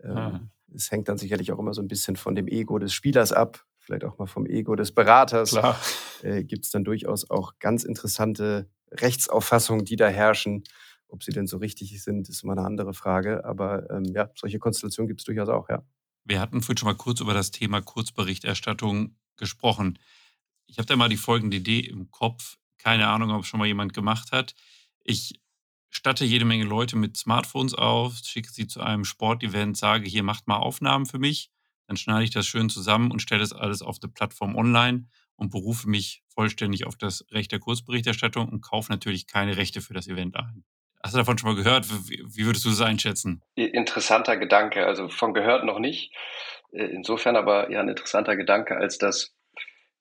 Ähm, 0.02 0.16
ah. 0.16 0.40
Es 0.74 0.90
hängt 0.90 1.08
dann 1.08 1.18
sicherlich 1.18 1.52
auch 1.52 1.58
immer 1.58 1.74
so 1.74 1.80
ein 1.80 1.88
bisschen 1.88 2.16
von 2.16 2.34
dem 2.34 2.46
Ego 2.46 2.78
des 2.78 2.92
Spielers 2.92 3.32
ab, 3.32 3.64
vielleicht 3.78 4.04
auch 4.04 4.18
mal 4.18 4.26
vom 4.26 4.46
Ego 4.46 4.76
des 4.76 4.92
Beraters. 4.92 5.50
Klar. 5.50 5.80
Äh, 6.22 6.44
Gibt 6.44 6.64
es 6.64 6.70
dann 6.70 6.84
durchaus 6.84 7.30
auch 7.30 7.58
ganz 7.58 7.84
interessante 7.84 8.68
Rechtsauffassungen, 8.90 9.84
die 9.84 9.96
da 9.96 10.08
herrschen. 10.08 10.64
Ob 11.08 11.22
sie 11.22 11.32
denn 11.32 11.46
so 11.46 11.56
richtig 11.56 12.02
sind, 12.02 12.28
ist 12.28 12.42
immer 12.42 12.52
eine 12.52 12.66
andere 12.66 12.92
Frage. 12.92 13.44
Aber 13.44 13.88
ähm, 13.90 14.04
ja, 14.14 14.30
solche 14.34 14.58
Konstellationen 14.58 15.08
gibt 15.08 15.20
es 15.20 15.24
durchaus 15.24 15.48
auch, 15.48 15.68
ja. 15.68 15.82
Wir 16.24 16.40
hatten 16.40 16.60
vorhin 16.60 16.76
schon 16.76 16.88
mal 16.88 16.96
kurz 16.96 17.20
über 17.20 17.32
das 17.32 17.50
Thema 17.50 17.80
Kurzberichterstattung 17.80 19.16
gesprochen. 19.36 19.98
Ich 20.66 20.78
habe 20.78 20.86
da 20.86 20.96
mal 20.96 21.08
die 21.08 21.16
folgende 21.16 21.56
Idee 21.56 21.80
im 21.80 22.10
Kopf 22.10 22.58
Keine 22.76 23.08
Ahnung, 23.08 23.30
ob 23.30 23.42
es 23.42 23.48
schon 23.48 23.58
mal 23.58 23.66
jemand 23.66 23.94
gemacht 23.94 24.32
hat. 24.32 24.54
Ich 25.02 25.40
statte 25.90 26.24
jede 26.24 26.44
Menge 26.44 26.64
Leute 26.64 26.96
mit 26.96 27.16
Smartphones 27.16 27.74
auf, 27.74 28.14
schicke 28.22 28.50
sie 28.50 28.66
zu 28.66 28.80
einem 28.80 29.04
Sportevent, 29.04 29.76
sage, 29.76 30.08
hier 30.08 30.22
macht 30.22 30.46
mal 30.46 30.56
Aufnahmen 30.56 31.06
für 31.06 31.18
mich. 31.18 31.50
Dann 31.86 31.96
schneide 31.96 32.24
ich 32.24 32.30
das 32.30 32.46
schön 32.46 32.68
zusammen 32.68 33.10
und 33.10 33.20
stelle 33.20 33.40
das 33.40 33.52
alles 33.52 33.82
auf 33.82 33.98
der 33.98 34.08
Plattform 34.08 34.56
online 34.56 35.06
und 35.36 35.50
berufe 35.50 35.88
mich 35.88 36.22
vollständig 36.28 36.86
auf 36.86 36.96
das 36.96 37.24
Recht 37.30 37.50
der 37.52 37.60
Kurzberichterstattung 37.60 38.48
und 38.48 38.60
kaufe 38.60 38.92
natürlich 38.92 39.26
keine 39.26 39.56
Rechte 39.56 39.80
für 39.80 39.94
das 39.94 40.06
Event 40.06 40.36
ein. 40.36 40.64
Hast 41.02 41.14
du 41.14 41.18
davon 41.18 41.38
schon 41.38 41.50
mal 41.50 41.62
gehört? 41.62 41.86
Wie 41.88 42.44
würdest 42.44 42.64
du 42.64 42.70
das 42.70 42.80
einschätzen? 42.80 43.42
Interessanter 43.54 44.36
Gedanke. 44.36 44.84
Also 44.84 45.08
von 45.08 45.32
gehört 45.32 45.64
noch 45.64 45.78
nicht. 45.78 46.12
Äh, 46.72 46.86
insofern 46.86 47.36
aber 47.36 47.70
ja 47.70 47.80
ein 47.80 47.88
interessanter 47.88 48.36
Gedanke, 48.36 48.76
als 48.76 48.98
dass 48.98 49.34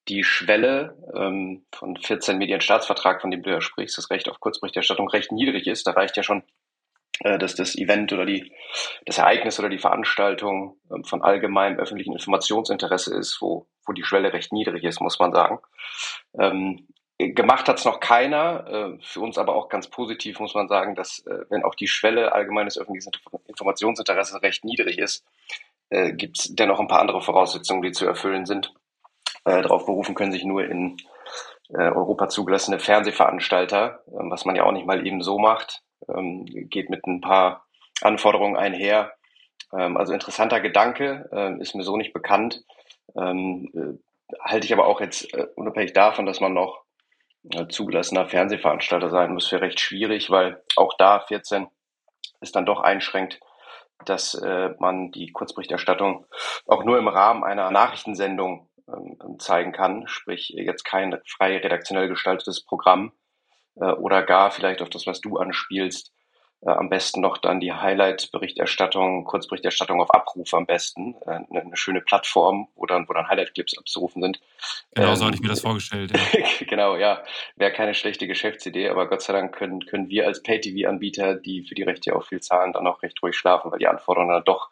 die 0.09 0.23
Schwelle 0.23 0.97
ähm, 1.15 1.65
von 1.73 1.97
14 1.97 2.37
Medienstaatsvertrag, 2.37 3.21
von 3.21 3.31
dem 3.31 3.43
du 3.43 3.49
ja 3.49 3.61
sprichst, 3.61 3.97
das 3.97 4.09
Recht 4.09 4.29
auf 4.29 4.39
Kurzberichterstattung 4.39 5.09
recht 5.09 5.31
niedrig 5.31 5.67
ist. 5.67 5.85
Da 5.87 5.91
reicht 5.91 6.17
ja 6.17 6.23
schon, 6.23 6.43
äh, 7.19 7.37
dass 7.37 7.55
das 7.55 7.75
Event 7.75 8.13
oder 8.13 8.25
die, 8.25 8.51
das 9.05 9.17
Ereignis 9.17 9.59
oder 9.59 9.69
die 9.69 9.79
Veranstaltung 9.79 10.77
ähm, 10.91 11.03
von 11.03 11.21
allgemeinem 11.21 11.79
öffentlichen 11.79 12.13
Informationsinteresse 12.13 13.15
ist, 13.15 13.41
wo, 13.41 13.67
wo 13.85 13.93
die 13.93 14.03
Schwelle 14.03 14.33
recht 14.33 14.53
niedrig 14.53 14.83
ist, 14.83 15.01
muss 15.01 15.19
man 15.19 15.33
sagen. 15.33 15.59
Ähm, 16.39 16.87
gemacht 17.19 17.67
hat 17.67 17.79
es 17.79 17.85
noch 17.85 17.99
keiner, 17.99 18.67
äh, 18.67 19.03
für 19.03 19.19
uns 19.19 19.37
aber 19.37 19.55
auch 19.55 19.69
ganz 19.69 19.89
positiv, 19.89 20.39
muss 20.39 20.55
man 20.55 20.67
sagen, 20.67 20.95
dass 20.95 21.25
äh, 21.25 21.45
wenn 21.49 21.63
auch 21.63 21.75
die 21.75 21.87
Schwelle 21.87 22.33
allgemeines 22.33 22.77
öffentliches 22.77 23.11
Informationsinteresse 23.47 24.41
recht 24.41 24.63
niedrig 24.63 24.99
ist, 24.99 25.25
äh, 25.89 26.13
gibt 26.13 26.39
es 26.39 26.55
dennoch 26.55 26.79
ein 26.79 26.87
paar 26.87 27.01
andere 27.01 27.21
Voraussetzungen, 27.21 27.81
die 27.81 27.91
zu 27.91 28.05
erfüllen 28.05 28.45
sind 28.45 28.73
äh, 29.47 29.61
darauf 29.61 29.85
berufen 29.85 30.13
können 30.13 30.31
sich 30.31 30.43
nur 30.43 30.65
in 30.65 30.97
äh, 31.69 31.89
Europa 31.89 32.27
zugelassene 32.27 32.79
Fernsehveranstalter, 32.79 34.03
ähm, 34.07 34.29
was 34.29 34.45
man 34.45 34.55
ja 34.55 34.63
auch 34.63 34.71
nicht 34.71 34.85
mal 34.85 35.05
eben 35.05 35.21
so 35.21 35.39
macht, 35.39 35.83
ähm, 36.13 36.45
geht 36.45 36.89
mit 36.89 37.07
ein 37.07 37.21
paar 37.21 37.65
Anforderungen 38.01 38.57
einher. 38.57 39.13
Ähm, 39.73 39.97
also 39.97 40.13
interessanter 40.13 40.59
Gedanke, 40.59 41.29
äh, 41.31 41.61
ist 41.61 41.75
mir 41.75 41.83
so 41.83 41.97
nicht 41.97 42.13
bekannt. 42.13 42.63
Ähm, 43.15 43.71
äh, 43.73 44.35
halte 44.41 44.65
ich 44.65 44.73
aber 44.73 44.85
auch 44.85 44.99
jetzt 44.99 45.33
äh, 45.33 45.47
unabhängig 45.55 45.93
davon, 45.93 46.25
dass 46.25 46.41
man 46.41 46.53
noch 46.53 46.83
äh, 47.51 47.67
zugelassener 47.67 48.27
Fernsehveranstalter 48.27 49.09
sein 49.09 49.33
muss, 49.33 49.47
für 49.47 49.61
recht 49.61 49.79
schwierig, 49.79 50.29
weil 50.29 50.61
auch 50.75 50.93
da 50.97 51.21
14 51.21 51.67
ist 52.41 52.55
dann 52.55 52.65
doch 52.65 52.81
einschränkt, 52.81 53.39
dass 54.05 54.35
äh, 54.35 54.71
man 54.79 55.11
die 55.11 55.31
Kurzberichterstattung 55.31 56.25
auch 56.67 56.83
nur 56.83 56.97
im 56.97 57.07
Rahmen 57.07 57.43
einer 57.43 57.71
Nachrichtensendung 57.71 58.69
ähm, 58.87 59.39
zeigen 59.39 59.71
kann, 59.71 60.07
sprich 60.07 60.49
jetzt 60.49 60.83
kein 60.83 61.19
frei 61.25 61.57
redaktionell 61.57 62.07
gestaltetes 62.07 62.63
Programm 62.63 63.11
äh, 63.75 63.85
oder 63.85 64.23
gar 64.23 64.51
vielleicht 64.51 64.81
auf 64.81 64.89
das, 64.89 65.07
was 65.07 65.21
du 65.21 65.37
anspielst, 65.37 66.13
äh, 66.61 66.69
am 66.69 66.89
besten 66.89 67.21
noch 67.21 67.37
dann 67.37 67.59
die 67.59 67.73
Highlight-Berichterstattung, 67.73 69.25
Kurzberichterstattung 69.25 70.01
auf 70.01 70.13
Abruf 70.13 70.53
am 70.53 70.65
besten, 70.65 71.15
äh, 71.25 71.31
eine, 71.31 71.61
eine, 71.61 71.77
schöne 71.77 72.01
Plattform, 72.01 72.67
wo 72.75 72.85
dann, 72.85 73.07
wo 73.07 73.13
dann 73.13 73.27
Highlight-Clips 73.27 73.77
abzurufen 73.77 74.21
sind. 74.21 74.39
Genau, 74.95 75.09
ähm, 75.09 75.15
so 75.15 75.25
hatte 75.25 75.35
ich 75.35 75.41
mir 75.41 75.49
das 75.49 75.61
vorgestellt. 75.61 76.11
Ja. 76.15 76.65
genau, 76.65 76.95
ja, 76.95 77.23
wäre 77.57 77.73
keine 77.73 77.93
schlechte 77.93 78.25
Geschäftsidee, 78.27 78.89
aber 78.89 79.07
Gott 79.07 79.21
sei 79.21 79.33
Dank 79.33 79.53
können, 79.53 79.85
können 79.85 80.09
wir 80.09 80.25
als 80.25 80.41
Pay-TV-Anbieter, 80.41 81.35
die 81.35 81.63
für 81.63 81.75
die 81.75 81.83
Rechte 81.83 82.15
auch 82.15 82.25
viel 82.25 82.39
zahlen, 82.39 82.73
dann 82.73 82.87
auch 82.87 83.03
recht 83.03 83.21
ruhig 83.21 83.35
schlafen, 83.35 83.71
weil 83.71 83.79
die 83.79 83.87
Anforderungen 83.87 84.33
dann 84.33 84.43
doch 84.43 84.69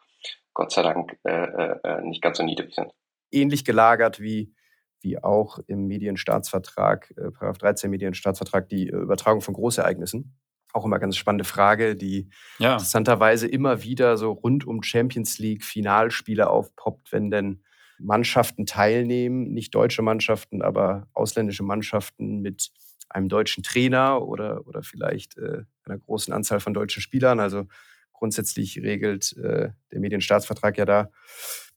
Gott 0.54 0.72
sei 0.72 0.82
Dank 0.82 1.18
äh, 1.24 1.30
äh, 1.30 2.00
nicht 2.02 2.22
ganz 2.22 2.38
so 2.38 2.42
niedrig 2.42 2.74
sind 2.74 2.90
ähnlich 3.30 3.64
gelagert 3.64 4.20
wie, 4.20 4.52
wie 5.00 5.22
auch 5.22 5.58
im 5.66 5.86
Medienstaatsvertrag, 5.86 7.14
äh, 7.16 7.52
13 7.58 7.90
Medienstaatsvertrag, 7.90 8.68
die 8.68 8.88
äh, 8.88 8.96
Übertragung 8.96 9.40
von 9.40 9.54
Großereignissen. 9.54 10.36
Auch 10.72 10.84
immer 10.84 10.98
ganz 10.98 11.16
spannende 11.16 11.44
Frage, 11.44 11.96
die 11.96 12.28
ja. 12.58 12.74
interessanterweise 12.74 13.46
immer 13.46 13.82
wieder 13.82 14.16
so 14.16 14.32
rund 14.32 14.66
um 14.66 14.82
Champions 14.82 15.38
League 15.38 15.64
Finalspiele 15.64 16.50
aufpoppt, 16.50 17.12
wenn 17.12 17.30
denn 17.30 17.62
Mannschaften 17.98 18.66
teilnehmen, 18.66 19.52
nicht 19.52 19.74
deutsche 19.74 20.02
Mannschaften, 20.02 20.60
aber 20.62 21.08
ausländische 21.14 21.62
Mannschaften 21.62 22.40
mit 22.40 22.70
einem 23.08 23.28
deutschen 23.28 23.62
Trainer 23.62 24.22
oder, 24.22 24.66
oder 24.66 24.82
vielleicht 24.82 25.38
äh, 25.38 25.62
einer 25.84 25.98
großen 25.98 26.32
Anzahl 26.32 26.60
von 26.60 26.74
deutschen 26.74 27.00
Spielern. 27.00 27.40
Also 27.40 27.66
grundsätzlich 28.12 28.78
regelt 28.78 29.36
äh, 29.36 29.70
der 29.92 30.00
Medienstaatsvertrag 30.00 30.76
ja 30.78 30.84
da, 30.84 31.10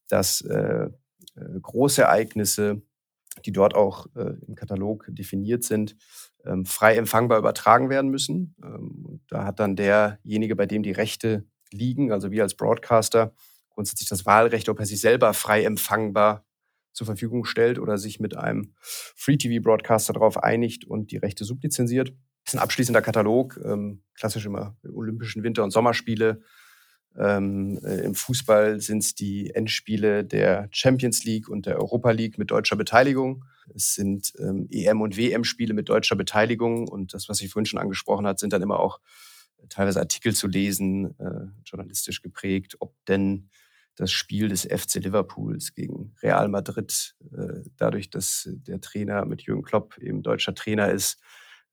dass 0.08 0.42
äh, 0.42 0.90
äh, 1.40 1.60
große 1.60 2.04
Ereignisse, 2.04 2.82
die 3.46 3.52
dort 3.52 3.76
auch 3.76 4.08
äh, 4.16 4.34
im 4.48 4.56
Katalog 4.56 5.06
definiert 5.10 5.64
sind, 5.64 5.96
ähm, 6.46 6.66
frei 6.66 6.96
empfangbar 6.96 7.38
übertragen 7.38 7.90
werden 7.90 8.10
müssen. 8.10 8.56
Ähm, 8.64 9.22
da 9.28 9.46
hat 9.46 9.60
dann 9.60 9.76
derjenige, 9.76 10.56
bei 10.56 10.66
dem 10.66 10.84
die 10.84 10.92
Rechte 10.92 11.46
liegen, 11.72 12.12
also 12.12 12.32
wir 12.32 12.44
als 12.44 12.56
Broadcaster, 12.56 13.34
grundsätzlich 13.70 14.10
das 14.10 14.26
Wahlrecht, 14.26 14.68
ob 14.70 14.80
er 14.80 14.86
sich 14.86 15.00
selber 15.00 15.34
frei 15.34 15.64
empfangbar 15.64 16.46
zur 16.92 17.06
Verfügung 17.06 17.46
stellt 17.46 17.80
oder 17.80 17.98
sich 17.98 18.20
mit 18.20 18.36
einem 18.36 18.74
Free-TV-Broadcaster 18.82 20.14
darauf 20.14 20.42
einigt 20.44 20.86
und 20.86 21.12
die 21.12 21.18
Rechte 21.18 21.46
sublizenziert. 21.46 22.10
Das 22.44 22.54
ist 22.54 22.60
ein 22.60 22.64
abschließender 22.64 23.02
Katalog, 23.02 23.60
ähm, 23.64 24.04
klassisch 24.16 24.46
immer 24.46 24.76
Olympischen 24.84 25.44
Winter- 25.44 25.64
und 25.64 25.72
Sommerspiele, 25.72 26.42
ähm, 27.18 27.80
äh, 27.84 28.02
Im 28.02 28.16
Fußball 28.16 28.80
sind 28.80 29.00
es 29.00 29.16
die 29.16 29.54
Endspiele 29.54 30.24
der 30.24 30.70
Champions 30.72 31.24
League 31.24 31.50
und 31.50 31.66
der 31.66 31.78
Europa 31.78 32.12
League 32.12 32.38
mit 32.38 32.52
deutscher 32.52 32.76
Beteiligung. 32.76 33.46
Es 33.74 33.96
sind 33.96 34.34
ähm, 34.40 34.68
EM- 34.72 35.02
und 35.02 35.18
WM-Spiele 35.18 35.74
mit 35.74 35.90
deutscher 35.90 36.16
Beteiligung. 36.16 36.88
Und 36.88 37.14
das, 37.14 37.28
was 37.28 37.42
ich 37.42 37.52
vorhin 37.52 37.66
schon 37.66 37.80
angesprochen 37.80 38.28
hat, 38.28 38.40
sind 38.40 38.54
dann 38.54 38.62
immer 38.62 38.80
auch 38.80 39.00
äh, 39.58 39.68
teilweise 39.70 40.00
Artikel 40.00 40.34
zu 40.34 40.48
lesen, 40.48 41.20
äh, 41.20 41.48
journalistisch 41.66 42.22
geprägt, 42.22 42.78
ob 42.80 42.94
denn 43.06 43.50
das 43.96 44.12
Spiel 44.12 44.48
des 44.48 44.64
FC 44.64 44.96
Liverpools 44.96 45.74
gegen 45.74 46.16
Real 46.22 46.48
Madrid, 46.48 47.16
äh, 47.38 47.64
dadurch, 47.76 48.10
dass 48.10 48.48
der 48.50 48.80
Trainer 48.80 49.26
mit 49.26 49.42
Jürgen 49.42 49.64
Klopp 49.64 49.98
eben 49.98 50.22
deutscher 50.24 50.56
Trainer 50.56 50.90
ist, 50.90 51.20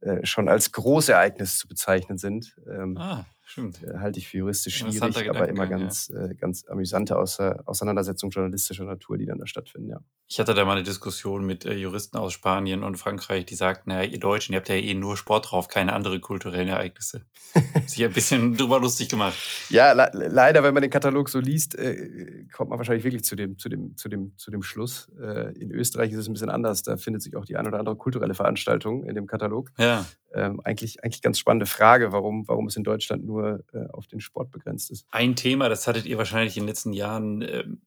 äh, 0.00 0.26
schon 0.26 0.48
als 0.48 0.72
Großereignis 0.72 1.58
zu 1.58 1.68
bezeichnen 1.68 2.18
sind. 2.18 2.56
Ähm, 2.68 2.96
ah. 2.96 3.24
Stimmt. 3.48 3.80
Äh, 3.84 3.98
halte 3.98 4.18
ich 4.18 4.26
für 4.26 4.38
juristisch 4.38 4.78
schwierig, 4.78 5.30
aber 5.30 5.48
immer 5.48 5.68
ganz, 5.68 6.08
ja. 6.08 6.26
äh, 6.26 6.34
ganz 6.34 6.66
amüsante 6.66 7.16
Auseinandersetzungen 7.16 8.32
journalistischer 8.32 8.84
Natur, 8.84 9.18
die 9.18 9.24
dann 9.24 9.38
da 9.38 9.46
stattfinden, 9.46 9.88
ja. 9.88 10.00
Ich 10.28 10.40
hatte 10.40 10.54
da 10.54 10.64
mal 10.64 10.72
eine 10.72 10.82
Diskussion 10.82 11.46
mit 11.46 11.64
äh, 11.64 11.74
Juristen 11.74 12.16
aus 12.16 12.32
Spanien 12.32 12.82
und 12.82 12.96
Frankreich, 12.96 13.46
die 13.46 13.54
sagten, 13.54 13.90
naja, 13.90 14.10
ihr 14.10 14.18
Deutschen, 14.18 14.54
ihr 14.54 14.58
habt 14.58 14.68
ja 14.68 14.74
eh 14.74 14.92
nur 14.92 15.16
Sport 15.16 15.52
drauf, 15.52 15.68
keine 15.68 15.92
anderen 15.92 16.20
kulturellen 16.20 16.66
Ereignisse. 16.66 17.24
Sich 17.86 18.04
ein 18.04 18.12
bisschen 18.12 18.56
drüber 18.56 18.80
lustig 18.80 19.08
gemacht. 19.08 19.36
Ja, 19.70 19.92
le 19.92 20.10
leider, 20.28 20.64
wenn 20.64 20.74
man 20.74 20.80
den 20.80 20.90
Katalog 20.90 21.28
so 21.28 21.38
liest, 21.38 21.76
äh, 21.78 22.44
kommt 22.52 22.70
man 22.70 22.78
wahrscheinlich 22.78 23.04
wirklich 23.04 23.22
zu 23.22 23.36
dem, 23.36 23.56
zu 23.56 23.68
dem, 23.68 23.96
zu 23.96 24.08
dem, 24.08 24.36
zu 24.36 24.50
dem 24.50 24.64
Schluss. 24.64 25.12
Äh, 25.20 25.56
in 25.60 25.70
Österreich 25.70 26.10
ist 26.10 26.18
es 26.18 26.28
ein 26.28 26.32
bisschen 26.32 26.50
anders. 26.50 26.82
Da 26.82 26.96
findet 26.96 27.22
sich 27.22 27.36
auch 27.36 27.44
die 27.44 27.56
ein 27.56 27.66
oder 27.68 27.78
andere 27.78 27.94
kulturelle 27.94 28.34
Veranstaltung 28.34 29.04
in 29.04 29.14
dem 29.14 29.28
Katalog. 29.28 29.70
Ja. 29.78 30.06
Ähm, 30.34 30.60
eigentlich, 30.64 31.04
eigentlich 31.04 31.22
ganz 31.22 31.38
spannende 31.38 31.66
Frage, 31.66 32.10
warum, 32.10 32.48
warum 32.48 32.66
es 32.66 32.76
in 32.76 32.82
Deutschland 32.82 33.24
nur 33.24 33.64
äh, 33.72 33.86
auf 33.92 34.08
den 34.08 34.18
Sport 34.18 34.50
begrenzt 34.50 34.90
ist. 34.90 35.06
Ein 35.12 35.36
Thema, 35.36 35.68
das 35.68 35.86
hattet 35.86 36.04
ihr 36.04 36.18
wahrscheinlich 36.18 36.56
in 36.56 36.64
den 36.64 36.68
letzten 36.68 36.92
Jahren 36.92 37.42
ähm, 37.42 37.80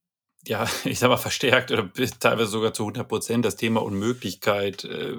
ja, 0.48 0.68
ich 0.86 1.00
sag 1.00 1.10
mal, 1.10 1.18
verstärkt 1.18 1.72
oder 1.72 1.92
teilweise 2.20 2.52
sogar 2.52 2.74
zu 2.74 2.84
100 2.84 3.08
Prozent 3.08 3.46
das 3.46 3.56
Thema 3.56 3.82
Unmöglichkeit, 3.82 4.84
äh, 4.84 5.18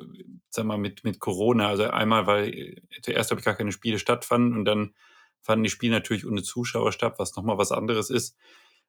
sag 0.49 0.65
mal, 0.65 0.79
mit, 0.79 1.05
mit 1.05 1.21
Corona. 1.21 1.69
Also 1.69 1.85
einmal, 1.85 2.27
weil 2.27 2.55
äh, 2.55 2.77
zuerst 3.03 3.31
habe 3.31 3.41
ich 3.41 3.45
gar 3.45 3.55
keine 3.55 3.73
Spiele 3.73 3.99
stattfanden 3.99 4.57
und 4.57 4.65
dann 4.65 4.95
fanden 5.41 5.65
die 5.65 5.71
Spiele 5.71 5.95
natürlich 5.95 6.27
ohne 6.27 6.43
Zuschauer 6.43 6.93
statt, 6.93 7.15
was 7.19 7.35
nochmal 7.37 7.59
was 7.59 7.73
anderes 7.73 8.11
ist. 8.11 8.37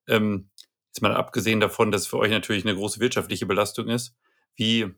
Ähm, 0.07 0.49
jetzt 0.87 1.01
mal 1.01 1.15
abgesehen 1.15 1.59
davon, 1.59 1.91
dass 1.91 2.07
für 2.07 2.17
euch 2.17 2.31
natürlich 2.31 2.65
eine 2.65 2.75
große 2.75 2.99
wirtschaftliche 2.99 3.45
Belastung 3.45 3.87
ist. 3.87 4.15
Wie 4.55 4.91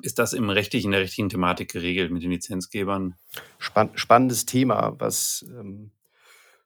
ist 0.00 0.18
das 0.18 0.32
im 0.32 0.50
rechtlichen, 0.50 0.88
in 0.88 0.92
der 0.92 1.00
rechtlichen 1.02 1.28
Thematik 1.28 1.70
geregelt 1.70 2.10
mit 2.10 2.22
den 2.22 2.30
Lizenzgebern? 2.30 3.14
Spann 3.58 3.90
spannendes 3.94 4.46
Thema, 4.46 4.94
was 4.98 5.44
ähm, 5.48 5.92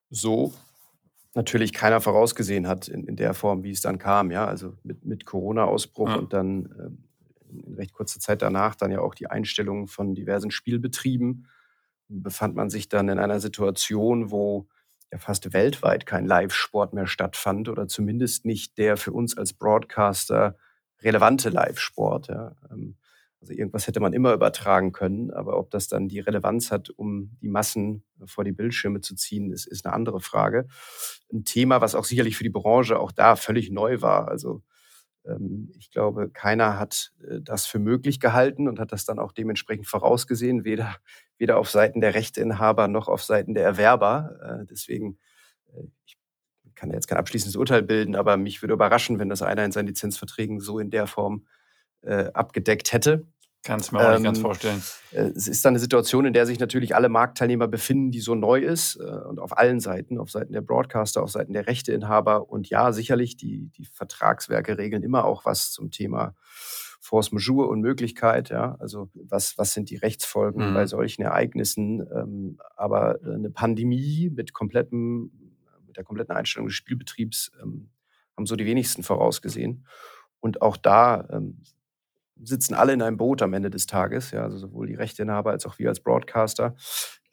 so 0.08 0.54
natürlich 1.36 1.72
keiner 1.72 2.00
vorausgesehen 2.00 2.66
hat 2.66 2.88
in, 2.88 3.04
in 3.04 3.16
der 3.16 3.34
Form, 3.34 3.62
wie 3.62 3.70
es 3.70 3.82
dann 3.82 3.98
kam. 3.98 4.30
Ja, 4.30 4.46
also 4.46 4.74
mit, 4.82 5.04
mit 5.04 5.26
Corona-Ausbruch 5.26 6.08
ja. 6.08 6.16
und 6.16 6.32
dann 6.32 6.66
äh, 6.66 7.66
in 7.68 7.74
recht 7.74 7.92
kurzer 7.92 8.18
Zeit 8.18 8.42
danach 8.42 8.74
dann 8.74 8.90
ja 8.90 9.00
auch 9.00 9.14
die 9.14 9.28
Einstellung 9.28 9.86
von 9.86 10.14
diversen 10.14 10.50
Spielbetrieben. 10.50 11.46
Befand 12.08 12.54
man 12.54 12.70
sich 12.70 12.88
dann 12.88 13.08
in 13.08 13.18
einer 13.18 13.40
Situation, 13.40 14.30
wo 14.30 14.68
ja 15.12 15.18
fast 15.18 15.52
weltweit 15.52 16.06
kein 16.06 16.26
Live-Sport 16.26 16.94
mehr 16.94 17.06
stattfand 17.06 17.68
oder 17.68 17.86
zumindest 17.86 18.44
nicht 18.44 18.78
der 18.78 18.96
für 18.96 19.12
uns 19.12 19.36
als 19.36 19.52
Broadcaster 19.52 20.56
relevante 21.02 21.50
Live-Sport. 21.50 22.28
Ja. 22.28 22.56
Ähm, 22.70 22.96
also 23.40 23.52
irgendwas 23.52 23.86
hätte 23.86 24.00
man 24.00 24.12
immer 24.12 24.32
übertragen 24.32 24.92
können, 24.92 25.30
aber 25.30 25.58
ob 25.58 25.70
das 25.70 25.88
dann 25.88 26.08
die 26.08 26.20
Relevanz 26.20 26.70
hat, 26.70 26.90
um 26.90 27.36
die 27.42 27.48
Massen 27.48 28.02
vor 28.24 28.44
die 28.44 28.52
Bildschirme 28.52 29.00
zu 29.00 29.14
ziehen, 29.14 29.52
ist, 29.52 29.66
ist 29.66 29.84
eine 29.86 29.94
andere 29.94 30.20
Frage. 30.20 30.66
Ein 31.32 31.44
Thema, 31.44 31.80
was 31.80 31.94
auch 31.94 32.04
sicherlich 32.04 32.36
für 32.36 32.44
die 32.44 32.50
Branche 32.50 32.98
auch 32.98 33.12
da 33.12 33.36
völlig 33.36 33.70
neu 33.70 34.00
war. 34.02 34.28
Also 34.28 34.62
Ähm, 35.26 35.72
ich 35.78 35.90
glaube, 35.90 36.30
keiner 36.30 36.78
hat 36.78 37.12
äh, 37.28 37.40
das 37.42 37.66
für 37.66 37.78
möglich 37.78 38.20
gehalten 38.20 38.68
und 38.68 38.78
hat 38.78 38.92
das 38.92 39.04
dann 39.04 39.18
auch 39.18 39.32
dementsprechend 39.32 39.86
vorausgesehen, 39.86 40.64
weder, 40.64 40.96
weder 41.38 41.58
auf 41.58 41.70
Seiten 41.70 42.00
der 42.00 42.14
Rechteinhaber 42.14 42.88
noch 42.88 43.08
auf 43.08 43.22
Seiten 43.24 43.54
der 43.54 43.64
Erwerber. 43.64 44.60
Äh, 44.62 44.66
deswegen, 44.66 45.18
äh, 45.74 45.82
ich 46.06 46.16
kann 46.74 46.90
jetzt 46.92 47.08
kein 47.08 47.18
abschließendes 47.18 47.56
Urteil 47.56 47.82
bilden, 47.82 48.16
aber 48.16 48.36
mich 48.36 48.62
würde 48.62 48.74
überraschen, 48.74 49.18
wenn 49.18 49.28
das 49.30 49.42
einer 49.42 49.64
in 49.64 49.72
seinen 49.72 49.88
Lizenzverträgen 49.88 50.60
so 50.60 50.78
in 50.78 50.90
der 50.90 51.06
Form 51.06 51.46
abgedeckt 52.02 52.92
hätte. 52.92 53.26
Kannst 53.66 53.90
du 53.90 53.96
mir 53.96 54.06
auch 54.06 54.12
nicht 54.12 54.22
ganz 54.22 54.38
ähm, 54.38 54.42
vorstellen. 54.42 54.82
Es 55.10 55.48
ist 55.48 55.64
dann 55.64 55.72
eine 55.72 55.80
Situation, 55.80 56.24
in 56.24 56.32
der 56.32 56.46
sich 56.46 56.60
natürlich 56.60 56.94
alle 56.94 57.08
Marktteilnehmer 57.08 57.66
befinden, 57.66 58.12
die 58.12 58.20
so 58.20 58.36
neu 58.36 58.60
ist 58.60 58.96
äh, 58.96 59.02
und 59.02 59.40
auf 59.40 59.58
allen 59.58 59.80
Seiten, 59.80 60.18
auf 60.18 60.30
Seiten 60.30 60.52
der 60.52 60.60
Broadcaster, 60.60 61.20
auf 61.22 61.30
Seiten 61.30 61.52
der 61.52 61.66
Rechteinhaber. 61.66 62.48
Und 62.48 62.68
ja, 62.68 62.92
sicherlich, 62.92 63.36
die, 63.36 63.70
die 63.76 63.84
Vertragswerke 63.84 64.78
regeln 64.78 65.02
immer 65.02 65.24
auch 65.24 65.44
was 65.44 65.72
zum 65.72 65.90
Thema 65.90 66.36
Force 67.00 67.32
Majeure 67.32 67.68
und 67.68 67.80
Möglichkeit. 67.80 68.50
Ja? 68.50 68.76
Also 68.78 69.10
was, 69.14 69.58
was 69.58 69.72
sind 69.72 69.90
die 69.90 69.96
Rechtsfolgen 69.96 70.70
mhm. 70.70 70.74
bei 70.74 70.86
solchen 70.86 71.22
Ereignissen? 71.22 72.06
Ähm, 72.14 72.58
aber 72.76 73.18
eine 73.24 73.50
Pandemie 73.50 74.30
mit 74.32 74.52
komplettem, 74.52 75.32
mit 75.84 75.96
der 75.96 76.04
kompletten 76.04 76.36
Einstellung 76.36 76.68
des 76.68 76.76
Spielbetriebs 76.76 77.50
ähm, 77.60 77.90
haben 78.36 78.46
so 78.46 78.54
die 78.54 78.66
wenigsten 78.66 79.02
vorausgesehen. 79.02 79.86
Und 80.38 80.62
auch 80.62 80.76
da 80.76 81.26
sitzen 82.42 82.74
alle 82.74 82.92
in 82.92 83.02
einem 83.02 83.16
Boot 83.16 83.42
am 83.42 83.54
Ende 83.54 83.70
des 83.70 83.86
Tages, 83.86 84.30
ja, 84.30 84.42
also 84.42 84.58
sowohl 84.58 84.86
die 84.86 84.94
Rechteinhaber 84.94 85.50
als 85.50 85.66
auch 85.66 85.78
wir 85.78 85.88
als 85.88 86.00
Broadcaster. 86.00 86.74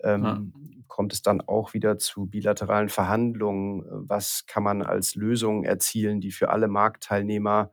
Ähm, 0.01 0.23
ja. 0.23 0.41
Kommt 0.87 1.13
es 1.13 1.21
dann 1.21 1.41
auch 1.41 1.73
wieder 1.73 1.97
zu 1.97 2.25
bilateralen 2.25 2.89
Verhandlungen? 2.89 3.83
Was 3.89 4.45
kann 4.47 4.63
man 4.63 4.81
als 4.81 5.15
Lösung 5.15 5.63
erzielen, 5.63 6.21
die 6.21 6.31
für 6.31 6.49
alle 6.49 6.67
Marktteilnehmer 6.67 7.71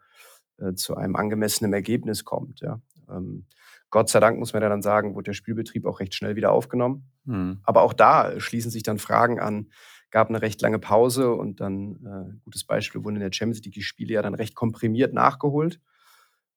äh, 0.59 0.75
zu 0.75 0.97
einem 0.97 1.17
angemessenen 1.17 1.73
Ergebnis 1.73 2.25
kommt? 2.25 2.61
Ja? 2.61 2.81
Ähm, 3.11 3.47
Gott 3.91 4.09
sei 4.09 4.21
Dank 4.21 4.39
muss 4.39 4.53
man 4.53 4.63
ja 4.63 4.69
dann 4.69 4.83
sagen, 4.83 5.15
wurde 5.15 5.31
der 5.31 5.35
Spielbetrieb 5.35 5.85
auch 5.85 6.01
recht 6.01 6.15
schnell 6.15 6.37
wieder 6.37 6.53
aufgenommen. 6.53 7.11
Mhm. 7.25 7.61
Aber 7.65 7.83
auch 7.83 7.93
da 7.93 8.39
schließen 8.39 8.71
sich 8.71 8.85
dann 8.85 8.99
Fragen 8.99 9.41
an. 9.41 9.71
Gab 10.13 10.29
eine 10.29 10.43
recht 10.43 10.61
lange 10.63 10.79
Pause 10.79 11.33
und 11.33 11.61
dann, 11.61 11.97
äh, 12.05 12.39
gutes 12.45 12.65
Beispiel, 12.65 13.05
wurden 13.05 13.17
in 13.17 13.23
der 13.23 13.33
Champions 13.33 13.65
League 13.65 13.75
die 13.75 13.83
Spiele 13.83 14.15
ja 14.15 14.23
dann 14.23 14.35
recht 14.35 14.55
komprimiert 14.55 15.13
nachgeholt 15.13 15.81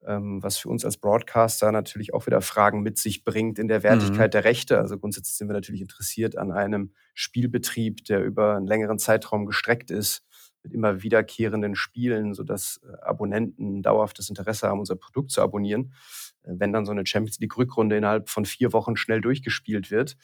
was 0.05 0.57
für 0.57 0.69
uns 0.69 0.85
als 0.85 0.97
Broadcaster 0.97 1.71
natürlich 1.71 2.13
auch 2.13 2.25
wieder 2.25 2.41
Fragen 2.41 2.81
mit 2.81 2.97
sich 2.97 3.23
bringt 3.23 3.59
in 3.59 3.67
der 3.67 3.83
Wertigkeit 3.83 4.29
mhm. 4.29 4.31
der 4.31 4.43
Rechte. 4.43 4.79
Also 4.79 4.97
grundsätzlich 4.97 5.35
sind 5.35 5.47
wir 5.47 5.53
natürlich 5.53 5.81
interessiert 5.81 6.37
an 6.37 6.51
einem 6.51 6.91
Spielbetrieb, 7.13 8.05
der 8.05 8.23
über 8.23 8.55
einen 8.55 8.67
längeren 8.67 8.99
Zeitraum 8.99 9.45
gestreckt 9.45 9.91
ist, 9.91 10.23
mit 10.63 10.73
immer 10.73 11.03
wiederkehrenden 11.03 11.75
Spielen, 11.75 12.33
sodass 12.33 12.79
äh, 12.83 13.01
Abonnenten 13.01 13.81
dauerhaftes 13.81 14.29
Interesse 14.29 14.67
haben, 14.67 14.79
unser 14.79 14.95
Produkt 14.95 15.31
zu 15.31 15.41
abonnieren. 15.41 15.93
Äh, 16.43 16.53
wenn 16.57 16.73
dann 16.73 16.85
so 16.85 16.91
eine 16.91 17.05
Champions 17.05 17.39
League-Rückrunde 17.39 17.97
innerhalb 17.97 18.29
von 18.29 18.45
vier 18.45 18.73
Wochen 18.73 18.95
schnell 18.95 19.21
durchgespielt 19.21 19.91
wird, 19.91 20.15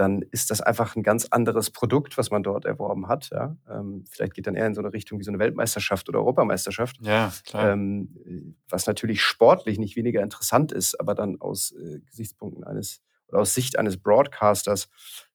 dann 0.00 0.22
ist 0.30 0.50
das 0.50 0.62
einfach 0.62 0.96
ein 0.96 1.02
ganz 1.02 1.26
anderes 1.26 1.70
Produkt, 1.70 2.16
was 2.16 2.30
man 2.30 2.42
dort 2.42 2.64
erworben 2.64 3.06
hat. 3.06 3.28
Ja? 3.30 3.56
Ähm, 3.68 4.04
vielleicht 4.08 4.32
geht 4.32 4.46
dann 4.46 4.54
eher 4.54 4.66
in 4.66 4.74
so 4.74 4.80
eine 4.80 4.94
Richtung 4.94 5.18
wie 5.18 5.24
so 5.24 5.30
eine 5.30 5.38
Weltmeisterschaft 5.38 6.08
oder 6.08 6.20
Europameisterschaft. 6.20 6.96
Ja, 7.02 7.30
klar. 7.44 7.72
Ähm, 7.72 8.56
was 8.68 8.86
natürlich 8.86 9.20
sportlich 9.22 9.78
nicht 9.78 9.96
weniger 9.96 10.22
interessant 10.22 10.72
ist, 10.72 10.98
aber 10.98 11.14
dann 11.14 11.38
aus 11.40 11.72
äh, 11.72 12.00
Gesichtspunkten 12.06 12.64
eines 12.64 13.02
oder 13.28 13.42
aus 13.42 13.54
Sicht 13.54 13.78
eines 13.78 13.98
Broadcasters 13.98 14.88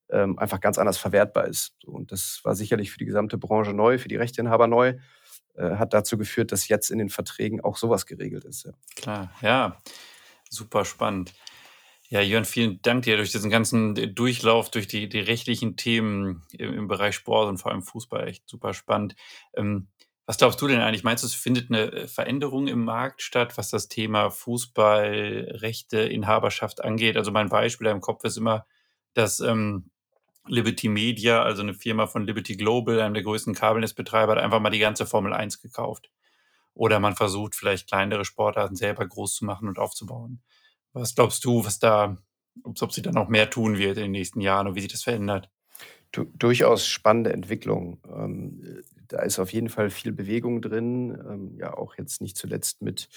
ähm, 0.10 0.38
einfach 0.40 0.60
ganz 0.60 0.80
anders 0.80 0.98
verwertbar 0.98 1.46
ist. 1.46 1.76
So, 1.84 1.92
und 1.92 2.12
das 2.12 2.42
war 2.44 2.56
sicherlich 2.56 2.92
für 2.92 2.98
die 2.98 3.06
gesamte 3.06 3.38
Branche 3.38 3.72
neu, 3.72 4.00
für 4.00 4.08
die 4.08 4.18
Rechteinhaber 4.18 4.66
neu, 4.68 4.96
äh, 5.54 5.76
hat 5.76 5.94
dazu 5.94 6.18
geführt, 6.18 6.52
dass 6.52 6.68
jetzt 6.68 6.90
in 6.90 6.98
den 6.98 7.10
Verträgen 7.10 7.62
auch 7.62 7.78
sowas 7.78 8.08
geregelt 8.08 8.46
ist. 8.46 8.66
Ja. 8.66 8.72
Klar, 8.96 9.32
ja, 9.42 9.78
super 10.50 10.86
spannend. 10.86 11.34
Ja, 12.10 12.22
Jörn, 12.22 12.46
vielen 12.46 12.82
Dank 12.84 13.04
dir 13.04 13.18
durch 13.18 13.32
diesen 13.32 13.50
ganzen 13.50 14.14
Durchlauf, 14.14 14.70
durch 14.70 14.88
die, 14.88 15.10
die 15.10 15.20
rechtlichen 15.20 15.76
Themen 15.76 16.44
im, 16.52 16.74
im 16.74 16.88
Bereich 16.88 17.16
Sport 17.16 17.50
und 17.50 17.58
vor 17.58 17.72
allem 17.72 17.82
Fußball. 17.82 18.28
Echt 18.28 18.48
super 18.48 18.74
spannend. 18.76 19.16
Ähm, 19.56 19.88
was 20.28 20.38
glaubst 20.38 20.62
du 20.62 20.68
denn 20.68 20.82
eigentlich? 20.82 21.04
Meinst 21.04 21.24
du, 21.24 21.28
es 21.28 21.34
findet 21.34 21.70
eine 21.72 21.92
äh, 21.92 22.08
Veränderung 22.08 22.68
im 22.68 22.84
Markt 22.84 23.22
statt, 23.24 23.58
was 23.58 23.70
das 23.72 23.88
Thema 23.88 24.30
Fußballrechte, 24.30 26.00
Inhaberschaft 26.00 26.84
angeht? 26.84 27.18
Also 27.18 27.32
mein 27.32 27.50
Beispiel 27.50 27.88
im 27.88 28.02
Kopf 28.02 28.24
ist 28.24 28.38
immer, 28.38 28.68
dass 29.14 29.40
ähm, 29.40 29.90
Liberty 30.48 30.90
Media, 30.90 31.44
also 31.44 31.64
eine 31.64 31.74
Firma 31.74 32.06
von 32.08 32.26
Liberty 32.26 32.56
Global, 32.56 33.00
einem 33.02 33.16
der 33.16 33.24
größten 33.24 33.56
Kabelnetzbetreiber, 33.56 34.34
hat 34.34 34.40
einfach 34.44 34.60
mal 34.60 34.70
die 34.70 34.80
ganze 34.80 35.08
Formel 35.08 35.34
1 35.34 35.62
gekauft. 35.62 36.12
Oder 36.76 37.00
man 37.00 37.16
versucht 37.16 37.56
vielleicht 37.56 37.88
kleinere 37.88 38.26
Sportarten 38.26 38.76
selber 38.76 39.08
groß 39.08 39.36
zu 39.36 39.46
machen 39.46 39.68
und 39.68 39.80
aufzubauen. 39.80 40.44
Was 40.96 41.14
glaubst 41.14 41.44
du, 41.44 41.66
was 41.66 41.78
da, 41.78 42.18
ob, 42.64 42.82
ob 42.82 42.94
sie 42.94 43.02
dann 43.02 43.16
noch 43.16 43.28
mehr 43.28 43.50
tun 43.50 43.78
wird 43.78 43.98
in 43.98 44.04
den 44.04 44.12
nächsten 44.12 44.40
Jahren 44.40 44.68
und 44.68 44.76
wie 44.76 44.82
sich 44.82 44.92
das 44.92 45.04
verändert? 45.04 45.50
Du, 46.14 46.24
durchaus 46.24 46.88
spannende 46.88 47.34
Entwicklung. 47.34 48.00
Ähm, 48.08 48.82
da 49.10 49.22
ist 49.22 49.38
auf 49.38 49.52
jeden 49.52 49.68
Fall 49.68 49.90
viel 49.90 50.14
Bewegung 50.14 50.62
drin. 50.62 51.12
Ähm, 51.30 51.58
ja, 51.58 51.74
auch 51.74 51.98
jetzt 51.98 52.22
nicht 52.22 52.38
zuletzt 52.38 52.82
mit 52.82 53.10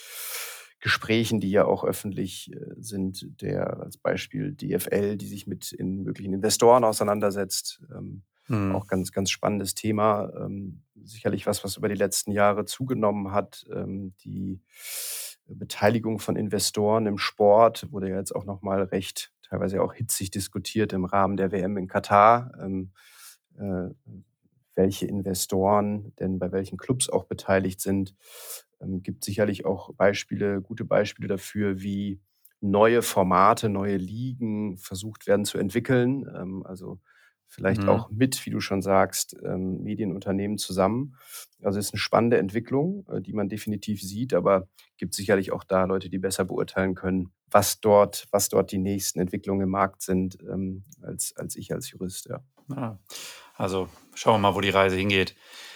Gesprächen, 0.80 1.38
die 1.38 1.52
ja 1.52 1.66
auch 1.66 1.84
öffentlich 1.84 2.52
äh, 2.52 2.74
sind, 2.78 3.40
der 3.42 3.78
als 3.78 3.96
Beispiel 3.96 4.52
DFL, 4.52 5.16
die 5.16 5.28
sich 5.28 5.46
mit 5.46 5.70
in 5.70 6.02
möglichen 6.02 6.34
Investoren 6.34 6.82
auseinandersetzt. 6.82 7.80
Ähm, 7.96 8.22
mhm. 8.48 8.74
Auch 8.74 8.88
ganz, 8.88 9.12
ganz 9.12 9.30
spannendes 9.30 9.76
Thema. 9.76 10.32
Ähm, 10.36 10.82
sicherlich 11.04 11.46
was, 11.46 11.62
was 11.62 11.76
über 11.76 11.88
die 11.88 11.94
letzten 11.94 12.32
Jahre 12.32 12.64
zugenommen 12.64 13.30
hat. 13.30 13.64
Ähm, 13.72 14.14
die 14.24 14.60
Beteiligung 15.48 16.18
von 16.18 16.36
Investoren 16.36 17.06
im 17.06 17.18
Sport 17.18 17.90
wurde 17.92 18.10
ja 18.10 18.16
jetzt 18.16 18.34
auch 18.34 18.44
nochmal 18.44 18.82
recht, 18.82 19.32
teilweise 19.42 19.82
auch 19.82 19.94
hitzig 19.94 20.30
diskutiert 20.30 20.92
im 20.92 21.04
Rahmen 21.04 21.36
der 21.36 21.52
WM 21.52 21.76
in 21.76 21.88
Katar. 21.88 22.52
Ähm, 22.60 22.92
äh, 23.58 23.88
welche 24.78 25.06
Investoren 25.06 26.14
denn 26.20 26.38
bei 26.38 26.52
welchen 26.52 26.78
Clubs 26.78 27.10
auch 27.10 27.24
beteiligt 27.24 27.80
sind. 27.80 28.14
Ähm, 28.80 29.02
gibt 29.02 29.24
sicherlich 29.24 29.66
auch 29.66 29.92
Beispiele, 29.94 30.62
gute 30.62 30.84
Beispiele 30.84 31.28
dafür, 31.28 31.80
wie 31.80 32.20
neue 32.60 33.02
Formate, 33.02 33.68
neue 33.68 33.96
Ligen 33.96 34.78
versucht 34.78 35.26
werden 35.26 35.44
zu 35.44 35.58
entwickeln. 35.58 36.26
Ähm, 36.34 36.64
also 36.64 37.00
vielleicht 37.48 37.82
mhm. 37.82 37.88
auch 37.88 38.10
mit, 38.10 38.44
wie 38.46 38.50
du 38.50 38.60
schon 38.60 38.82
sagst, 38.82 39.36
ähm, 39.42 39.82
Medienunternehmen 39.82 40.58
zusammen. 40.58 41.16
Also 41.62 41.78
es 41.78 41.86
ist 41.86 41.94
eine 41.94 42.00
spannende 42.00 42.38
Entwicklung, 42.38 43.06
äh, 43.10 43.20
die 43.20 43.32
man 43.32 43.48
definitiv 43.48 44.00
sieht, 44.02 44.34
aber 44.34 44.68
gibt 44.96 45.14
sicherlich 45.14 45.52
auch 45.52 45.64
da 45.64 45.84
Leute, 45.84 46.10
die 46.10 46.18
besser 46.18 46.44
beurteilen 46.44 46.94
können, 46.94 47.32
was 47.50 47.80
dort, 47.80 48.28
was 48.30 48.48
dort 48.48 48.70
die 48.70 48.78
nächsten 48.78 49.20
Entwicklungen 49.20 49.62
im 49.62 49.70
Markt 49.70 50.02
sind, 50.02 50.38
ähm, 50.42 50.84
als, 51.02 51.34
als 51.36 51.56
ich 51.56 51.72
als 51.72 51.90
Jurist. 51.90 52.28
Ja. 52.28 52.40
ja. 52.74 52.98
Also 53.54 53.88
schauen 54.14 54.34
wir 54.34 54.50
mal, 54.50 54.54
wo 54.54 54.60
die 54.60 54.70
Reise 54.70 54.96
hingeht. 54.96 55.34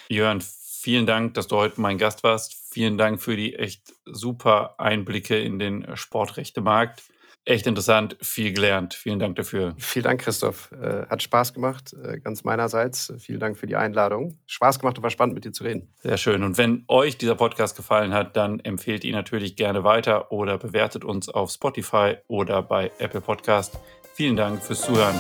Jörn, 0.09 0.41
vielen 0.43 1.07
Dank, 1.07 1.35
dass 1.35 1.49
du 1.49 1.57
heute 1.57 1.81
mein 1.81 1.99
Gast 1.99 2.23
warst. 2.23 2.55
Vielen 2.71 2.99
Dank 2.99 3.21
für 3.21 3.37
die 3.37 3.55
echt 3.55 3.95
super 4.05 4.79
Einblicke 4.79 5.39
in 5.39 5.59
den 5.59 5.97
Sportrechtemarkt. 5.97 7.03
Echt 7.45 7.67
interessant, 7.67 8.17
viel 8.21 8.53
gelernt. 8.53 8.95
Vielen 8.95 9.19
Dank 9.19 9.35
dafür. 9.35 9.75
Vielen 9.77 10.05
Dank, 10.05 10.21
Christoph. 10.21 10.71
Äh, 10.73 11.07
hat 11.07 11.23
Spaß 11.23 11.53
gemacht, 11.53 11.93
äh, 11.93 12.21
ganz 12.21 12.45
meinerseits. 12.45 13.13
Vielen 13.19 13.41
Dank 13.41 13.59
für 13.59 13.67
die 13.67 13.75
Einladung. 13.75 14.39
Spaß 14.47 14.79
gemacht 14.79 14.97
und 14.97 15.03
war 15.03 15.11
spannend, 15.11 15.35
mit 15.35 15.45
dir 15.45 15.53
zu 15.53 15.65
reden. 15.65 15.93
Sehr 15.99 16.19
schön. 16.19 16.45
Und 16.45 16.57
wenn 16.57 16.85
euch 16.87 17.19
dieser 17.19 17.35
Podcast 17.35 17.77
gefallen 17.77 18.15
hat, 18.15 18.37
dann 18.37 18.61
empfehlt 18.61 19.03
ihn 19.03 19.15
natürlich 19.15 19.57
gerne 19.57 19.83
weiter 19.83 20.31
oder 20.31 20.57
bewertet 20.57 21.05
uns 21.05 21.29
auf 21.29 21.51
Spotify 21.51 22.17
oder 22.29 22.63
bei 22.63 22.93
Apple 22.99 23.21
Podcast. 23.21 23.77
Vielen 24.15 24.37
Dank 24.37 24.63
fürs 24.63 24.83
Zuhören. 24.83 25.19